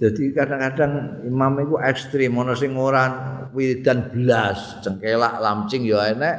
Jadi 0.02 0.34
kadang-kadang 0.36 1.24
imam 1.24 1.54
itu 1.64 1.76
ekstrim, 1.80 2.36
ana 2.36 2.58
sing 2.58 2.74
ora 2.76 3.06
wiridan 3.54 4.10
blas, 4.12 4.82
cengkelak 4.84 5.40
lamcing 5.40 5.86
ya 5.86 6.12
enek, 6.12 6.36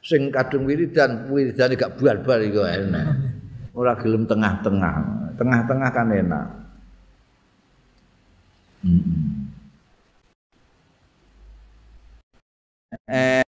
sing 0.00 0.32
kadung 0.32 0.66
wiridan, 0.66 1.28
wiridan 1.30 1.76
gak 1.78 1.94
bar-bar 2.00 2.40
iku 2.42 2.64
enek. 2.64 3.06
Ora 3.76 3.94
gelem 3.98 4.24
tengah-tengah. 4.24 4.94
Tengah-tengah 5.34 5.90
kan 5.90 6.08
enak. 6.10 6.46
Hmm. 8.84 9.50
Eh 13.10 13.44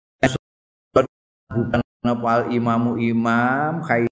bukan 1.53 1.79
apa 2.05 2.49
imamu 2.51 2.99
imam 2.99 3.83
khair 3.85 4.09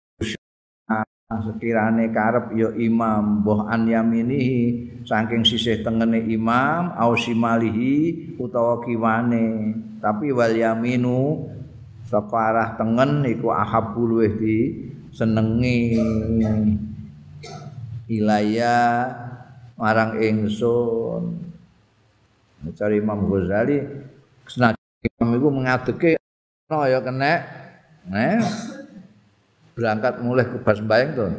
sekirane 1.42 2.14
karep 2.14 2.54
ya 2.54 2.70
imam 2.78 3.42
boh 3.42 3.66
an 3.66 3.90
yaminihi 3.90 5.02
saking 5.08 5.42
sisih 5.42 5.82
tengene 5.82 6.22
imam 6.30 6.94
au 6.94 7.18
simalihi 7.18 8.36
utawa 8.38 8.84
kiwane. 8.86 9.74
Tapi 10.04 10.36
wal 10.36 10.54
yaminu 10.54 11.48
separah 12.06 12.76
tengen 12.76 13.24
iku 13.26 13.50
ahabul 13.56 14.20
luweh 14.20 14.34
di 14.36 14.58
senengi 15.16 15.98
ilaya 18.12 19.08
marang 19.80 20.20
ingsun. 20.20 21.40
Cari 22.76 23.04
Imam 23.04 23.28
Ghazali 23.28 23.84
senajan 24.48 24.80
imam 25.04 25.30
iku 25.36 25.48
mengadeke 25.52 26.16
no 26.72 26.88
ya 26.88 27.04
kena 27.04 27.44
eh 28.08 28.40
berangkat 29.74 30.22
mulai 30.22 30.46
ke 30.48 30.58
bas 30.62 30.80
bayang 30.82 31.12
tuh. 31.18 31.34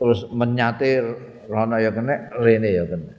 Terus 0.00 0.24
menyatir 0.32 1.02
rono 1.50 1.76
ya 1.76 1.92
kena 1.92 2.32
rene 2.40 2.70
ya 2.72 2.84
kena. 2.88 3.14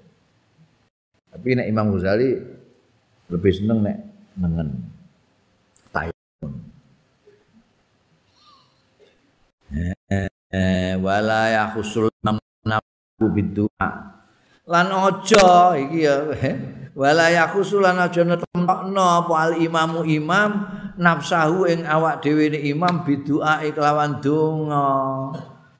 Tapi 1.32 1.48
nek 1.56 1.68
Imam 1.70 1.94
Ghazali 1.96 2.36
lebih 3.32 3.52
seneng 3.56 3.80
nek 3.86 3.98
nengen. 4.40 4.68
Tayun 5.92 6.52
eh 10.52 11.00
wala 11.00 11.48
ya 11.48 11.72
khusul 11.72 12.12
nabu 12.24 13.26
bidu'a 13.32 13.90
lan 14.72 14.88
ojo 14.88 15.76
iki 15.76 16.07
ya 16.07 16.32
wala 16.95 17.28
ya 17.28 17.51
khusulan 17.51 17.99
aja 17.99 18.24
netokno 18.24 19.03
apa 19.03 19.34
al 19.36 19.53
imamu 19.59 20.07
imam 20.07 20.51
nafsahu 20.95 21.67
ing 21.67 21.84
awak 21.84 22.24
dhewe 22.24 22.47
imam 22.55 23.03
bidua 23.03 23.59
kelawan 23.67 24.24
donga. 24.24 24.88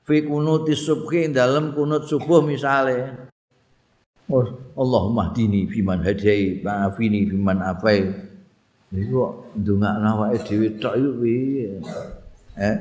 Fi 0.02 0.26
kunuti 0.26 0.74
subhi 0.74 1.30
dalem 1.30 1.72
kunut 1.72 2.10
subuh 2.10 2.42
misale. 2.42 3.30
Oh, 4.26 4.42
Allahumma 4.74 5.30
dini 5.30 5.70
fiman 5.70 6.02
hadai 6.02 6.58
maafini 6.58 7.30
fiman 7.30 7.62
afai. 7.62 8.10
Iku 8.92 9.46
ndongakno 9.56 10.08
awake 10.20 10.42
dhewe 10.42 10.68
tok 10.82 10.94
iku 10.98 11.10
piye? 11.22 11.80
Eh 12.58 12.76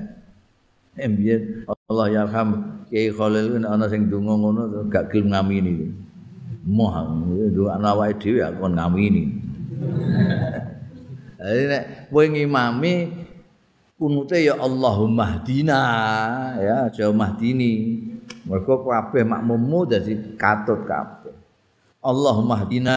Embien 0.99 1.63
Allah 1.91 2.07
yarham 2.07 2.49
Kiai 2.87 3.11
Khalil 3.11 3.59
ana 3.67 3.85
sing 3.91 4.07
donga 4.07 4.35
ngono 4.35 4.87
gak 4.87 5.11
gelem 5.11 5.35
ngamini 5.35 5.91
moh 6.63 6.91
ndongakno 7.51 7.87
awake 7.87 8.19
dhewe 8.19 8.41
aku 8.47 8.67
ngamini 8.71 9.23
Jadi 11.41 11.63
nek 11.73 11.83
kowe 12.13 12.21
ngimami 12.29 12.93
kunute 13.97 14.45
ya 14.45 14.61
Allahumma 14.61 15.41
hdina 15.41 15.81
ya 16.61 16.85
aja 16.85 17.09
mahdini. 17.09 17.97
Mergo 18.45 18.85
kabeh 18.85 19.25
makmummu 19.25 19.89
dadi 19.89 20.37
katut 20.37 20.85
kabeh. 20.85 21.33
Allahumma 21.97 22.61
hdina 22.61 22.93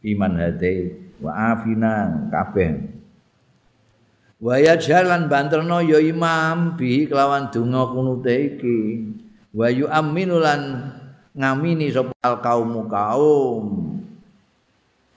iman 0.00 0.32
hadai 0.40 1.12
wa 1.20 1.52
afina 1.52 1.92
kabeh. 2.32 2.80
Wa 4.42 4.58
ya 4.58 4.74
jalan 4.74 5.30
banterno 5.30 5.78
ya 5.86 6.02
imam 6.02 6.74
bi 6.74 7.06
kelawan 7.06 7.54
donga 7.54 7.86
kunute 7.94 8.34
iki. 8.58 9.06
Wa 9.54 9.70
yu 9.70 9.86
aminulan 9.86 10.90
ngamini 11.38 11.94
sapa 11.94 12.42
kaum 12.42 12.90
kaum. 12.90 13.92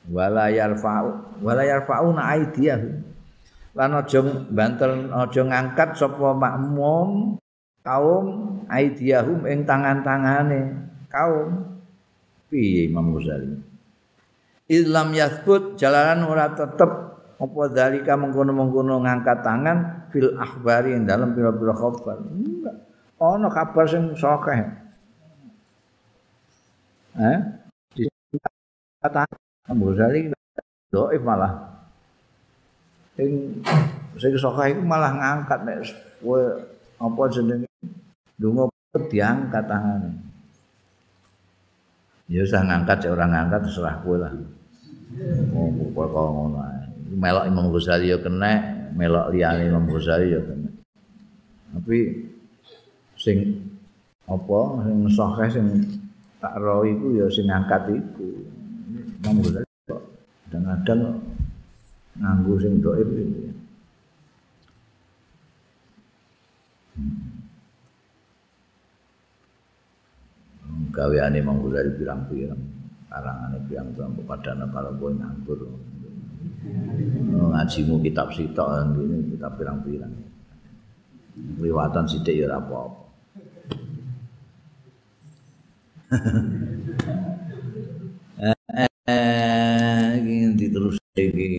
wala 0.09 0.53
yarfa'u 0.53 1.41
wala 1.41 1.63
yarfa'una 1.65 2.21
aidiyahu 2.37 2.89
lan 3.75 3.89
aja 3.91 4.19
banter 4.53 5.09
aja 5.11 5.41
ngangkat 5.41 5.89
sapa 5.97 6.31
makmum 6.37 7.41
kaum 7.81 8.25
aidiyahum 8.69 9.43
ing 9.49 9.65
tangan-tangane 9.65 10.89
kaum 11.09 11.75
piye 12.49 12.87
Imam 12.87 13.17
Ghazali 13.17 13.59
Islam 14.65 15.13
yathbut 15.13 15.77
jalanan 15.77 16.25
ora 16.25 16.49
tetep 16.53 17.14
apa 17.35 17.61
dalika 17.71 18.15
mengkono-mengkono 18.15 19.03
ngangkat 19.03 19.43
tangan 19.43 20.07
fil 20.11 20.35
akhbari 20.39 20.95
ing 20.95 21.03
dalam 21.03 21.35
pira-pira 21.35 21.75
khabar 21.75 22.17
enggak 22.23 22.75
ana 23.19 23.47
kabar 23.51 23.85
sing 23.87 24.15
sokeh 24.15 24.63
eh 27.19 27.39
di 27.95 28.07
kata 29.03 29.23
Abu 29.65 29.91
Ghazali 29.91 30.29
doif 30.93 31.21
malah. 31.25 31.51
Sing 33.19 33.59
sing 34.15 34.31
sokah 34.39 34.71
iku 34.71 34.81
malah 34.85 35.11
ngangkat 35.11 35.59
nek 35.65 35.77
kowe 36.21 36.39
apa 37.01 37.21
jenenge 37.33 37.67
donga 38.39 38.69
diangkat 39.11 39.63
tangane. 39.67 40.11
Ya 42.31 42.41
usah 42.41 42.61
ngangkat 42.63 43.05
ya 43.05 43.09
orang 43.11 43.31
ngangkat 43.33 43.59
terserah 43.67 43.95
kowe 44.05 44.17
lah. 44.21 44.33
Oh, 45.53 45.69
kok 45.93 46.07
ngono 46.13 46.59
ae. 46.61 46.84
Melok 47.05 47.45
Imam 47.45 47.69
Ghazali 47.69 48.09
ya 48.09 48.17
kena, 48.17 48.51
melok 48.97 49.29
liyane 49.29 49.69
Imam 49.69 49.85
Ghazali 49.85 50.33
ya 50.33 50.41
kena. 50.41 50.69
Tapi 51.77 51.97
sing 53.15 53.37
apa 54.25 54.59
sing 54.81 54.97
sahih 55.13 55.49
sing 55.53 55.67
tak 56.41 56.57
ro 56.57 56.81
iku 56.81 57.13
ya 57.13 57.29
sing 57.29 57.45
ngangkat 57.45 57.93
iku. 57.93 58.25
Imam 59.21 59.37
Ghazali 59.45 59.69
kok 59.85 60.01
kadang-kadang 60.49 61.01
nganggo 62.17 62.53
sing 62.57 62.73
dhaif 62.81 63.09
iki. 63.13 63.45
gaweane 70.95 71.39
monggo 71.43 71.75
dari 71.75 71.91
pirang-pirang 71.91 72.61
karangane 73.11 73.59
pirang-pirang 73.67 74.15
padane 74.23 74.65
kalau 74.71 74.91
kowe 74.95 75.11
nganggur 75.11 75.59
ngajimu 77.65 77.95
kitab 78.03 78.27
sitok 78.35 78.67
ngene 78.93 79.31
kitab 79.31 79.57
pirang-pirang. 79.57 80.13
Liwatan 81.59 82.05
sithik 82.07 82.35
ya 82.37 82.47
ora 82.47 82.57
apa-apa. 82.61 83.01
Eh, 88.75 88.91
eh, 89.07 90.19
ini 90.19 90.67
terus 90.67 90.99
iki 91.15 91.57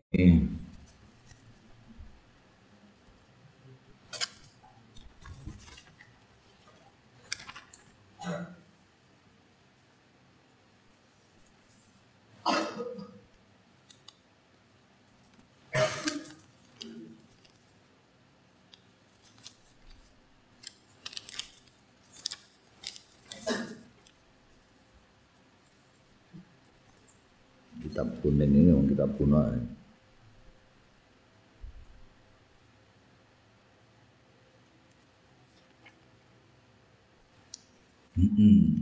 kitab 27.96 28.12
kuning 28.20 28.52
ini 28.52 28.76
orang 28.76 28.92
kitab 28.92 29.08
kuno 29.16 29.40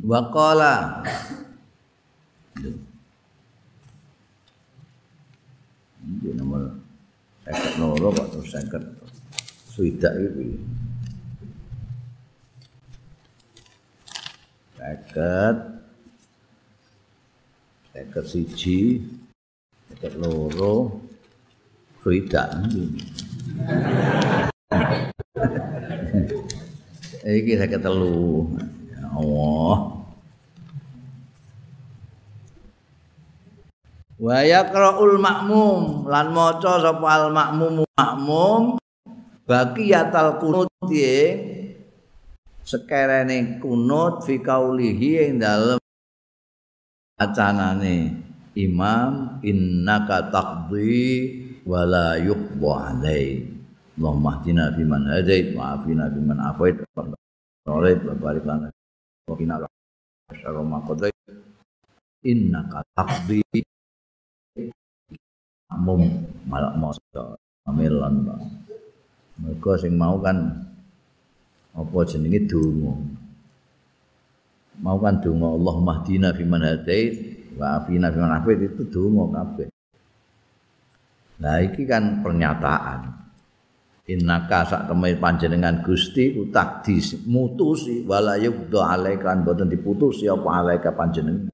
Waqala. 0.04 1.00
Ini 6.04 6.36
nomor 6.36 6.76
Eket 7.44 7.76
noro 7.80 8.12
Pak 8.12 8.28
terus 8.36 8.52
eket 8.52 8.84
Suidak 9.64 10.12
itu. 10.20 10.60
Eket 14.76 15.56
Eket 17.94 18.26
siji, 18.26 19.06
eket 19.86 20.18
loro, 20.18 20.98
ruidak. 22.02 22.50
Iki 27.24 27.54
saya 27.54 27.78
telu. 27.78 28.50
Allah. 29.14 29.94
Wa 34.18 34.38
yaqra'ul 34.40 35.18
ma'mum. 35.18 36.06
Lan 36.06 36.26
maca 36.30 36.80
sapa 36.80 37.06
al 37.06 37.26
ma'mum 37.34 37.82
ma'mum 37.82 38.62
baqiyatal 39.44 40.40
kunut 40.40 40.70
ye 40.88 41.36
sekerene 42.64 43.60
kunut 43.60 44.24
fi 44.24 44.40
kaulihi 44.40 45.28
ing 45.28 45.42
dalem 45.42 45.80
acanane. 47.20 48.24
Imam 48.54 49.42
innaka 49.42 50.30
taqdi 50.30 50.94
wala 51.66 52.14
yuqda 52.22 52.94
alai. 52.94 53.50
Allahumma 53.98 54.38
hdina 54.38 54.70
fi 54.74 54.82
man 54.86 55.06
hadait 55.10 55.54
wa 55.58 55.74
afina 55.74 56.06
fi 56.06 56.20
man 56.22 56.38
afait. 56.38 56.78
Wa 56.94 57.82
barik 58.14 58.46
lana 58.46 58.70
wa 59.24 59.34
qina 59.36 59.54
syarra 60.36 60.62
ma 60.62 60.78
qadait 60.84 61.16
innaka 62.24 62.80
taqdi 62.96 63.40
mum 65.74 66.00
malak 66.46 66.74
moso 66.78 67.36
amilan 67.66 68.24
mereka 69.40 69.80
sing 69.80 69.98
mau 69.98 70.20
kan 70.22 70.38
apa 71.74 71.98
jenenge 72.06 72.46
donga 72.46 72.94
mau 74.78 74.96
kan 75.02 75.18
donga 75.18 75.48
Allah 75.54 75.76
mahdina 75.82 76.28
fi 76.34 76.42
man 76.46 76.62
hadait 76.62 77.12
wa 77.58 77.82
afina 77.82 78.10
fi 78.10 78.18
man 78.18 78.34
afait 78.38 78.58
itu 78.58 78.82
donga 78.90 79.24
kabeh. 79.42 79.68
Nah 81.42 81.58
iki 81.62 81.82
kan 81.86 82.22
pernyataan. 82.22 83.23
Innaka 84.04 84.68
sak 84.68 84.92
temui 84.92 85.16
panjenengan 85.16 85.80
Gusti 85.80 86.36
utak 86.36 86.84
dimutusi 86.84 88.04
wala 88.04 88.36
yubda 88.36 88.92
alaika 88.92 89.32
kan 89.32 89.40
boten 89.48 89.72
diputusi 89.72 90.28
apa 90.28 90.48
alaika 90.60 90.92
panjenengan. 90.92 91.48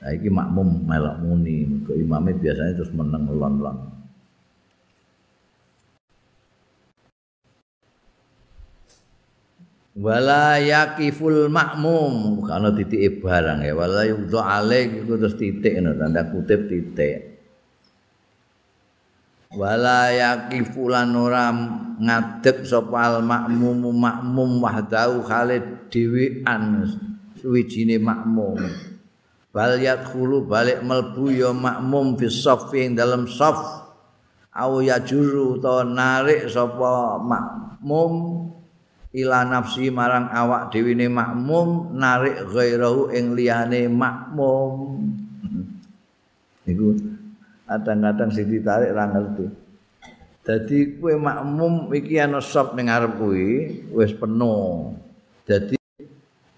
Nah 0.00 0.10
iki 0.14 0.30
makmum 0.30 0.86
melok 0.86 1.16
muni, 1.20 1.66
ke 1.82 1.92
imame 1.98 2.38
biasanya 2.38 2.78
terus 2.78 2.94
meneng 2.94 3.28
lon-lon. 3.34 4.00
wala 10.00 10.56
yakiful 10.56 11.52
makmum 11.52 12.40
kana 12.48 12.72
titik 12.72 13.20
barang 13.20 13.60
ya 13.60 13.76
wala 13.76 14.08
yudha 14.08 14.40
alaik 14.62 15.04
iku 15.04 15.20
terus 15.20 15.36
titik 15.36 15.76
tanda 15.76 16.24
kutip 16.32 16.72
titik 16.72 17.29
wala 19.50 20.14
yakifulan 20.14 21.10
ora 21.18 21.50
ngadeg 21.98 22.62
sapa 22.62 22.98
al 23.10 23.16
makmum 23.26 23.90
makmum 23.90 24.62
wahdau 24.62 25.26
khalid 25.26 25.90
dhewean 25.90 26.86
suwijine 27.34 27.98
makmum. 27.98 28.62
Bal 29.50 29.82
yadkhulu 29.82 30.46
balik 30.46 30.86
melbu 30.86 31.34
ya 31.34 31.50
makmum 31.50 32.14
fi 32.14 32.30
saffi 32.30 32.86
ing 32.86 32.94
dalam 32.94 33.26
saf. 33.26 33.90
Au 34.54 34.78
yajuru 34.78 35.58
to 35.58 35.82
narik 35.82 36.46
sapa 36.46 37.18
makmum 37.18 38.46
ila 39.10 39.42
nafsi 39.42 39.90
marang 39.90 40.30
awak 40.30 40.70
dhewe 40.70 40.94
ne 40.94 41.10
makmum 41.10 41.98
narik 41.98 42.46
ghairahu 42.46 43.10
ing 43.10 43.34
liyane 43.34 43.90
makmum. 43.90 45.10
Iku 46.70 47.09
kadang-kadang 47.70 48.34
sing 48.34 48.50
ditarik 48.50 48.90
ra 48.90 49.06
ngerti. 49.06 49.46
Dadi 50.42 50.98
kowe 50.98 51.14
makmum 51.14 51.94
iki 51.94 52.18
ana 52.18 52.42
sop 52.42 52.74
ning 52.74 52.90
ngarep 52.90 53.14
kuwi 53.14 53.86
wis 53.94 54.10
penuh. 54.10 54.98
Dadi 55.46 55.78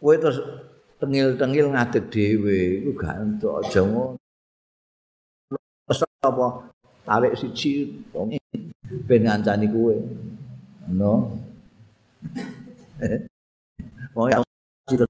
kowe 0.01 0.15
terus 0.17 0.41
tengil-tengil 0.97 1.77
ngadeg 1.77 2.09
dhewe 2.09 2.81
iku 2.81 2.91
gak 2.97 3.21
entuk 3.21 3.61
aja 3.61 3.85
ngono. 3.85 4.17
Apa? 6.23 6.47
Tarik 7.03 7.35
siji 7.37 7.93
ben 9.05 9.21
ngancani 9.29 9.67
kowe. 9.69 9.93
No 10.89 11.13
Wong 14.17 14.29
ya 14.31 14.39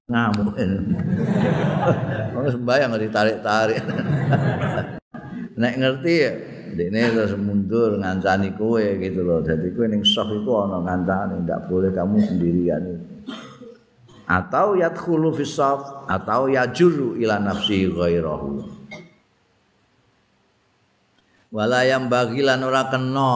ngamuk. 0.09 0.55
Wong 2.33 2.45
sembayang 2.49 2.91
ditarik-tarik. 2.97 3.79
Nek 5.53 5.73
ngerti 5.77 6.15
Dene 6.73 7.13
terus 7.13 7.37
mundur 7.37 8.01
ngancani 8.01 8.57
kowe 8.57 8.81
gitu 8.97 9.21
loh. 9.21 9.45
Jadi 9.45 9.69
kowe 9.77 9.85
ning 9.85 10.01
sok 10.01 10.41
iku 10.41 10.65
ana 10.65 10.81
ngancani, 10.81 11.45
ndak 11.45 11.69
boleh 11.69 11.93
kamu 11.93 12.17
sendirian 12.17 12.83
Atau 14.25 14.73
yadkhulu 14.73 15.37
fi 15.37 15.45
saf 15.45 16.09
atau 16.09 16.49
yajuru 16.49 17.13
ila 17.21 17.37
nafsi 17.37 17.85
ghairahu. 17.85 18.65
Wala 21.53 21.85
yang 21.85 22.09
bagilan 22.09 22.65
ora 22.65 22.89
kena 22.89 23.33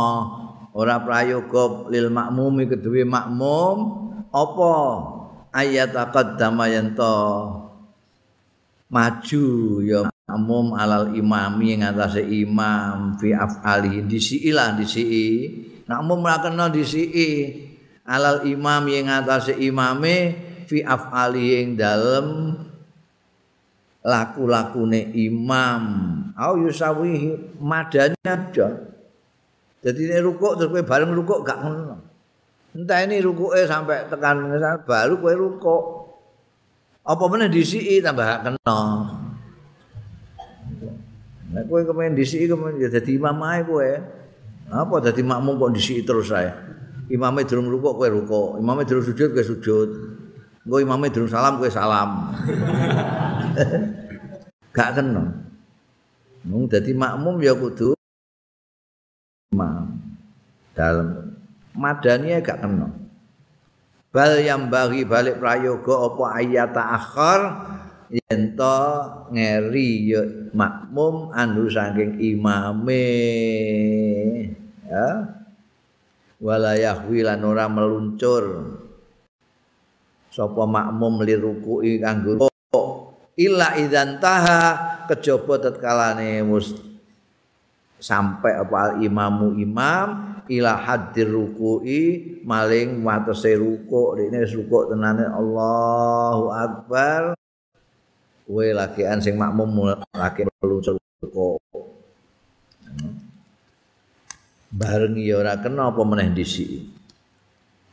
ora 0.73 0.98
prayoga 0.98 1.85
lil 1.94 2.10
makmumi 2.10 2.65
kedue 2.65 3.06
makmum 3.06 3.77
apa 4.34 4.73
ayat 5.53 5.94
taqaddama 5.94 6.65
yanto 6.65 7.14
maju 8.89 9.45
ya 9.85 10.02
makmum 10.28 10.76
alal 10.76 11.16
imami 11.16 11.80
ing 11.80 11.88
atase 11.88 12.20
imam 12.20 13.16
fi 13.16 13.32
afali 13.32 14.04
disiilah 14.04 14.76
disii. 14.76 15.64
Makmum 15.88 16.20
ora 16.20 16.44
kena 16.44 16.68
disii 16.68 17.56
alal 18.04 18.44
imam 18.44 18.84
ing 18.91 19.08
atase 19.08 19.56
imame 19.56 20.36
fi 20.68 20.84
afali 20.84 21.64
ing 21.64 21.80
dalem 21.80 22.60
laku-lakune 24.04 25.16
imam. 25.16 25.84
Au 26.36 26.60
yusawihi 26.60 27.56
madanya 27.64 28.20
aja. 28.28 28.68
Jadi 29.80 30.12
ini 30.12 30.20
rukuk 30.20 30.60
terus 30.60 30.76
kowe 30.76 30.84
bareng 30.84 31.16
rukuk 31.16 31.48
gak 31.48 31.64
ngono. 31.64 32.04
Entah 32.76 32.99
ini 33.08 33.24
rukuke 33.24 33.64
sampai 33.64 34.12
tekan 34.12 34.44
baru 34.84 35.24
kowe 35.24 35.34
rukuk. 35.40 35.84
Apa 37.08 37.24
meneh 37.32 37.48
disiki 37.48 38.04
tambah 38.04 38.44
kena 38.44 38.76
Nek 41.48 41.64
kowe 41.72 41.80
kemen 41.80 42.11
disiki 42.11 42.52
kemen 42.52 42.76
ya 42.76 42.91
dadi 42.91 43.15
imam 43.15 43.40
ae 43.48 43.64
kowe. 43.64 43.91
Apa 44.68 44.95
dadi 44.99 45.24
makmum 45.24 45.56
kok 45.56 45.72
disiki 45.76 46.03
terus 46.03 46.28
ae? 46.36 46.52
Imame 47.07 47.48
durung 47.48 47.72
rukuk 47.72 48.03
kowe 48.03 48.07
rukuk, 48.11 48.49
imame 48.60 48.84
durung 48.84 49.06
sujud 49.07 49.32
kowe 49.32 49.45
sujud. 49.45 49.90
Engko 50.68 50.78
imame 50.84 51.07
durung 51.07 51.32
salam 51.32 51.56
kowe 51.56 51.72
salam. 51.72 52.36
Gak 54.76 54.94
kena. 54.94 55.24
Mung 56.44 56.68
dadi 56.68 56.91
makmum 56.91 57.40
ya 57.40 57.56
kudu 57.56 57.95
imam. 59.56 59.98
Dalam 60.76 61.34
madani 61.74 62.38
gak 62.44 62.61
kena. 62.61 62.94
Bal 64.14 64.38
yang 64.41 64.69
bagi 64.69 65.03
balik 65.03 65.41
prayoga 65.41 66.11
apa 66.11 66.24
ayat 66.38 66.74
akhir 66.74 67.41
yen 68.12 68.56
to 68.56 68.80
ngeri 69.32 69.90
ya 70.08 70.22
makmum 70.56 71.32
anu 71.36 71.68
saking 71.68 72.20
imame. 72.20 73.06
Ya. 74.88 75.36
Walayah 76.38 77.02
wilan 77.10 77.42
ora 77.44 77.66
meluncur. 77.66 78.78
Sapa 80.30 80.64
makmum 80.70 81.26
liruku'i 81.26 81.98
kanggo 81.98 82.46
illa 83.38 83.74
idzan 83.78 84.22
taha 84.22 84.62
kejaba 85.10 85.62
tetkalane 85.62 86.46
mus 86.46 86.74
sampai 87.98 88.54
apa 88.54 89.02
imamu 89.02 89.58
imam 89.58 90.38
ila 90.46 90.78
hadir 90.78 91.30
ruku'i 91.30 92.38
maling 92.46 93.02
watese 93.02 93.58
rukuk. 93.58 94.22
Ini 94.22 94.46
rukuk 94.46 94.94
tenane 94.94 95.26
Allahu 95.26 96.54
akbar 96.54 97.36
kowe 98.48 98.64
lakian 98.72 99.19
sing 99.19 99.36
makmum 99.36 99.91
laki 100.15 100.48
meluncur 100.48 100.95
kok. 101.19 101.60
Bareng 104.72 105.19
ya 105.19 105.44
ora 105.44 105.60
kena 105.60 105.91
apa 105.91 106.02
meneh 106.07 106.32
dhisik. 106.32 106.88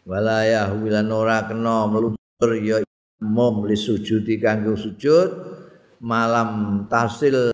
Walayah 0.07 0.71
wilan 0.79 1.11
ora 1.11 1.43
kena 1.43 1.91
meluncur 1.91 2.51
ya 2.63 2.79
mum 3.19 3.67
li 3.67 3.75
sujudi 3.75 4.39
kanggo 4.39 4.79
sujud 4.79 5.29
malam 5.99 6.83
tasil 6.87 7.51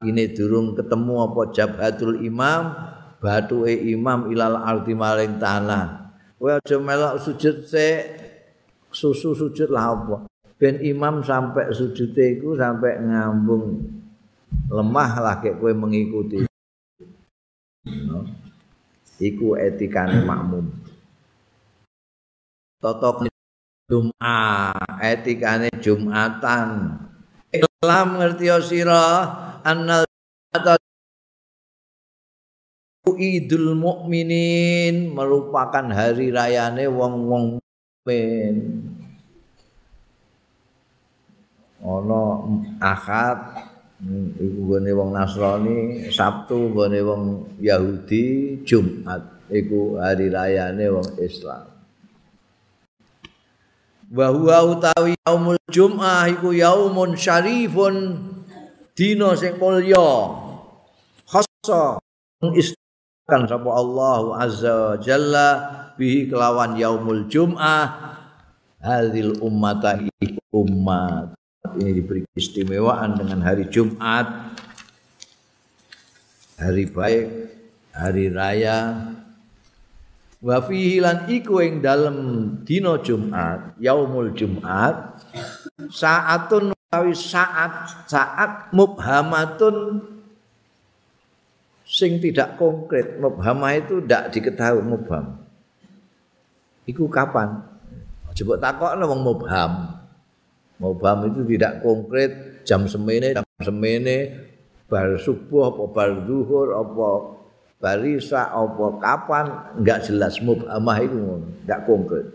ini 0.00 0.32
durung 0.32 0.72
ketemu 0.72 1.14
apa 1.28 1.40
jabhatul 1.52 2.16
imam 2.24 2.72
batuke 3.20 3.76
imam 3.92 4.32
ilal 4.32 4.56
arti 4.56 4.96
maling 4.96 5.36
tanah. 5.36 6.16
Kowe 6.40 6.48
aja 6.48 6.80
melok 6.80 7.20
sujud 7.20 7.68
sik 7.68 8.00
susu 8.88 9.36
sujud 9.36 9.68
lah 9.68 9.92
apa 9.92 10.31
ben 10.62 10.78
imam 10.78 11.26
sampai 11.26 11.74
sujute 11.74 12.38
iku 12.38 12.54
sampai 12.54 13.02
ngambung. 13.02 13.82
Lemah 14.70 15.10
lah 15.18 15.34
kayak 15.42 15.58
kue 15.58 15.74
mengikuti. 15.74 16.46
No. 17.82 18.22
iku 19.18 19.58
etikane 19.58 20.22
makmum. 20.22 20.70
Totok 22.78 23.26
Jum'ah 23.90 25.02
etikane 25.02 25.66
Jumatan. 25.82 26.94
Ilam 27.50 28.08
ngerti 28.22 28.46
sira? 28.62 29.26
Annal 29.66 30.06
Idul 33.02 33.74
Mukminin 33.74 35.10
merupakan 35.10 35.86
hari 35.90 36.30
rayane 36.30 36.86
wong-wong 36.86 37.58
mukmin. 37.58 38.54
Ana 41.82 42.22
akad 42.78 43.38
iku 44.38 44.60
gone 44.70 44.90
wong 44.94 45.10
Nasrani 45.14 46.06
Sabtu 46.10 46.70
gone 46.74 46.98
wong 47.02 47.22
Yahudi 47.58 48.58
Jumat 48.62 49.46
iku 49.50 49.98
hari 49.98 50.30
rayane 50.30 50.86
wong 50.90 51.18
Islam. 51.18 51.66
Wa 54.12 54.28
huwa 54.28 54.58
utawi 54.76 55.16
yaumul 55.24 55.62
jum'ah 55.72 56.28
iku 56.28 56.52
yaumun 56.52 57.16
syarifun 57.16 58.20
dina 58.92 59.32
sing 59.34 59.56
mulya. 59.56 60.38
Khassa 61.24 61.96
istikan 62.52 63.48
sapa 63.48 63.70
Allah 63.72 64.36
azza 64.36 65.00
jalla 65.00 65.48
bihi 65.96 66.28
kelawan 66.28 66.76
yaumul 66.76 67.24
jum'ah 67.30 68.12
hadil 68.82 69.38
ummata 69.40 69.96
umat 70.52 71.32
ini 71.62 72.02
diberi 72.02 72.26
keistimewaan 72.34 73.14
dengan 73.14 73.38
hari 73.46 73.70
Jumat. 73.70 74.58
Hari 76.58 76.84
baik 76.90 77.26
hari 77.94 78.26
raya. 78.34 78.78
Wa 80.42 80.58
fihi 80.58 80.98
lan 80.98 81.30
iku 81.30 81.62
ing 81.62 81.78
dalem 81.78 82.18
dina 82.66 82.98
Jumat 82.98 83.78
yaumul 83.78 84.34
Jumat 84.34 85.22
saatun 85.86 86.74
utawi 86.74 87.14
saat 87.14 88.06
saat 88.10 88.74
mubhamatun. 88.74 90.02
Sing 91.86 92.18
tidak 92.18 92.58
konkret 92.58 93.22
mubhama 93.22 93.70
itu 93.78 94.02
tidak 94.02 94.34
diketahui 94.34 94.82
mubham. 94.82 95.38
Iku 96.90 97.06
kapan? 97.06 97.62
Coba 98.34 98.58
takokno 98.58 99.04
wong 99.06 99.20
mubham 99.22 100.01
Mubham 100.82 101.30
itu 101.30 101.46
tidak 101.46 101.78
konkret 101.78 102.62
jam 102.66 102.90
semene 102.90 103.38
jam 103.38 103.46
semene 103.62 104.34
bar 104.90 105.14
subuh 105.14 105.70
apa 105.70 105.82
bar 105.94 106.10
zuhur 106.26 106.74
apa 106.74 107.08
barisa 107.78 108.50
apa 108.50 108.86
kapan 108.98 109.46
enggak 109.78 110.10
jelas. 110.10 110.42
Mubhamah 110.42 110.98
itu 110.98 111.18
enggak 111.62 111.86
konkret. 111.86 112.26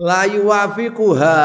La 0.00 0.24
yuwafiquha 0.24 1.40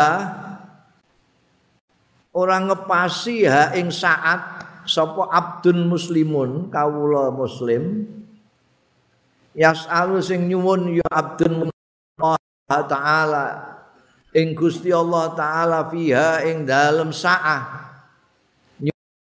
orang 2.31 2.71
ngepasi 2.71 3.43
ha 3.51 3.75
ing 3.75 3.91
saat 3.91 4.63
sapa 4.87 5.27
abdun 5.27 5.91
muslimun 5.91 6.71
kawula 6.71 7.27
muslim 7.35 8.07
yasalu 9.51 10.23
sing 10.23 10.47
nyuwun 10.47 10.95
ya 10.95 11.07
abdun 11.11 11.67
Allah 12.15 12.83
taala 12.87 13.45
ing 14.35 14.57
Gusti 14.57 14.91
Allah 14.91 15.31
taala 15.37 15.87
fiha 15.87 16.43
ing 16.47 16.67
dalem 16.67 17.13
saah. 17.15 17.85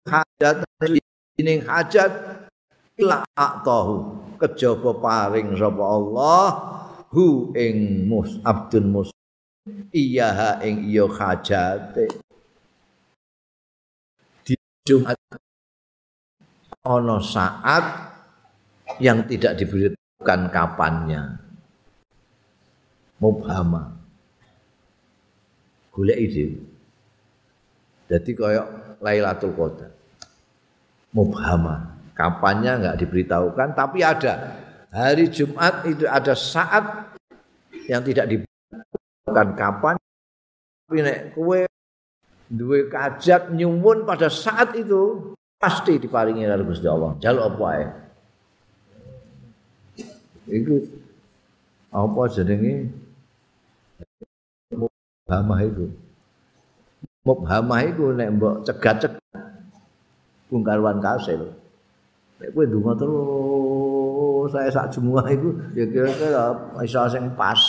Hajat 0.05 0.69
ing 1.41 1.65
hajat 1.65 2.13
ila 3.01 3.25
atahu. 3.33 4.21
Kejaba 4.37 4.93
paring 5.01 5.57
sapa 5.57 5.85
Allah 5.85 6.49
hu 7.15 7.55
ing 7.57 8.05
mus 8.05 8.37
abdun 8.45 8.93
mus 8.93 9.09
iya 9.95 10.61
ing 10.61 10.85
iya 10.93 11.09
hajate. 11.09 12.11
Di 14.45 14.55
Jumat 14.85 15.17
ono 16.85 17.17
saat 17.25 17.85
yang 19.01 19.25
tidak 19.25 19.57
diberitakan 19.57 20.53
kapannya. 20.53 21.41
Mubhama 23.25 24.04
golek 25.95 26.19
ide. 26.19 26.45
Jadi 28.11 28.31
kayak 28.35 28.99
Lailatul 29.01 29.55
Qadar. 29.55 29.91
Mubhama. 31.15 31.95
Kapannya 32.15 32.83
enggak 32.83 32.99
diberitahukan 33.03 33.69
tapi 33.75 34.03
ada. 34.03 34.59
Hari 34.95 35.27
Jumat 35.31 35.83
itu 35.87 36.07
ada 36.07 36.35
saat 36.39 37.15
yang 37.91 38.03
tidak 38.07 38.27
diberitahukan 38.31 39.49
kapan. 39.59 39.95
Tapi 40.87 40.99
nek 41.03 41.35
kowe 41.35 41.67
duwe 42.47 42.87
kajat 42.87 43.51
nyuwun 43.51 44.07
pada 44.07 44.31
saat 44.31 44.79
itu 44.79 45.35
pasti 45.59 45.99
diparingi 45.99 46.47
karo 46.47 46.63
Gusti 46.67 46.87
Allah. 46.87 47.19
Jaluk 47.19 47.45
apa 47.51 47.65
ae. 47.75 47.87
Iku 50.45 50.77
apa 51.91 52.21
jenenge 52.31 52.93
hamah 55.29 55.61
itu. 55.65 55.87
Mubhamah 57.25 57.81
itu 57.89 58.13
nek 58.13 58.29
mbok 58.37 58.55
cegat-cegat 58.69 59.21
bungkarwan 60.53 61.01
kasil. 61.01 61.57
Nek 62.41 62.49
kowe 62.53 62.65
ndonga 62.69 62.93
terus 63.01 64.49
saya 64.53 64.69
sak 64.69 64.93
semua 64.93 65.25
itu 65.33 65.57
ya 65.73 65.89
kira-kira 65.89 66.53
iso 66.85 67.01
sing 67.09 67.33
pas. 67.33 67.61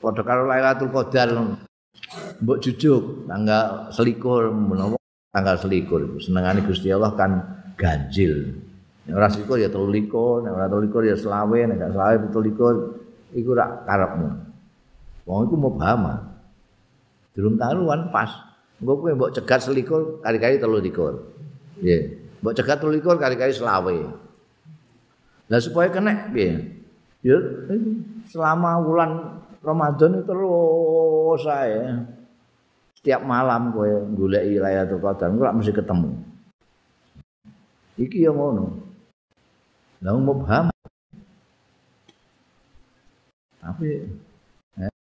Padha 0.00 0.22
karo 0.24 0.48
Lailatul 0.48 0.88
Qadar. 0.88 1.28
Mbok 2.40 2.60
jujuk 2.64 3.28
tanggal 3.28 3.92
selikur 3.92 4.48
menawa 4.48 4.96
tanggal 5.36 5.60
selikur 5.60 6.16
senengane 6.16 6.64
Gusti 6.64 6.88
Allah 6.88 7.12
kan 7.12 7.44
ganjil 7.76 8.56
nek 9.04 9.14
ora 9.14 9.28
selikur 9.28 9.60
ya 9.60 9.68
telu 9.68 9.92
likur 9.92 10.40
nek 10.40 10.52
ora 10.56 10.66
telu 10.66 10.82
likur 10.88 11.02
ya 11.04 11.16
selawe 11.16 11.58
nek 11.68 11.76
gak 11.76 11.92
selawe 11.92 12.14
telu 12.32 12.42
likur 12.48 12.74
iku 13.36 13.50
rak 13.52 13.84
karepmu 13.84 14.45
wong 15.26 15.50
iku 15.50 15.54
mau 15.58 15.74
paham 15.74 16.02
durung 17.36 17.58
karuan 17.60 18.08
pas. 18.14 18.30
Engko 18.76 18.92
kowe 19.00 19.12
mbok 19.12 19.32
cegat 19.36 19.60
selikur 19.64 20.20
kali-kali 20.24 20.56
telu 20.56 20.80
likur 20.80 21.20
nggih. 21.82 22.02
Mbok 22.40 22.54
cegat 22.56 22.80
telu 22.80 22.96
likur 22.96 23.18
kali-kali 23.20 23.52
selawe. 23.52 23.96
Lah 25.46 25.60
supaya 25.60 25.92
kena 25.92 26.32
piye 26.32 26.76
ya 27.26 27.36
selama 28.30 28.78
bulan 28.86 29.10
Ramadan 29.66 30.22
itu 30.22 30.24
terus 30.30 31.40
saya 31.42 32.06
setiap 32.94 33.22
malam 33.26 33.74
kowe 33.74 33.90
goleki 34.14 34.62
Lailatul 34.62 35.02
Qadar 35.02 35.30
kok 35.34 35.56
mesti 35.58 35.72
ketemu. 35.74 36.10
Iki 37.96 38.28
ya 38.28 38.30
ngono. 38.30 38.66
Lah 40.04 40.12
mubham. 40.20 40.68
Tapi 43.58 43.88
eh, 44.78 44.92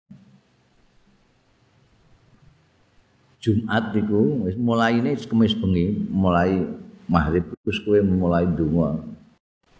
Jumat 3.44 3.92
iku 3.92 4.48
wis 4.48 4.56
mulai 4.56 5.04
ini 5.04 5.12
kemis 5.20 5.52
bengi, 5.52 6.08
mulai 6.08 6.64
maghrib 7.04 7.44
wis 7.68 7.76
kowe 7.84 8.00
mulai 8.00 8.48
donga. 8.48 9.04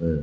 Eh. 0.05 0.20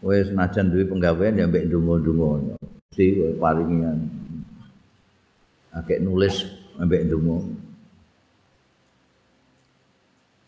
Kowe 0.00 0.16
senajan 0.16 0.72
duwe 0.72 0.88
penggawean 0.88 1.36
ya 1.36 1.44
mbek 1.44 1.68
donga-donga. 1.68 2.56
Kowe 2.88 3.28
paringi 3.36 3.84
akeh 5.76 6.00
nulis 6.00 6.48
ambek 6.80 7.04
ndonga. 7.04 7.52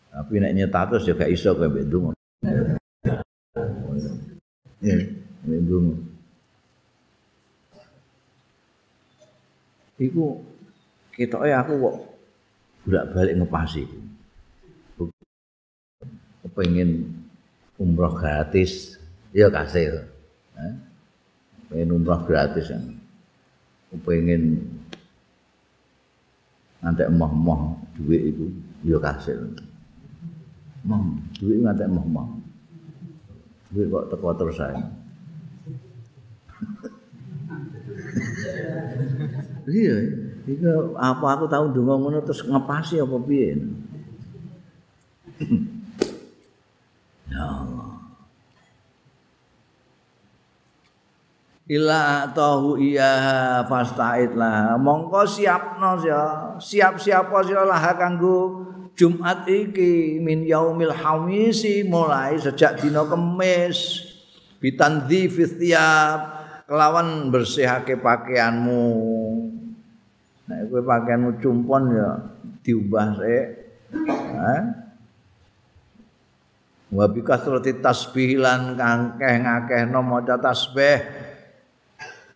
Tapi 0.09 0.41
nek 0.41 0.53
nyetatus 0.57 1.05
ya 1.05 1.13
gak 1.13 1.29
iso 1.29 1.53
kowe 1.53 1.69
ambek 1.69 1.85
ndonga. 1.85 2.11
Ya, 4.81 4.97
ambek 5.45 5.61
ndonga. 5.61 5.95
Iku 10.01 10.56
ketoke 11.17 11.49
aku 11.49 11.73
kok 11.81 11.97
bolak-balik 12.87 13.35
ngepasi. 13.41 13.83
Kepengin 16.45 17.11
umroh 17.75 18.15
gratis, 18.15 18.95
ya 19.35 19.51
kasih. 19.51 20.07
Eh? 20.55 20.73
Pengen 21.67 21.99
umroh 21.99 22.23
gratis 22.23 22.71
kan. 22.71 22.95
Pengen 24.07 24.63
ngantek 26.79 27.11
emoh-emoh 27.11 27.75
duit 27.99 28.31
itu 28.31 28.47
ya 28.87 29.01
kasil. 29.01 29.51
Mom, 30.87 31.19
duit 31.35 31.59
ngantek 31.59 31.91
emoh-emoh. 31.91 32.39
Duit 33.75 33.91
kok 33.91 34.07
teko 34.13 34.31
terus 34.39 34.55
saya. 34.55 34.79
iya, 39.67 39.97
itu 40.47 40.95
apa 40.95 41.27
aku 41.35 41.45
tahu 41.51 41.75
donga 41.75 41.99
ngono 41.99 42.19
terus 42.23 42.39
ngepasi 42.47 43.03
apa 43.03 43.17
piye? 43.19 43.59
ya 47.27 47.43
Allah. 47.43 47.91
ila 51.67 52.31
tahu 52.31 52.79
iya 52.79 53.11
fasta'id 53.67 54.39
lah 54.39 54.79
mongko 54.79 55.27
siapno 55.27 55.99
ya 55.99 56.55
siap-siap 56.63 57.27
sira 57.43 57.67
lah 57.67 57.91
kanggo 57.99 58.63
Jumat 58.95 59.45
iki 59.45 60.17
min 60.23 60.47
yaumil 60.47 60.95
hamisi 60.95 61.83
mulai 61.83 62.39
sejak 62.39 62.79
dina 62.79 63.03
kemis 63.03 63.99
bitanzi 64.63 65.27
tiap 65.59 66.19
kelawan 66.71 67.27
bersihake 67.29 67.99
pakaianmu 67.99 68.87
kowe 70.69 70.81
pakaianmu 70.83 71.41
cumpon 71.41 71.83
ya 71.95 72.09
diubah 72.61 73.07
sik 73.19 73.45
ha 74.35 74.53
wa 76.87 77.05
bi 77.11 77.19
kasrati 77.19 77.83
tasbih 77.83 78.39
lan 78.39 78.79
kangkeh 78.79 79.35
ngakehno 79.43 79.99
maca 80.03 80.39
tasbih. 80.39 81.03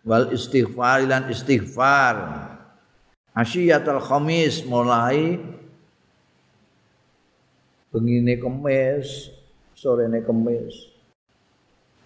Wal 0.02 0.34
istighfar 0.34 1.06
lan 1.06 1.30
istighfar. 1.30 2.16
Asyiyatul 3.32 4.02
khamis 4.02 4.66
mulai 4.66 5.38
bengine 7.94 8.34
kemis 8.36 9.30
sorene 9.78 10.20
kemis. 10.26 10.90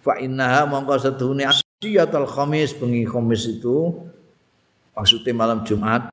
Fa 0.05 0.21
innaha 0.21 0.69
mongko 0.69 0.93
sedune 1.01 1.43
asyiyatul 1.49 2.29
khamis 2.29 2.77
bengi 2.77 3.03
khamis 3.03 3.49
itu 3.49 4.07
maksudnya 4.93 5.33
malam 5.33 5.65
Jumat 5.65 6.07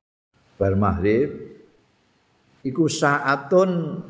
bar 0.55 0.73
maghrib 0.79 1.29
iku 2.63 2.87
saatun 2.87 4.01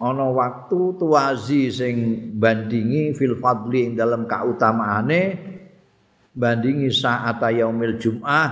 ana 0.00 0.26
waktu 0.32 0.96
tuwazi 0.96 1.68
sing 1.68 1.96
bandingi 2.40 3.12
fil 3.12 3.36
fadli 3.36 3.92
dalam 3.92 4.24
kautamaane 4.24 5.22
bandingi 6.32 6.88
saat 6.88 7.42
yaumil 7.52 8.00
jum'ah 8.00 8.50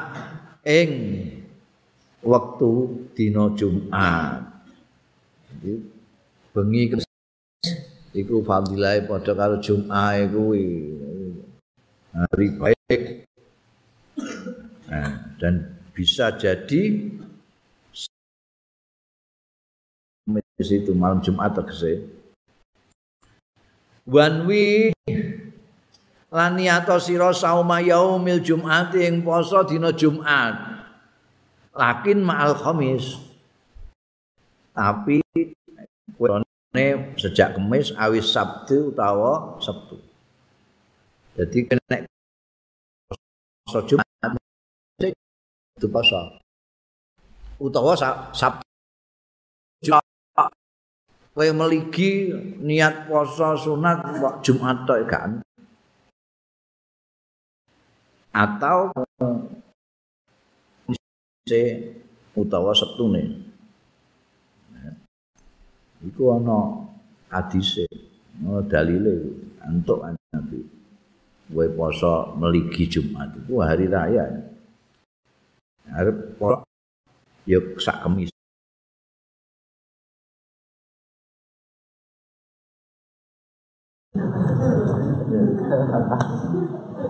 ing 0.67 0.91
waktu 2.23 2.71
dina 3.15 3.49
Jumat. 3.55 4.43
Jadi 5.49 5.73
bengi 6.53 6.83
iku 8.13 8.43
fadilah 8.43 9.01
padha 9.07 9.33
karo 9.33 9.57
Jumat 9.63 10.29
kuwi. 10.29 10.67
Hari 12.13 12.47
baik. 12.59 13.03
Nah, 14.89 15.37
dan 15.37 15.79
bisa 15.93 16.35
jadi 16.35 16.83
itu 20.59 20.91
malam 20.91 21.23
Jumat 21.23 21.55
tegese. 21.55 22.03
One 24.09 24.49
week 24.51 24.97
lan 26.35 26.57
niyato 26.59 26.97
sira 26.97 27.31
sauma 27.31 27.79
yaumil 27.79 28.41
jumat 28.43 28.91
ing 28.97 29.21
poso 29.21 29.63
dina 29.69 29.93
jumat. 29.95 30.57
Lakin 31.77 32.25
ma'al 32.25 32.59
khamis. 32.59 33.21
Tapi 34.75 35.23
kuwi 36.17 36.29
sejak 37.21 37.55
kemis 37.55 37.95
awis 37.95 38.33
sabtu 38.33 38.91
utawa 38.91 39.61
sabtu. 39.63 40.01
Jadi 41.37 41.69
kena 41.71 42.03
poso 43.63 43.85
jumat 43.87 44.09
itu 45.79 45.87
poso. 45.87 46.41
Utawa 47.61 47.93
sabtu 48.33 48.65
kowe 51.39 51.55
meligi 51.55 52.35
niat 52.59 53.07
poso 53.07 53.55
sunat 53.55 54.19
Jumat 54.43 54.83
tok 54.83 55.07
gak 55.07 55.39
atau 58.35 58.91
se 61.47 61.95
utawa 62.35 62.75
septune 62.75 63.39
iku 66.03 66.35
ana 66.35 66.91
hadise 67.31 67.87
ana 68.43 68.59
dalile 68.67 69.15
antuk 69.63 70.11
nabi. 70.35 70.59
Kowe 71.55 71.67
poso 71.71 72.35
meligi 72.35 72.99
Jumat 72.99 73.31
itu 73.39 73.63
hari 73.63 73.87
raya. 73.87 74.27
Arep 75.87 76.35
ya 77.47 77.63
sak 77.79 78.03
kemis 78.03 78.35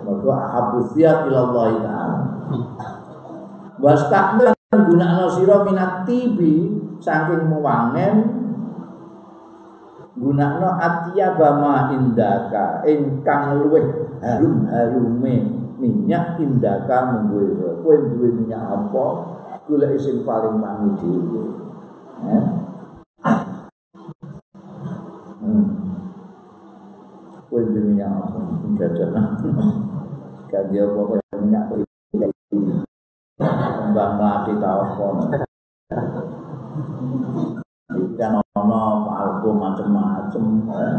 Maka 0.05 0.31
ahabus 0.35 0.93
siap 0.93 1.25
ilallah 1.25 1.67
ta'ala 1.81 2.19
Wastakmil 3.79 4.53
gunakno 4.69 5.25
sira 5.33 5.65
minat 5.65 6.05
tibi 6.05 6.77
saking 7.01 7.49
muwangen 7.49 8.15
gunakno 10.19 10.69
atiyaba 10.77 11.49
ma 11.57 11.73
indaka 11.89 12.83
ingkang 12.85 13.63
luweh 13.63 13.87
harum-harume 14.19 15.35
minyak 15.79 16.37
indaka 16.37 17.07
mungguwe 17.07 17.79
kowe 17.81 17.95
duwe 18.13 18.29
minyak 18.35 18.61
apa 18.61 19.05
golek 19.65 19.95
sing 19.95 20.27
paling 20.27 20.59
wangi 20.59 20.91
dhewe 20.99 21.43
eh? 22.27 22.45
hmm. 25.39 25.88
Kowe 27.49 27.61
minyak 27.65 28.13
apa 28.13 28.39
jajan 28.77 29.09
kan 30.49 30.63
dia 30.69 30.85
pokoknya 30.85 31.33
minyak 31.41 31.63
kembang 33.41 34.13
melati 34.21 34.53
tau 34.61 34.85
kono 34.93 35.23
parfum 39.39 39.55
macam-macam 39.55 40.43
ya. 40.67 40.91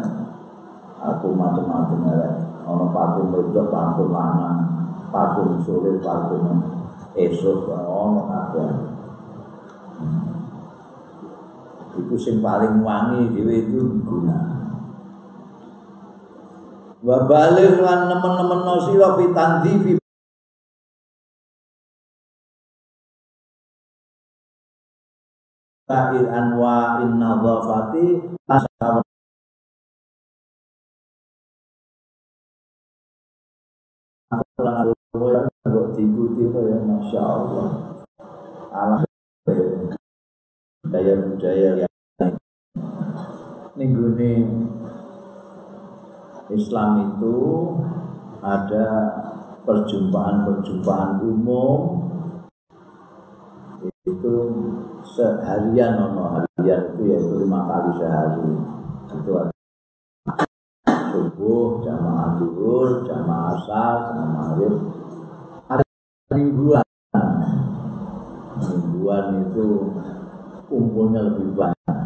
Parfum 1.01 1.33
macam-macam 1.37 1.99
ya. 2.09 2.31
Ono 2.69 2.85
parfum 2.93 3.27
wedok, 3.33 3.67
parfum 3.73 4.09
lanang, 4.13 4.59
parfum 5.13 5.61
sore, 5.65 5.97
parfum 6.01 6.61
esok, 7.17 7.69
ono 7.73 8.21
kabeh. 8.29 8.71
Itu 12.01 12.17
sing 12.17 12.41
paling 12.41 12.81
wangi 12.81 13.29
dhewe 13.35 13.67
itu 13.67 13.81
guna. 14.05 14.60
Wa 17.01 17.25
baligh 17.25 17.81
lan 17.81 18.13
nemen-nemen 18.13 18.61
sira 18.85 19.17
fi 19.17 19.25
tandzifi 19.33 19.93
Sa'ir 25.89 26.29
anwa 26.29 27.01
in 27.03 27.17
nadhafati 27.17 28.07
Kok 35.61 35.87
diikuti 35.97 36.45
ya 36.53 36.79
Masya 36.85 37.21
Allah 37.21 37.69
Allah 38.77 39.03
Daya 40.91 41.15
budaya 41.17 41.71
yang 41.81 41.93
ini 43.81 44.80
Islam 46.51 47.15
itu 47.15 47.39
ada 48.43 48.87
perjumpaan-perjumpaan 49.63 51.23
umum. 51.23 52.11
Itu 54.03 54.35
seharian 55.07 55.95
nono 55.95 56.25
harian 56.35 56.81
itu 56.91 57.03
yaitu 57.07 57.35
lima 57.47 57.61
kali 57.71 57.91
sehari. 58.03 58.51
Itu 59.15 59.31
ada 59.39 59.53
subuh 61.15 61.87
jamaah 61.87 62.43
duhur 62.43 63.07
jamaah 63.07 63.55
asar 63.55 63.97
jamaah 64.11 64.31
maghrib. 64.35 64.75
Ada 65.71 65.85
mingguan. 66.35 66.87
Mingguan 68.59 69.27
itu 69.47 69.69
kumpulnya 70.67 71.21
lebih 71.31 71.55
banyak. 71.55 71.97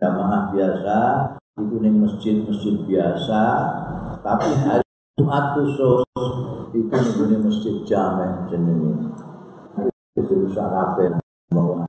Jamaah 0.00 0.48
biasa 0.50 0.98
itu 1.60 1.76
nih 1.80 1.92
masjid-masjid 1.92 2.76
biasa 2.88 3.42
tapi 4.24 4.50
hari 4.64 4.86
Jumat 5.20 5.56
khusus 5.56 6.04
itu 6.72 7.22
nih 7.28 7.40
masjid 7.40 7.74
jamek 7.84 8.48
jenenge. 8.48 9.12
Itu 10.16 10.34
bisa 10.48 10.64
kabeh 10.68 11.20
bahwa 11.52 11.84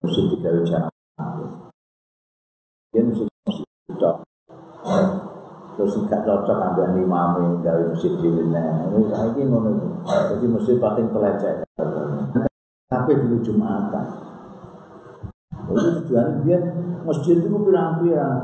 mesti 0.00 0.22
tiga 0.34 0.50
jam 0.66 0.84
dia 2.90 3.02
mesti 3.06 3.24
cocok 3.94 4.16
terus 5.78 5.94
gak 6.10 6.24
cocok 6.26 6.58
ambil 6.58 6.98
imam 6.98 7.62
gawe 7.62 7.82
masjid 7.94 8.12
di 8.18 8.28
mana 8.28 8.90
ini 8.90 9.06
saya 9.06 9.30
ini 9.36 9.46
ngono 9.46 9.70
jadi 10.04 10.46
masjid 10.50 10.76
paling 10.82 11.08
pelecet 11.14 11.62
tapi 12.90 13.10
dulu 13.14 13.38
jumatan 13.44 14.29
itu 15.70 15.88
tujuan 16.02 16.42
dia 16.42 16.58
masjid 17.06 17.38
itu 17.38 17.56
pirang-pirang 17.56 18.42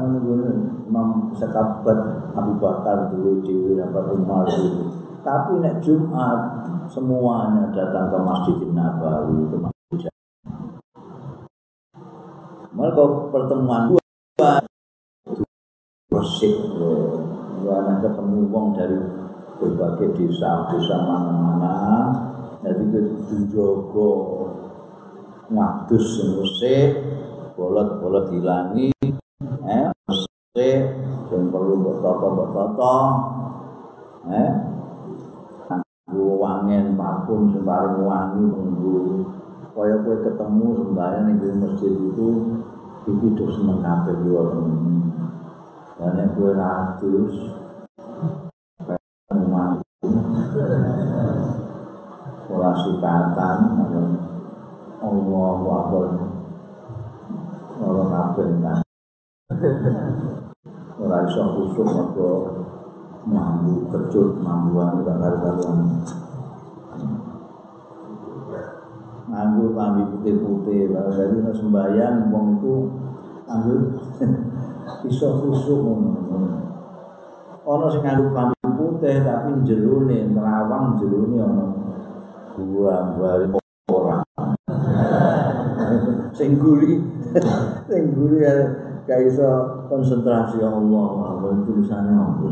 Imam 0.86 1.31
Sekabat 1.35 1.98
Abu 2.32 2.57
Bakar 2.62 3.11
dulu 3.11 3.43
di 3.43 3.77
apa 3.82 4.01
Umar 4.15 4.47
dulu 4.47 5.07
tapi 5.27 5.59
nek 5.59 5.82
Jumat 5.82 6.39
semuanya 6.86 7.66
datang 7.74 8.15
ke 8.15 8.19
Masjid 8.23 8.57
Nabawi 8.70 9.43
itu 9.43 9.57
masjid. 9.59 10.12
Mereka 12.77 13.03
pertemuan 13.35 13.90
dua 13.90 14.62
bersih, 16.07 16.55
karena 17.66 17.98
ketemu 17.98 18.39
wong 18.55 18.78
dari 18.78 18.98
berbagai 19.59 20.15
desa, 20.15 20.70
desa 20.70 20.97
mana-mana. 21.03 21.74
Jadi 22.62 22.82
itu 22.94 23.36
jogo 23.51 24.11
ngadus 25.47 26.09
musik, 26.35 26.89
bolot-bolot 27.55 28.35
hilangi, 28.35 28.90
eh, 29.66 29.86
musik, 30.06 30.81
yang 31.31 31.44
perlu 31.51 31.74
bertoto-bertoto, 31.82 32.97
eh, 34.31 34.51
nggo 36.06 36.39
wangen 36.39 36.94
sing 37.27 37.62
paling 37.66 38.06
wangi 38.06 38.43
menggo 38.47 39.27
kaya 39.77 40.01
kowe 40.01 40.16
ketemu 40.24 40.66
sembahyang 40.81 41.24
ning 41.28 41.60
masjid 41.60 41.93
itu 41.93 42.28
iki 43.05 43.28
do 43.36 43.44
seneng 43.52 43.85
kabeh 43.85 44.16
iki 44.16 44.28
wonten. 44.32 44.64
Lan 46.01 46.10
nek 46.16 46.32
kowe 46.32 46.51
ratus 46.56 47.35
ora 52.47 52.70
sikatan 52.81 53.59
Allah 54.97 55.60
Akbar 55.77 56.09
ora 57.77 58.05
kabeh 58.09 58.48
kan. 58.64 58.81
Ora 60.97 61.16
iso 61.28 61.43
khusuk 61.52 61.85
mergo 61.85 62.31
mampu 63.27 63.90
kecut 63.90 64.39
mampuan 64.40 65.02
gak 65.02 65.18
karu-karuan 65.18 65.78
nganggur 69.27 69.74
kami 69.74 70.06
putih-putih 70.14 70.94
lalu 70.94 71.10
dari 71.18 71.36
sembahyang 71.51 72.31
wong 72.31 72.62
itu 72.62 72.74
ambil 73.51 73.78
iso 75.10 75.28
khusuk 75.43 75.82
ono 77.66 77.86
sing 77.90 78.02
nganggo 78.06 78.31
kami 78.31 78.55
putih 78.78 79.27
tapi 79.27 79.51
jerone 79.66 80.31
nerawang 80.31 80.94
jerone 81.02 81.36
ono 81.43 81.66
gua 82.56 83.12
orang 83.18 83.66
sing 86.37 86.61
guri 86.61 87.01
sing 87.89 88.05
guri 88.13 88.45
gak 89.09 89.21
iso 89.25 89.49
konsentrasi 89.89 90.61
ya 90.61 90.69
Allah 90.69 91.09
apa 91.33 91.47
tulisannya 91.65 92.13
apa 92.13 92.47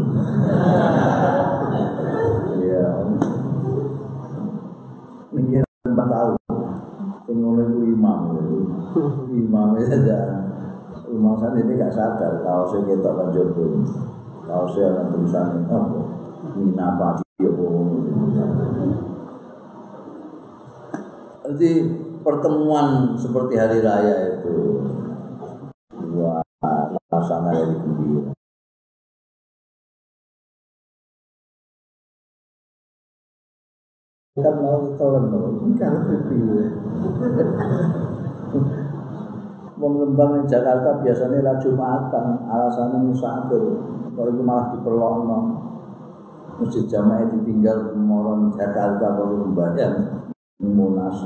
ya 2.65 2.89
mikir 5.35 5.63
empat 5.95 6.07
tahun. 6.09 6.35
Pengoleh 7.25 7.67
itu 7.73 7.97
imam. 7.97 8.37
Imam 9.33 9.69
saja. 9.81 10.19
Imam 11.09 11.35
saja 11.39 11.59
ini 11.61 11.77
gak 11.77 11.93
sadar 11.93 12.41
kalau 12.41 12.65
saya 12.73 12.83
kita 12.89 13.11
kan 13.11 13.29
jodoh. 13.35 13.85
Kalau 14.45 14.67
saya 14.73 14.93
ada 14.97 15.03
tulisannya 15.13 15.69
apa? 15.69 16.01
Mina 16.55 16.89
pati 17.01 17.25
ya 17.41 17.51
jadi 21.45 21.73
pertemuan 22.25 23.13
seperti 23.21 23.55
hari 23.61 23.85
raya 23.85 24.41
itu 24.41 24.81
dua 25.93 26.41
suasana 27.13 27.53
yang 27.53 27.77
gembira. 27.77 28.33
Kan 34.35 34.55
mau 34.59 34.91
tolong 34.99 35.31
dong, 35.31 35.79
kan 35.79 35.95
pipi. 36.11 36.41
Mengembang 39.79 40.43
di 40.43 40.51
Jakarta 40.51 40.99
biasanya 41.05 41.39
lah 41.45 41.57
Jumatan, 41.63 42.43
alasannya 42.49 42.99
musafir. 43.05 43.63
Kalau 44.15 44.31
itu 44.35 44.43
malah 44.43 44.75
diperlongo. 44.75 45.39
Masjid 46.55 46.87
jamaah 46.87 47.27
ditinggal 47.31 47.99
moron 47.99 48.55
Jakarta 48.55 49.19
kalau 49.19 49.43
membayar 49.43 50.23
munas. 50.63 51.17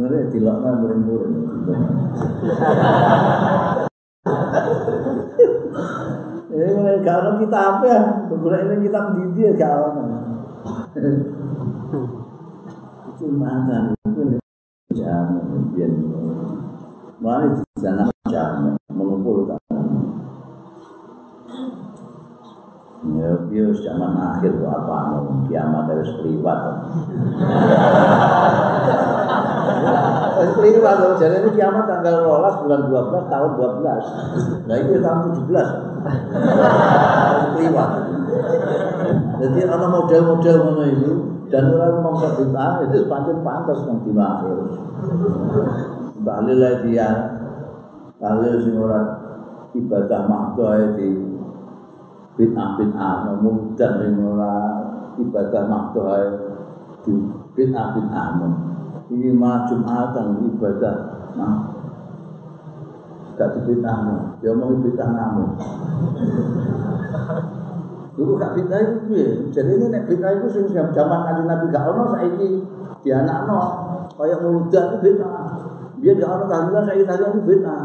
Mereka 0.00 0.32
tilaknya 0.32 0.70
murid-murid. 0.80 1.30
Ini 6.50 6.92
kalau 7.04 7.36
kita 7.40 7.58
apa 7.58 7.84
ya? 7.84 8.00
Kemudian 8.28 8.68
ini 8.72 8.88
kita 8.88 8.98
mendidik 9.10 9.44
ya 9.44 9.52
kalau 9.60 9.90
itu 13.20 13.36
mantan 13.36 13.92
itu 14.08 14.40
jangan 14.96 15.44
biar 15.76 15.92
malah 17.20 17.52
di 17.52 17.60
sana 17.76 18.08
jangan 18.32 18.72
mengumpulkan 18.88 19.60
Ya, 23.00 23.32
bios 23.48 23.80
zaman 23.80 24.12
akhir 24.12 24.60
tuh 24.60 24.68
apa 24.68 25.24
kiamat 25.48 25.88
harus 25.88 26.20
keliwat. 26.20 26.60
Harus 30.36 30.52
keliwat 30.60 30.96
loh. 31.00 31.16
Jadi 31.16 31.40
ini 31.40 31.50
kiamat 31.56 31.88
tanggal 31.88 32.28
12 32.28 32.60
bulan 32.60 32.80
12 32.92 33.32
tahun 33.32 33.50
12. 33.56 34.68
Nah 34.68 34.76
itu 34.76 35.00
tahun 35.00 35.18
17. 35.32 35.48
Harus 37.24 37.46
keliwat. 37.56 37.90
Jadi 39.40 39.58
ana 39.64 39.86
model-model 39.88 40.56
ngono 40.60 40.84
itu 40.84 41.12
dan 41.48 41.72
ora 41.72 41.98
mongso 42.04 42.36
bid'ah 42.36 42.84
itu 42.84 43.08
pancen 43.08 43.40
pantas 43.40 43.80
nang 43.88 44.04
dina 44.04 44.38
akhir. 44.38 44.60
Dalil 46.20 46.60
dia 46.84 47.08
dalil 48.20 48.54
sing 48.60 48.76
ora 48.76 49.00
ibadah 49.72 50.28
makdo 50.28 50.94
di 51.00 51.29
bid'ah 52.40 52.80
bid'ah 52.80 53.36
mudah 53.44 53.92
sing 54.00 54.16
ora 54.16 54.56
ibadah 55.20 55.62
makdo 55.68 56.04
di 57.04 57.12
bid'ah 57.52 57.92
bid'ah 57.92 58.40
ini 59.12 59.28
mah 59.36 59.68
jumatan 59.68 60.40
ibadah 60.48 60.96
nah 61.36 61.68
gak 63.36 63.60
dibid'ah 63.60 64.00
ya 64.40 64.52
mau 64.56 64.72
bid'ah 64.80 65.10
namun. 65.12 65.48
Dulu 68.20 68.36
gak 68.36 68.52
fitnah 68.52 68.78
itu 68.84 68.96
piye? 69.08 69.28
Jadi 69.48 69.80
ini 69.80 69.86
nek 69.88 70.04
fitnah 70.04 70.36
itu 70.36 70.46
sing 70.52 70.68
zaman 70.68 71.24
kanjeng 71.24 71.48
Nabi 71.48 71.72
gak 71.72 71.88
ono 71.88 72.04
saiki 72.12 72.60
dianakno. 73.00 73.60
Kaya 74.12 74.36
muludan 74.44 74.92
itu 74.92 74.96
fitnah. 75.00 75.56
Biar 75.96 76.14
gak 76.20 76.28
ono 76.36 76.44
tahlilan 76.44 76.84
saiki 76.84 77.04
tahlilan 77.08 77.32
itu 77.32 77.42
fitnah. 77.48 77.82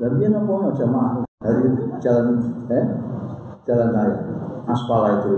Dan 0.00 0.16
apa 0.16 0.50
ono 0.56 0.68
jamaah? 0.72 1.12
Dari 1.40 1.64
jalan 2.00 2.26
eh 2.72 2.84
jalan 3.70 3.94
raya 3.94 4.18
aspal 4.66 5.06
itu. 5.22 5.30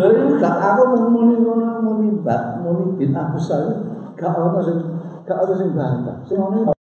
Lalu 0.00 0.40
gak 0.40 0.56
aku 0.64 0.82
muni 1.12 1.36
ngono 1.44 1.84
muni 1.84 2.08
bak 2.24 2.64
muni 2.64 2.96
bid'ah 2.96 3.36
besar. 3.36 3.84
Gak 4.16 4.32
ono 4.32 4.64
sing 4.64 4.80
gak 5.28 5.44
ono 5.44 5.52
sing 5.60 5.76
bantah. 5.76 6.16
Sing 6.24 6.40
ono 6.40 6.72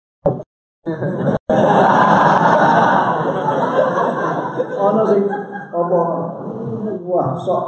Ono 4.80 5.02
sing 5.12 5.24
apa 5.76 6.02
wah 7.04 7.30
sok 7.36 7.64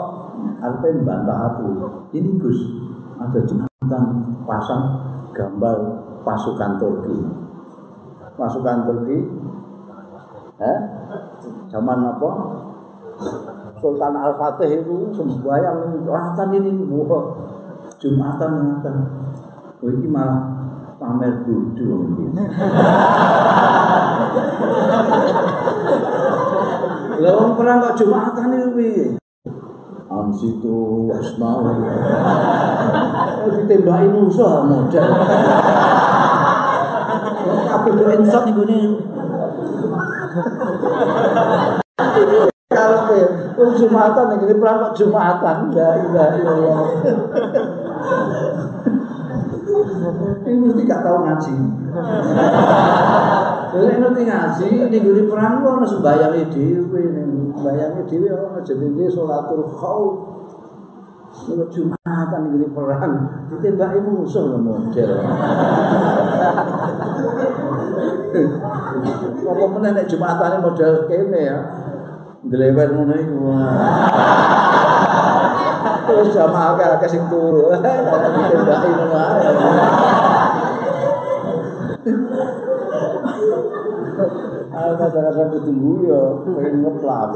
arep 0.63 1.03
bantah 1.03 1.37
aku. 1.51 1.67
Ini 2.15 2.39
Gus, 2.39 2.59
ada 3.19 3.39
jembatan 3.43 4.03
pasang 4.47 4.83
gambar 5.35 5.77
pasukan 6.23 6.79
Turki. 6.79 7.50
Pasukan 8.39 8.77
Turki 8.87 9.17
eh 10.61 10.79
zaman 11.67 11.99
apa? 12.05 12.31
Sultan 13.81 14.13
Al-Fatih 14.13 14.85
itu 14.85 15.09
sembahyang 15.09 16.05
ratan 16.05 16.49
ini 16.53 16.85
wah 16.85 17.25
Jumatan 18.01 18.51
ngatan. 18.65 18.95
Ini 19.81 20.09
malah 20.09 20.41
pamer 21.01 21.45
kudu 21.45 21.85
Lah 27.21 27.31
wong 27.37 27.51
perang 27.57 27.77
kok 27.81 27.97
Jumatan 27.97 28.53
iki 28.57 28.69
piye? 28.73 29.05
Amsitu 30.09 31.09
asmau. 31.13 31.65
Ditembaki 33.53 34.07
musuh 34.09 34.65
model. 34.65 35.09
Aku 37.81 37.97
do 37.97 38.05
insot 38.13 38.45
niku 38.45 38.61
ne. 38.69 38.79
Kalau 42.69 43.73
Jumatan 43.73 44.37
iki 44.37 44.53
perang 44.53 44.77
kok 44.85 44.93
Jumatan, 45.01 45.57
la 45.73 45.89
ilaha 45.97 46.37
illallah. 46.37 46.85
Ini 50.45 50.57
mesti 50.61 50.81
gak 50.85 51.01
tahu 51.01 51.17
ngaji. 51.25 51.55
Lha 53.71 53.93
ngerti 53.97 54.21
ngaji 54.29 54.67
ning 54.93 55.01
gone 55.01 55.23
perang 55.25 55.53
ku 55.61 55.67
ana 55.73 55.85
sembayange 55.89 56.53
dhewe 56.53 57.01
ning 57.11 57.49
sembayange 57.57 58.01
dhewe 58.05 58.29
ana 58.29 58.59
jenenge 58.61 59.05
salatul 59.09 59.65
khauf. 59.73 60.40
Nek 61.31 61.71
Jumatan 61.71 62.27
gone 62.51 62.67
perang 62.75 63.13
ditembaki 63.47 64.03
musuh 64.03 64.51
lho 64.51 64.59
model. 64.59 65.11
Apa 69.47 69.63
meneh 69.71 69.91
nek 69.95 70.07
Jumatane 70.11 70.59
model 70.59 71.07
kene 71.07 71.39
ya. 71.39 71.57
Ndlewer 72.43 72.89
ngono 72.91 73.15
iku. 73.15 73.37
Terus 76.11 76.35
jamaah 76.35 76.75
akeh 76.99 77.07
sing 77.07 77.23
turu. 77.31 77.71
Ditembaki 77.79 78.89
ngono 78.91 79.15
ae. 79.15 79.51
Aku 84.71 84.97
kadang-kadang 84.97 85.53
ketunggu 85.53 86.09
ya, 86.09 86.41
pengen 86.41 86.81
ngeplak. 86.81 87.31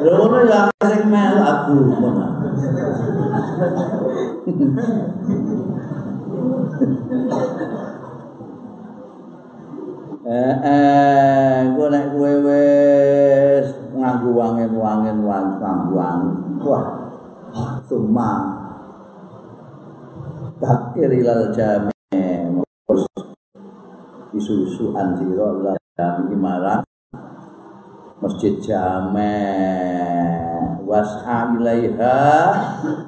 Lha 0.00 0.12
ngono 0.16 0.38
ya 0.48 0.60
sing 0.88 1.12
aku 1.12 1.76
ngono. 1.88 2.24
Eh, 10.30 10.56
eh, 10.62 11.58
gue 11.74 11.86
nek 11.90 12.14
kowe 12.14 12.32
wis 12.46 13.66
nganggo 13.98 14.30
wangen-wangen 14.30 15.26
wang-wang. 15.26 16.20
Wah. 16.62 16.86
Suma. 17.90 18.30
Takir 20.62 21.10
ilal 21.10 21.50
jami 21.50 21.90
isu-isu 24.30 24.94
anjiro 24.94 25.58
ilal 25.58 25.78
jami 25.98 26.38
marang 26.38 26.86
masjid 28.20 28.54
jame 28.60 29.36
was'a 30.84 31.56
ilaiha. 31.56 32.20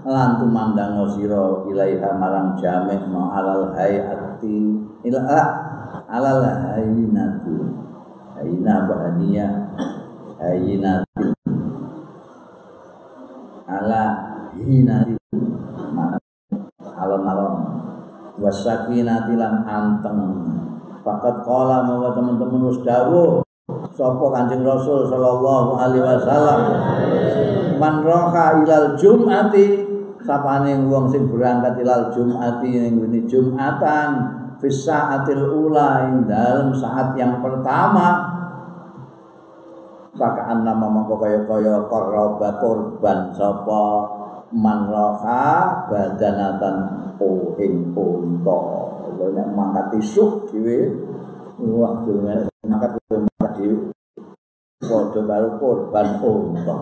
Lan 0.08 0.40
tumandang 0.40 1.04
sira 1.12 1.68
ilaiha 1.68 2.16
marang 2.16 2.56
jame 2.56 2.96
ma'alal 3.12 3.76
hayati. 3.76 4.80
Ila 5.04 5.20
alal 6.08 6.40
hayinati 6.42 7.56
hayina 8.40 8.88
bahania. 8.88 9.48
Hayinati 10.40 11.22
ala 13.68 14.02
hinati. 14.56 15.14
Alon-alon. 17.02 17.54
Wasakinati 18.38 19.34
lan 19.36 19.66
anteng. 19.66 20.22
Fakat 21.02 21.42
kala 21.42 21.82
mawa 21.82 22.14
teman-teman 22.14 22.70
wis 22.70 22.78
dawuh 22.86 23.42
sapa 23.70 24.24
Kanjeng 24.34 24.66
Rasul 24.66 25.06
sallallahu 25.06 25.78
alaihi 25.78 26.02
wasallam. 26.02 26.60
Man 27.78 28.02
roha 28.02 28.62
ilal 28.62 28.98
jumati 28.98 29.86
sapane 30.22 30.78
wong 30.86 31.10
sing 31.10 31.26
berangkat 31.30 31.82
ilal 31.82 32.10
jumati 32.10 32.70
ning 32.78 32.98
ngene 32.98 33.26
jumatan 33.26 34.10
fis 34.62 34.86
saatil 34.86 35.46
ula 35.46 36.10
ing 36.10 36.26
dalam 36.26 36.74
saat 36.74 37.14
yang 37.14 37.38
pertama. 37.42 38.38
Pakaan 40.12 40.62
nama 40.62 40.86
mongko 40.92 41.16
kaya-kaya 41.16 41.88
korba 41.88 42.60
korban 42.60 43.32
sapa 43.32 43.84
man 44.52 44.84
roha 44.92 45.88
badanatan 45.88 46.76
oh 47.16 47.56
ing 47.56 47.96
unta 47.96 48.60
nek 49.32 49.48
mangkat 49.56 49.96
isuk 49.96 50.52
dhewe 50.52 50.92
wah 51.64 51.96
mangkat 52.68 52.92
dhewe 53.56 53.92
padha 54.82 55.20
karo 55.24 55.48
korban 55.60 56.08
unta. 56.20 56.76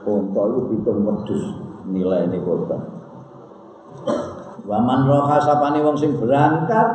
Unta 0.00 0.42
itu 0.48 0.60
pitung 0.72 1.04
nilai 1.90 2.26
ini 2.30 2.38
korban. 2.40 2.80
Waman 4.64 5.00
roha 5.08 5.36
sapane 5.40 5.82
wong 5.82 5.96
sing 5.96 6.14
berangkat 6.20 6.90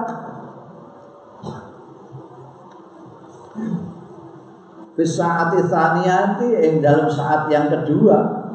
Bisaati 4.95 5.60
tsaniyati 5.68 6.56
ing 6.56 6.73
dalam 6.80 7.11
saat 7.11 7.52
yang 7.52 7.68
kedua. 7.68 8.48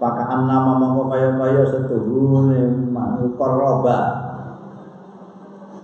Pakaan 0.00 0.48
nama 0.48 0.80
mongko 0.80 1.12
kaya-kaya 1.12 1.60
setuhune 1.68 2.88
qoroba 3.36 4.29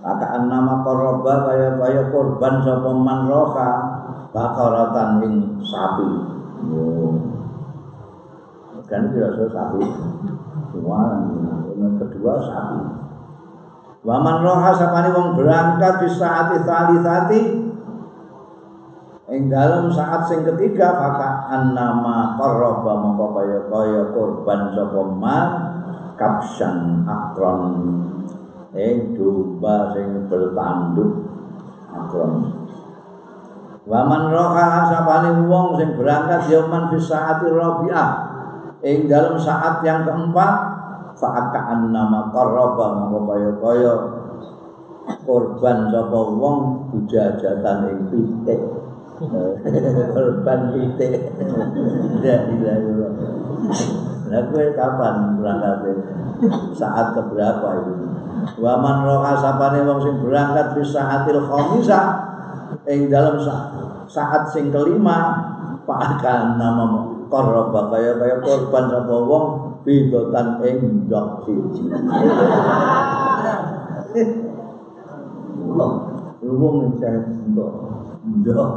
pakaan 0.07 0.47
nama 0.47 0.87
qoroba 0.87 1.43
kaya-kaya 1.43 2.07
korban 2.07 2.63
sapa 2.63 2.91
man 2.95 3.27
roha 3.27 3.69
bakaratan 4.31 5.19
ing 5.27 5.35
sapi. 5.59 6.09
Oh. 6.71 7.11
kan 8.87 9.11
biasa 9.11 9.51
sapi. 9.51 9.83
Semua 10.71 11.27
yang 11.75 11.99
kedua 11.99 12.39
sapi. 12.39 12.79
Waman 14.07 14.47
roha 14.47 14.71
sapani 14.71 15.11
wong 15.11 15.35
berangkat 15.35 15.99
di 15.99 16.07
saat 16.07 16.55
tali 16.63 17.67
ing 19.27 19.51
dalam 19.51 19.91
saat 19.91 20.23
sing 20.23 20.47
ketiga 20.47 20.87
maka 20.95 21.51
annama 21.51 22.39
qarraba 22.39 22.95
mongko 22.95 23.35
kaya 23.35 23.59
kaya 23.67 24.03
korban 24.15 24.71
sapa 24.71 25.03
man 25.03 25.47
kapsan 26.15 27.03
akron 27.03 27.63
ing 28.75 29.15
domba 29.15 29.95
sing 29.95 30.27
bertanduk 30.27 31.11
akram. 31.87 32.33
Waman 33.87 34.23
roha 34.35 34.91
sapane 34.91 35.47
wong 35.47 35.79
sing 35.79 35.95
berangkat 35.95 36.51
yaman 36.51 36.91
fi 36.91 36.97
saati 36.99 37.47
rabi'ah. 37.47 38.11
Ing 38.83 39.07
dalam 39.07 39.39
saat 39.39 39.79
yang 39.87 40.03
keempat 40.03 40.53
fa'akaan 41.15 41.95
nama 41.95 42.27
qarraba 42.29 42.85
mongko 42.99 43.19
kaya-kaya. 43.31 43.95
Korban 45.23 45.87
sapa 45.87 46.19
wong 46.35 46.91
bujajatan 46.91 47.77
ing 47.87 47.99
pitik. 48.11 48.61
Korban 50.15 50.59
pitik. 50.75 51.31
Tidak 52.17 52.39
tidak 52.51 52.77
Nah, 54.27 54.41
gue 54.51 54.75
kapan 54.75 55.39
berangkat 55.39 56.03
saat 56.75 57.15
keberapa 57.15 57.67
itu? 57.79 57.93
Waman 58.57 59.07
roha 59.07 59.33
sapane 59.35 59.83
wong 59.87 59.99
sing 60.03 60.15
berangkat 60.23 60.75
fi 60.75 60.81
saatil 60.83 61.43
khamisah 61.47 62.05
ing 62.87 63.07
dalam 63.11 63.39
saat 64.07 64.43
sing 64.51 64.71
kelima 64.71 65.35
akan 65.87 66.59
nama 66.59 66.83
korba 67.31 67.87
kaya 67.91 68.19
kaya 68.19 68.43
korban 68.43 68.91
sapa 68.91 69.15
wong 69.23 69.45
bidotan 69.87 70.59
ing 70.63 71.07
ndok 71.07 71.47
siji. 71.47 71.87
Wong 76.43 76.75
saya 76.99 77.19
ndok 77.23 77.71
ndok. 78.43 78.71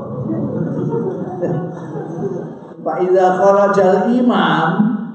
Pak 2.81 2.97
Ida 3.05 3.27
kharajal 3.37 4.09
imam 4.15 4.69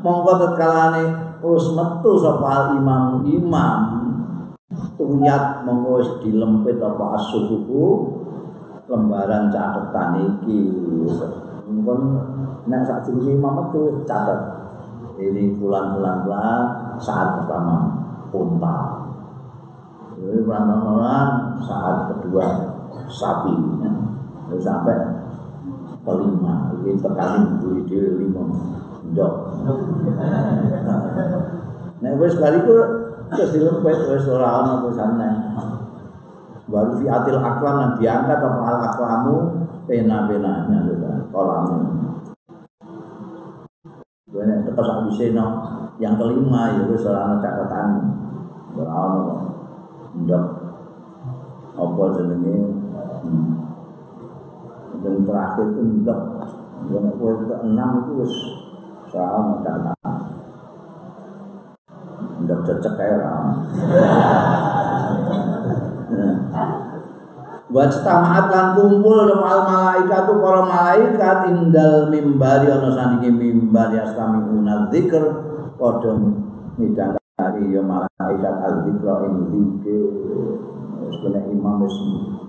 monggo 0.05 0.37
tetkalane 0.37 1.03
terus 1.41 1.73
metu 1.73 2.11
sapa 2.21 2.77
imam. 2.77 3.25
Imam 3.25 3.81
tuyat 4.93 5.65
monggo 5.65 5.97
wis 5.97 6.09
dilempit 6.21 6.77
apa 6.77 7.17
asubuhu 7.17 8.13
lembaran 8.85 9.49
catatan 9.49 10.37
iki. 10.37 10.61
Mungkin 11.65 11.99
nek 12.69 12.85
sak 12.85 13.09
durunge 13.09 13.33
imam 13.33 13.65
metu 13.65 14.05
catat 14.05 14.61
ini 15.17 15.57
bulan-bulan 15.57 16.29
bulan 16.29 16.61
saat 17.01 17.41
pertama 17.41 17.89
unta. 18.29 18.77
Ini 20.21 20.45
bulan-bulan 20.45 21.57
saat 21.65 22.13
kedua 22.13 22.45
sapi. 23.09 23.57
Sampai 24.55 24.93
kelima. 26.05 26.69
Ini 26.79 27.01
terkali 27.01 27.59
beli 27.59 27.81
di 27.89 27.97
lima 27.97 28.45
dok. 29.15 29.33
Nah 32.03 32.11
wes 32.19 32.35
balik 32.37 32.67
itu 32.67 32.77
terus 33.31 33.49
dilempet 33.55 33.97
wes 34.11 34.27
ora 34.29 34.61
ana 34.61 34.83
tulisane 34.83 35.29
baru 36.65 36.97
fi 36.97 37.05
atil 37.09 37.39
aklam 37.39 37.75
yang 37.77 37.93
diangkat 37.97 38.39
apa 38.41 38.61
al 38.61 38.77
aklamu 38.89 39.35
pena 39.85 40.25
penanya 40.25 40.77
sudah 40.85 41.15
kolamnya. 41.29 41.77
Gue 44.29 44.43
terus 44.43 44.89
habis 44.91 45.19
yang 45.95 46.19
kelima 46.19 46.75
ya 46.75 46.83
wes 46.89 47.05
ora 47.07 47.19
ana 47.31 47.35
catatan 47.39 47.89
ora 48.75 48.91
ana 48.91 49.21
ndok. 50.19 50.45
Apa 51.75 52.03
jenenge? 52.15 52.55
Hmm. 53.25 53.57
dan 55.01 55.15
terakhir 55.25 55.65
itu 55.73 55.81
ndok. 56.01 56.21
Yang 56.85 57.17
kue 57.17 57.33
ke 57.49 57.55
enam 57.65 57.89
itu 58.05 58.11
wis 58.21 58.33
soal 59.15 59.63
catatan 59.63 60.35
ndok 62.43 62.67
cecek 62.67 62.93
kayak 62.99 63.23
orang. 63.23 63.47
Buat 67.65 67.89
setamaat 67.89 68.45
lan 68.53 68.77
kumpul 68.77 69.25
al 69.25 69.41
malaikat 69.41 70.29
para 70.29 70.61
malaikat 70.63 71.37
indal 71.49 72.13
mimbari 72.13 72.69
ana 72.69 72.93
sandinge 72.93 73.33
mimbar 73.33 73.89
ya 73.89 74.05
sami 74.13 74.45
dzikr 74.93 75.23
padha 75.75 76.13
midhangari 76.77 77.65
ya 77.73 77.81
malaikat 77.81 78.55
al 78.61 78.85
dzikra 78.85 79.25
ing 79.27 79.49
dzikir. 79.49 80.13
Kena 81.25 81.41
imam 81.49 81.81
wis 81.81 81.97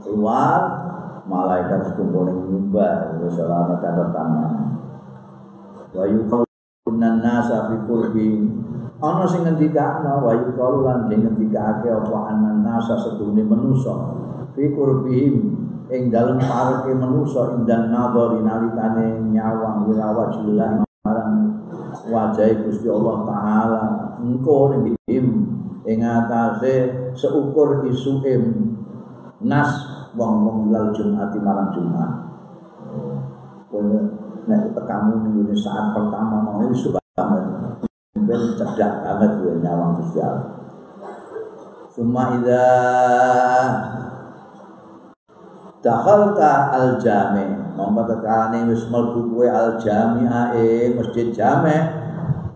keluar 0.05 0.61
malaikat 1.25 1.97
kumpul 1.97 2.29
ning 2.29 2.39
mimbar 2.53 3.17
wis 3.25 3.41
ora 3.41 3.57
ana 3.67 3.81
catatan 3.81 4.31
wa 5.97 6.46
yuqulun 6.87 7.19
nasa 7.19 7.67
fi 7.67 7.83
qurbi 7.83 8.47
ana 9.03 9.27
sing 9.27 9.43
ngendikane 9.43 10.07
wa 10.23 10.31
yuqulu 10.39 10.87
lan 10.87 11.11
ngendikake 11.11 11.91
apa 11.91 12.31
anan 12.31 12.63
nasa 12.63 12.95
sedune 13.03 13.43
manusa. 13.43 14.15
Fi 14.55 14.71
qurbihim 14.71 15.35
ing 15.91 16.15
dalem 16.15 16.39
pareke 16.39 16.95
manusa 16.95 17.59
indan 17.59 17.91
nadhari 17.91 18.39
nalikane 18.39 19.19
nyawang 19.35 19.91
ila 19.91 20.07
wajhillah 20.15 20.87
marang 21.03 21.59
wajah 22.07 22.55
Gusti 22.63 22.87
Allah 22.87 23.17
taala. 23.27 23.85
Engko 24.23 24.79
ning 24.79 24.95
ing 25.11 25.99
atase 26.07 27.11
seukur 27.19 27.83
isuim 27.83 28.79
nas 29.43 29.75
wong-wong 30.15 30.71
lal 30.71 30.95
Jumat 30.95 31.35
marang 31.43 31.75
Jumat 31.75 32.11
kowe 34.47 34.55
nek 34.55 34.71
tekamu 34.79 35.27
ning 35.27 35.51
saat 35.59 35.91
pertama 35.91 36.39
mau 36.39 36.63
isu 36.71 36.95
banget. 36.95 37.43
Ben 38.15 38.43
cedak 38.55 39.03
banget 39.03 39.31
kowe 39.43 39.53
nyawang 39.59 39.99
Allah 39.99 40.35
Suma 41.91 42.39
ida 42.39 42.67
dakhalta 45.83 46.53
al 46.79 46.89
jami 47.03 47.47
monggo 47.75 48.07
tekane 48.07 48.71
wis 48.71 48.87
mlebu 48.87 49.35
kowe 49.35 49.47
al 49.51 49.83
jami'a 49.83 50.55
ing 50.55 50.95
masjid 50.95 51.35
jami. 51.35 52.07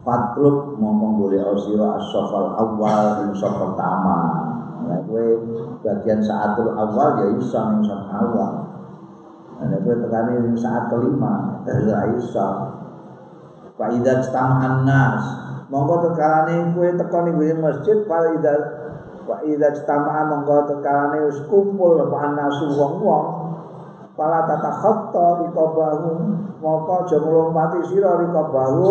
Fatlub 0.00 0.80
ngomong 0.80 1.20
boleh 1.20 1.44
sira 1.60 2.00
as-safal 2.00 2.56
awal 2.56 3.34
saf 3.34 3.52
pertama. 3.58 4.18
Nah 4.86 5.00
kowe 5.10 5.26
bagian 5.82 6.22
saatul 6.22 6.70
awal 6.70 7.18
ya 7.18 7.26
iso 7.34 7.60
ning 7.74 7.82
awal 7.90 8.69
nah 9.60 9.78
kowe 9.84 9.96
tekane 10.00 10.32
ing 10.40 10.56
saat 10.56 10.88
kelima 10.88 11.60
ya 11.68 12.08
iso 12.16 12.48
fa 13.76 13.86
idza 13.92 14.24
tam'an 14.32 14.88
nas 14.88 15.22
monggo 15.68 16.08
tekane 16.08 16.72
kowe 16.72 16.88
teko 16.96 17.18
ning 17.28 17.36
masjid 17.60 18.00
fa 18.08 18.32
idza 18.32 18.80
Wa 19.30 19.38
idza 19.46 19.70
istama'a 19.70 20.26
monggo 20.26 20.66
tekalane 20.66 21.22
wis 21.30 21.38
kumpul 21.46 22.02
apa 22.02 22.34
anasu 22.34 22.74
wong-wong. 22.74 23.26
Pala 24.18 24.42
tata 24.42 24.74
khatta 24.74 25.46
rikabahu 25.46 26.34
moko 26.58 27.06
aja 27.06 27.22
nglompati 27.22 27.78
sira 27.86 28.18
rikabahu 28.18 28.90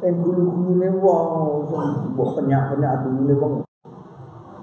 ing 0.00 0.24
gulu-gulune 0.24 0.88
wong 0.96 1.28
mbok 2.16 2.40
penyak-penyak 2.40 3.04
gulune 3.04 3.34
wong. 3.36 3.52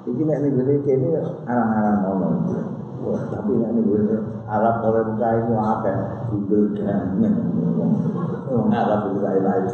Iki 0.09 0.25
nek 0.25 0.41
ngene 0.41 0.81
kene 0.81 1.09
arang-arang 1.45 1.97
ngono. 2.01 2.29
Tapi 2.99 3.51
nek 3.55 3.69
ning 3.71 3.85
ngene 3.87 4.15
Arab 4.43 4.83
oleh 4.83 5.03
muka 5.07 5.29
itu 5.39 5.53
akeh 5.55 5.97
gundul 6.27 6.63
dan 6.75 7.15
wong 8.51 8.67
Arab 8.67 9.07
itu 9.07 9.19
lain-lain 9.23 9.65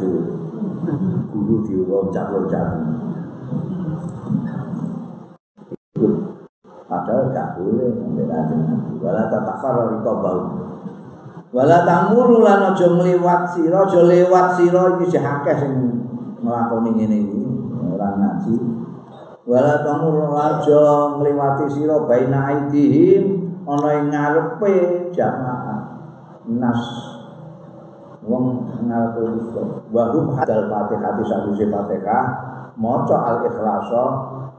guru 1.34 1.56
diloncat-loncat. 1.66 2.68
padahal 6.86 7.34
gak 7.34 7.58
boleh 7.58 7.90
membela 7.98 8.46
dengan 8.46 8.78
wala 9.02 9.26
tatakhara 9.26 9.90
riqabau 9.90 10.38
wala 11.50 11.78
tamuru 11.82 12.46
lan 12.46 12.74
aja 12.74 12.86
ngliwat 12.94 13.42
sira 13.50 13.86
aja 13.86 14.00
lewat 14.06 14.46
sira 14.54 14.82
iki 14.94 15.06
sing 15.10 15.24
akeh 15.26 15.56
sing 15.56 15.72
nglakoni 16.42 16.90
ngene 16.94 17.16
iki. 17.26 17.38
Ora 17.96 18.08
ngaji 18.18 18.54
wala 19.46 19.86
tamuru 19.86 20.34
aja 20.34 21.14
ngliwati 21.16 21.64
sira 21.70 22.02
baina 22.02 22.38
aidihim 22.50 23.54
ana 23.62 23.88
ing 23.96 24.06
ngarepe 24.10 24.74
jamaah 25.14 26.02
nas. 26.50 26.82
Wong 28.26 28.66
ngarepe 28.90 29.22
wa 29.94 30.04
hum 30.10 30.34
hadal 30.34 30.66
fatihah 30.66 31.14
satu 31.22 31.54
fatihah. 31.54 32.24
Maca 32.76 33.16
al 33.16 33.38
ikhlasa 33.48 34.04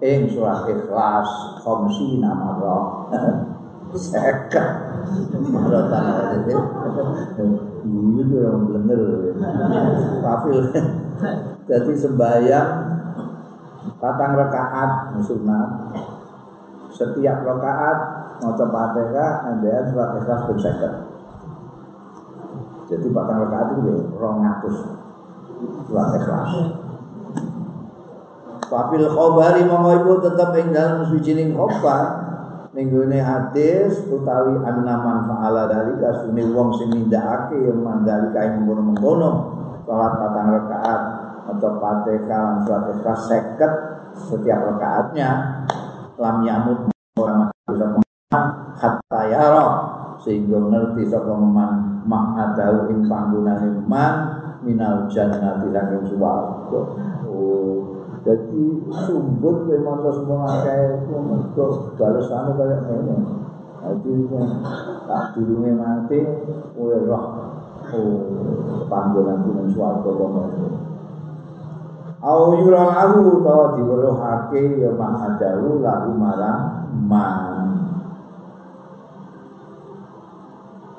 ing 0.01 0.25
surat 0.25 0.65
ikhlas 0.65 1.29
khamsi 1.61 2.17
nama 2.17 2.57
roh 2.57 3.05
seket 3.97 4.53
maratan 5.49 6.43
itu 6.43 6.57
itu 8.17 8.35
yang 8.37 8.61
bener 8.67 9.01
kafil 10.21 10.57
jadi 11.65 11.93
sembahyang 11.97 12.69
patang 13.97 14.33
rakaat 14.37 15.17
sunat 15.21 15.69
setiap 16.93 17.45
rakaat 17.45 17.97
maca 18.41 18.65
fatihah 18.69 19.31
ambean 19.53 19.83
surat 19.89 20.17
ikhlas 20.21 20.41
seket 20.61 20.93
jadi 22.87 23.07
patang 23.11 23.43
rakaat 23.43 23.67
itu 23.81 24.15
rong 24.15 24.39
ngatus 24.39 24.77
surat 25.87 26.09
ikhlas. 26.15 26.51
Papil 28.67 29.07
khobari 29.07 29.63
mongko 29.63 29.91
iku 30.03 30.13
tetep 30.27 30.49
ing 30.59 30.75
dalem 30.75 31.07
sucining 31.07 31.55
khobar. 31.55 32.27
Gone 32.77 33.17
hadis 33.17 34.05
utawi 34.05 34.61
annaman 34.61 35.25
fa'ala 35.25 35.65
dari 35.65 35.97
kasune 35.97 36.45
wong 36.53 36.77
sing 36.77 36.93
nindakake 36.93 37.57
yang 37.57 37.81
mandali 37.81 38.29
kae 38.29 38.53
mengkono-mengkono. 38.53 39.31
Salat 39.81 40.13
patang 40.21 40.47
rakaat 40.53 41.01
atau 41.57 41.81
Fatihah 41.81 42.39
lan 42.39 42.57
surat 42.61 42.93
Ikhlas 42.93 43.19
seket 43.25 43.73
setiap 44.13 44.59
rakaatnya 44.69 45.29
lam 46.21 46.45
yamut 46.45 46.89
orang 47.17 47.49
bisa 47.69 47.97
hatta 48.77 49.21
yara 49.25 49.67
sehingga 50.21 50.57
ngerti 50.61 51.09
sapa 51.09 51.33
man 51.33 52.03
mak 52.05 52.37
adau 52.37 52.89
ing 52.93 53.05
panggonane 53.09 53.81
man 53.85 54.13
minal 54.61 55.09
jannati 55.09 55.69
saking 55.73 56.03
swarga 56.13 56.81
oh 57.25 57.97
jadi 58.27 58.65
sumbut 59.07 59.63
kowe 59.63 59.77
maca 59.87 60.09
semua 60.11 60.51
akeh 60.59 61.07
mergo 61.07 61.95
balesane 61.95 62.51
kaya 62.59 62.77
ngene. 62.83 63.15
Jadi 63.79 64.13
tak 65.07 65.31
durunge 65.31 65.71
mati 65.79 66.19
kowe 66.75 66.97
roh 67.07 67.25
oh 67.95 68.19
panggonan 68.91 69.47
kuwi 69.47 69.71
swarga 69.71 70.11
kono. 70.11 70.43
Au 72.27 72.59
yural 72.59 72.91
aku 72.91 73.39
to 73.39 73.57
diweruhake 73.79 74.83
ya 74.83 74.91
mahadawu 74.99 75.79
lahu 75.79 76.11
marang 76.19 76.59
man. 77.07 77.67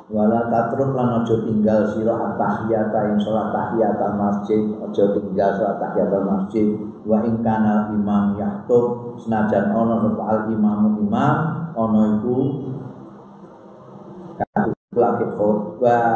wala 0.08 0.48
tatruk 0.48 0.96
lan 0.96 1.20
aja 1.20 1.36
tinggal 1.44 1.84
sira 1.92 2.16
at-tahiyata 2.32 3.12
ing 3.12 3.20
salat 3.20 3.52
tahiyatul 3.52 4.16
masjid 4.16 4.62
aja 4.80 5.04
tinggal 5.12 5.50
salat 5.60 5.76
tahiyatul 5.84 6.24
masjid 6.24 6.66
wa 7.04 7.20
ing 7.28 7.44
kana 7.44 7.92
imam 7.92 8.40
yahtub 8.40 9.12
senajan 9.20 9.68
ana 9.68 10.00
sapa 10.00 10.22
al 10.24 10.40
imam 10.48 10.96
imam 10.96 11.34
ana 11.76 12.02
iku 12.16 12.36
lagi 14.96 15.26
khotbah 15.36 16.08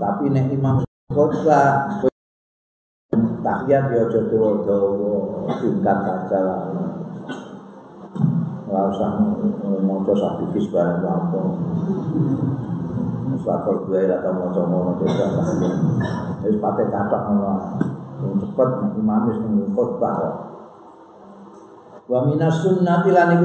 tapi 0.00 0.32
nek 0.32 0.48
imam 0.48 0.80
khotbah 1.12 2.00
tahiyat 3.10 3.90
ya 3.90 4.06
aja 4.06 4.20
dawa-dawa 4.30 5.50
singkat 5.58 5.98
saja 6.06 6.38
lah. 6.46 6.60
Ora 8.70 8.86
usah 8.86 9.10
maca 9.82 10.14
sak 10.14 10.32
bikis 10.46 10.70
bareng 10.70 11.02
apa 11.02 11.40
dua 13.82 13.98
ya 13.98 14.14
atau 14.22 14.30
mau 14.30 14.54
coba 14.54 14.66
mau 14.70 14.94
coba 14.94 15.26
Terus 16.38 16.62
pakai 16.62 16.86
kata 16.86 17.18
ngono. 17.26 17.54
Cepet 18.46 18.70
imam 18.94 19.26
wis 19.26 19.38
ning 19.42 19.74
khotbah. 19.74 20.46
Wa 22.06 22.30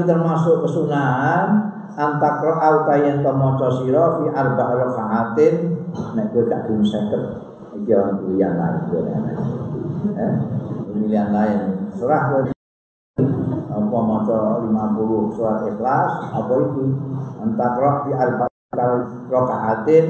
termasuk 0.06 0.62
kesunahan 0.62 1.74
antakro 1.98 2.54
autayen 2.54 3.18
to 3.24 3.32
maca 3.34 3.66
sira 3.82 4.14
fi 4.20 4.30
arba' 4.30 4.78
rakaatin 4.78 5.54
nek 6.14 6.30
kowe 6.30 6.42
gak 6.46 6.70
gelem 6.70 6.86
50 6.86 7.55
iki 7.82 7.90
orang 7.92 8.16
pilihan 8.24 8.54
lain. 8.56 8.80
Eh 10.16 10.34
pilihan 10.96 11.30
lain. 11.30 11.60
Serah 11.96 12.22
kowe 12.32 12.40
apa 13.76 13.98
maca 14.00 14.38
50 14.64 15.34
surat 15.36 15.58
ikhlas 15.68 16.10
apa 16.32 16.52
iki? 16.56 16.86
Antakro 17.44 17.90
fi 18.04 18.10
arba' 18.16 18.48
rakaatin 19.30 20.06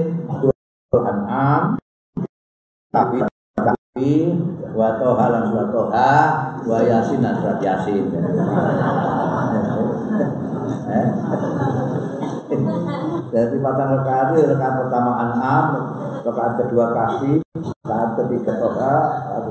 An'am 0.96 1.76
tapi 2.88 3.20
tapi 3.60 4.08
wa 4.72 4.96
toha 4.96 5.26
lan 5.28 5.42
surat 5.52 5.68
toha 5.68 6.14
wa 6.64 6.78
yasin 6.80 7.20
lan 7.20 7.34
surat 7.42 7.58
yasin. 7.60 8.04
Eh? 10.86 11.02
dari 13.30 13.58
patang 13.58 13.90
rakaat 13.98 14.26
itu 14.34 14.46
rakaat 14.54 14.74
pertama 14.86 15.12
An'am 15.18 15.66
rakaat 16.22 16.52
kedua 16.62 16.86
kafi 16.94 17.32
rakaat 17.82 18.10
ketiga 18.22 18.52
toha 18.60 18.94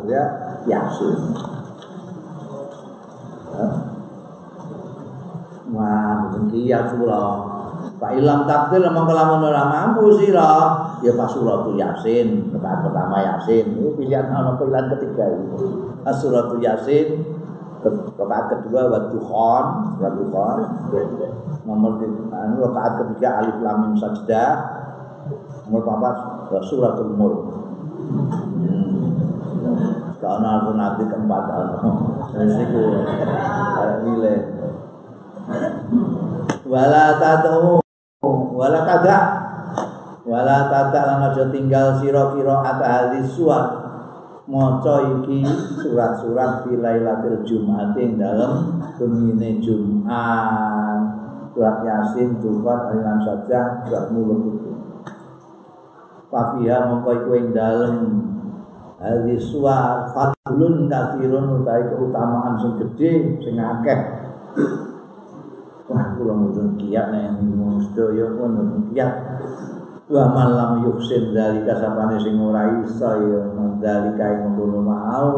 ya. 0.06 0.24
Yasin 0.66 1.18
Wah, 5.66 6.14
mungkin 6.22 6.54
kiat 6.54 6.94
pulau. 6.94 7.56
Pak 7.96 8.12
ilam 8.20 8.44
takdir 8.46 8.84
memang 8.86 9.08
kelamun 9.08 9.50
ora 9.50 9.66
mampu 9.72 10.14
sira 10.20 10.78
ya 11.00 11.16
pas 11.16 11.32
suratu 11.32 11.80
yasin 11.80 12.52
rakaat 12.52 12.86
pertama 12.86 13.24
yasin 13.24 13.72
itu 13.72 13.96
pilihan 13.96 14.30
ana 14.36 14.60
pilihan 14.60 14.92
ketiga 14.94 15.32
itu 15.32 15.96
suratu 16.04 16.60
yasin 16.60 17.35
rakaat 17.90 18.46
kedua 18.52 18.82
wa 18.90 19.00
dukhon 19.14 19.66
wa 20.02 20.10
dukhon 20.14 20.58
nomor 21.66 22.02
anu 22.34 22.56
rakaat 22.70 22.94
ketiga 23.04 23.44
alif 23.44 23.58
lam 23.62 23.78
mim 23.86 23.94
sajdah. 24.00 24.52
Nomor 25.66 25.82
papat 25.82 26.16
suratul 26.70 27.18
mulk. 27.18 27.42
Hmm. 28.06 28.96
Karena 30.22 30.50
aku 30.62 30.72
nanti 30.78 31.04
keempat 31.06 31.44
Terus 32.34 32.56
itu 32.66 32.84
Milih 34.06 34.42
Wala 36.66 37.06
tatu 37.22 37.82
wala 38.56 38.80
kada 38.82 39.18
wala 40.26 40.58
tata 40.74 41.00
lan 41.06 41.30
aja 41.30 41.46
tinggal 41.54 42.02
sira 42.02 42.34
kira 42.34 42.66
suat 43.22 43.85
maca 44.46 45.02
iki 45.22 45.42
surat-surat 45.82 46.66
fi 46.66 46.78
lailatul 46.78 47.42
jumat 47.42 47.98
ing 47.98 48.22
dalem 48.22 48.78
bengine 48.98 49.58
Jumat. 49.58 51.02
Surat 51.56 51.88
Yasin 51.88 52.44
Tuhan 52.44 52.80
alam 53.00 53.18
saja 53.24 53.80
surat 53.88 54.12
muluk 54.12 54.60
itu 54.60 54.72
Fafia 56.28 56.84
mongko 56.92 57.12
iku 57.16 57.32
ing 57.40 57.48
dalem. 57.56 57.96
Hadis 59.00 59.54
suat 59.54 60.12
fadlun 60.12 60.92
kathirun 60.92 61.62
utawi 61.62 61.84
keutamaan 61.94 62.60
sing 62.60 62.74
gedhe 62.76 63.40
sing 63.40 63.56
akeh. 63.56 64.00
Wah, 65.86 66.18
kula 66.18 66.34
mboten 66.34 66.82
kiat 66.82 67.14
pun 67.14 68.50
mboten 68.52 68.82
kiat. 68.90 69.14
Wa 70.06 70.30
malam 70.30 70.86
yuksin 70.86 71.34
dari 71.34 71.66
kasapane 71.66 72.22
sing 72.22 72.38
ora 72.38 72.78
iso 72.78 73.26
ya 73.26 73.42
dari 73.82 74.14
kae 74.14 74.38
ngono 74.54 74.78
mau 74.86 75.34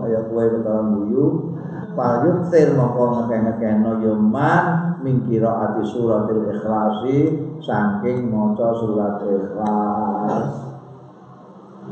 kaya 0.00 0.24
kowe 0.32 0.40
ketawa 0.56 0.88
guyu. 0.88 1.52
Fal 1.92 2.24
yuksir 2.24 2.72
mongko 2.80 3.12
ngekeh-ngekehno 3.12 4.00
ya 4.00 4.16
man 4.16 4.64
mingkira 5.04 5.68
ati 5.68 5.84
suratil 5.84 6.48
ikhlasi 6.48 7.16
saking 7.60 8.32
maca 8.32 8.72
surat 8.80 9.20
ikhlas. 9.20 10.64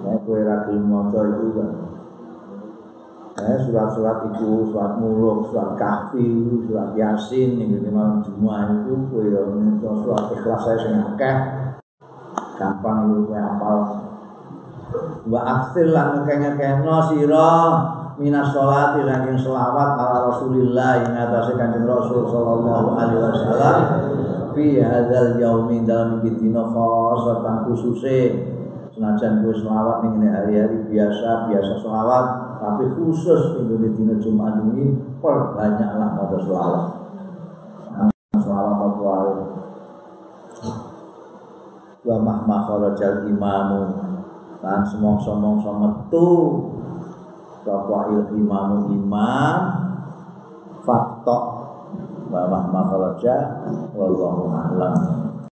Nek 0.00 0.24
kowe 0.24 0.40
ra 0.40 0.64
gelem 0.64 0.88
maca 0.88 1.20
iku 1.28 1.60
eh, 3.36 3.58
surat-surat 3.68 4.32
itu, 4.32 4.72
surat 4.72 4.96
muluk, 4.96 5.52
surat 5.52 5.76
kahfi, 5.76 6.24
surat 6.64 6.96
yasin, 6.96 7.60
ini 7.60 7.82
memang 7.82 8.24
semua 8.24 8.64
itu, 8.72 8.94
ya, 9.28 9.42
surat 9.82 10.30
ikhlas 10.32 10.60
saya 10.62 10.78
sing 10.78 10.94
akeh, 11.02 11.36
gampang 12.58 13.10
itu 13.10 13.30
saya 13.30 13.42
hafal. 13.54 13.78
Wa 15.26 15.40
akhir 15.42 15.90
lan 15.90 16.22
ngekeh-ngekehno 16.22 16.96
sira 17.10 17.52
minas 18.14 18.54
sholati 18.54 19.02
saking 19.02 19.38
selawat 19.40 19.98
ala 19.98 20.30
Rasulillah 20.30 21.02
ing 21.02 21.12
atase 21.18 21.58
Kanjeng 21.58 21.88
Rasul 21.88 22.30
sallallahu 22.30 22.94
alaihi 22.94 23.18
wasallam 23.18 23.78
fi 24.54 24.78
hadzal 24.78 25.34
yaumi 25.42 25.82
dalam 25.82 26.22
iki 26.22 26.38
dina 26.38 26.62
khosatan 26.62 27.66
khususe. 27.66 28.18
Senajan 28.94 29.42
kowe 29.42 29.50
selawat 29.50 30.06
ning 30.06 30.30
hari-hari 30.30 30.86
biasa 30.86 31.50
biasa 31.50 31.82
selawat 31.82 32.26
tapi 32.62 32.86
khusus 32.94 33.58
di 33.66 33.88
dina 33.98 34.14
Jumat 34.22 34.62
ini 34.70 34.94
perbanyaklah 35.18 36.14
pada 36.14 36.38
selawat. 36.38 36.82
Selawat 38.38 38.74
apa 38.78 39.14
wa 42.04 42.16
mahma 42.20 42.56
kharajal 42.68 43.26
imamu. 43.26 43.82
Lan 44.64 44.80
semongso-mongso 44.88 45.70
metu. 45.80 46.30
Sapa 47.64 48.12
imamu 48.32 48.92
imam. 48.92 49.58
Faktok. 50.84 51.44
Wa 52.28 52.48
mahma 52.48 52.80
kharaja 52.88 53.36
wallahu 53.94 54.50
a'lam 54.50 55.33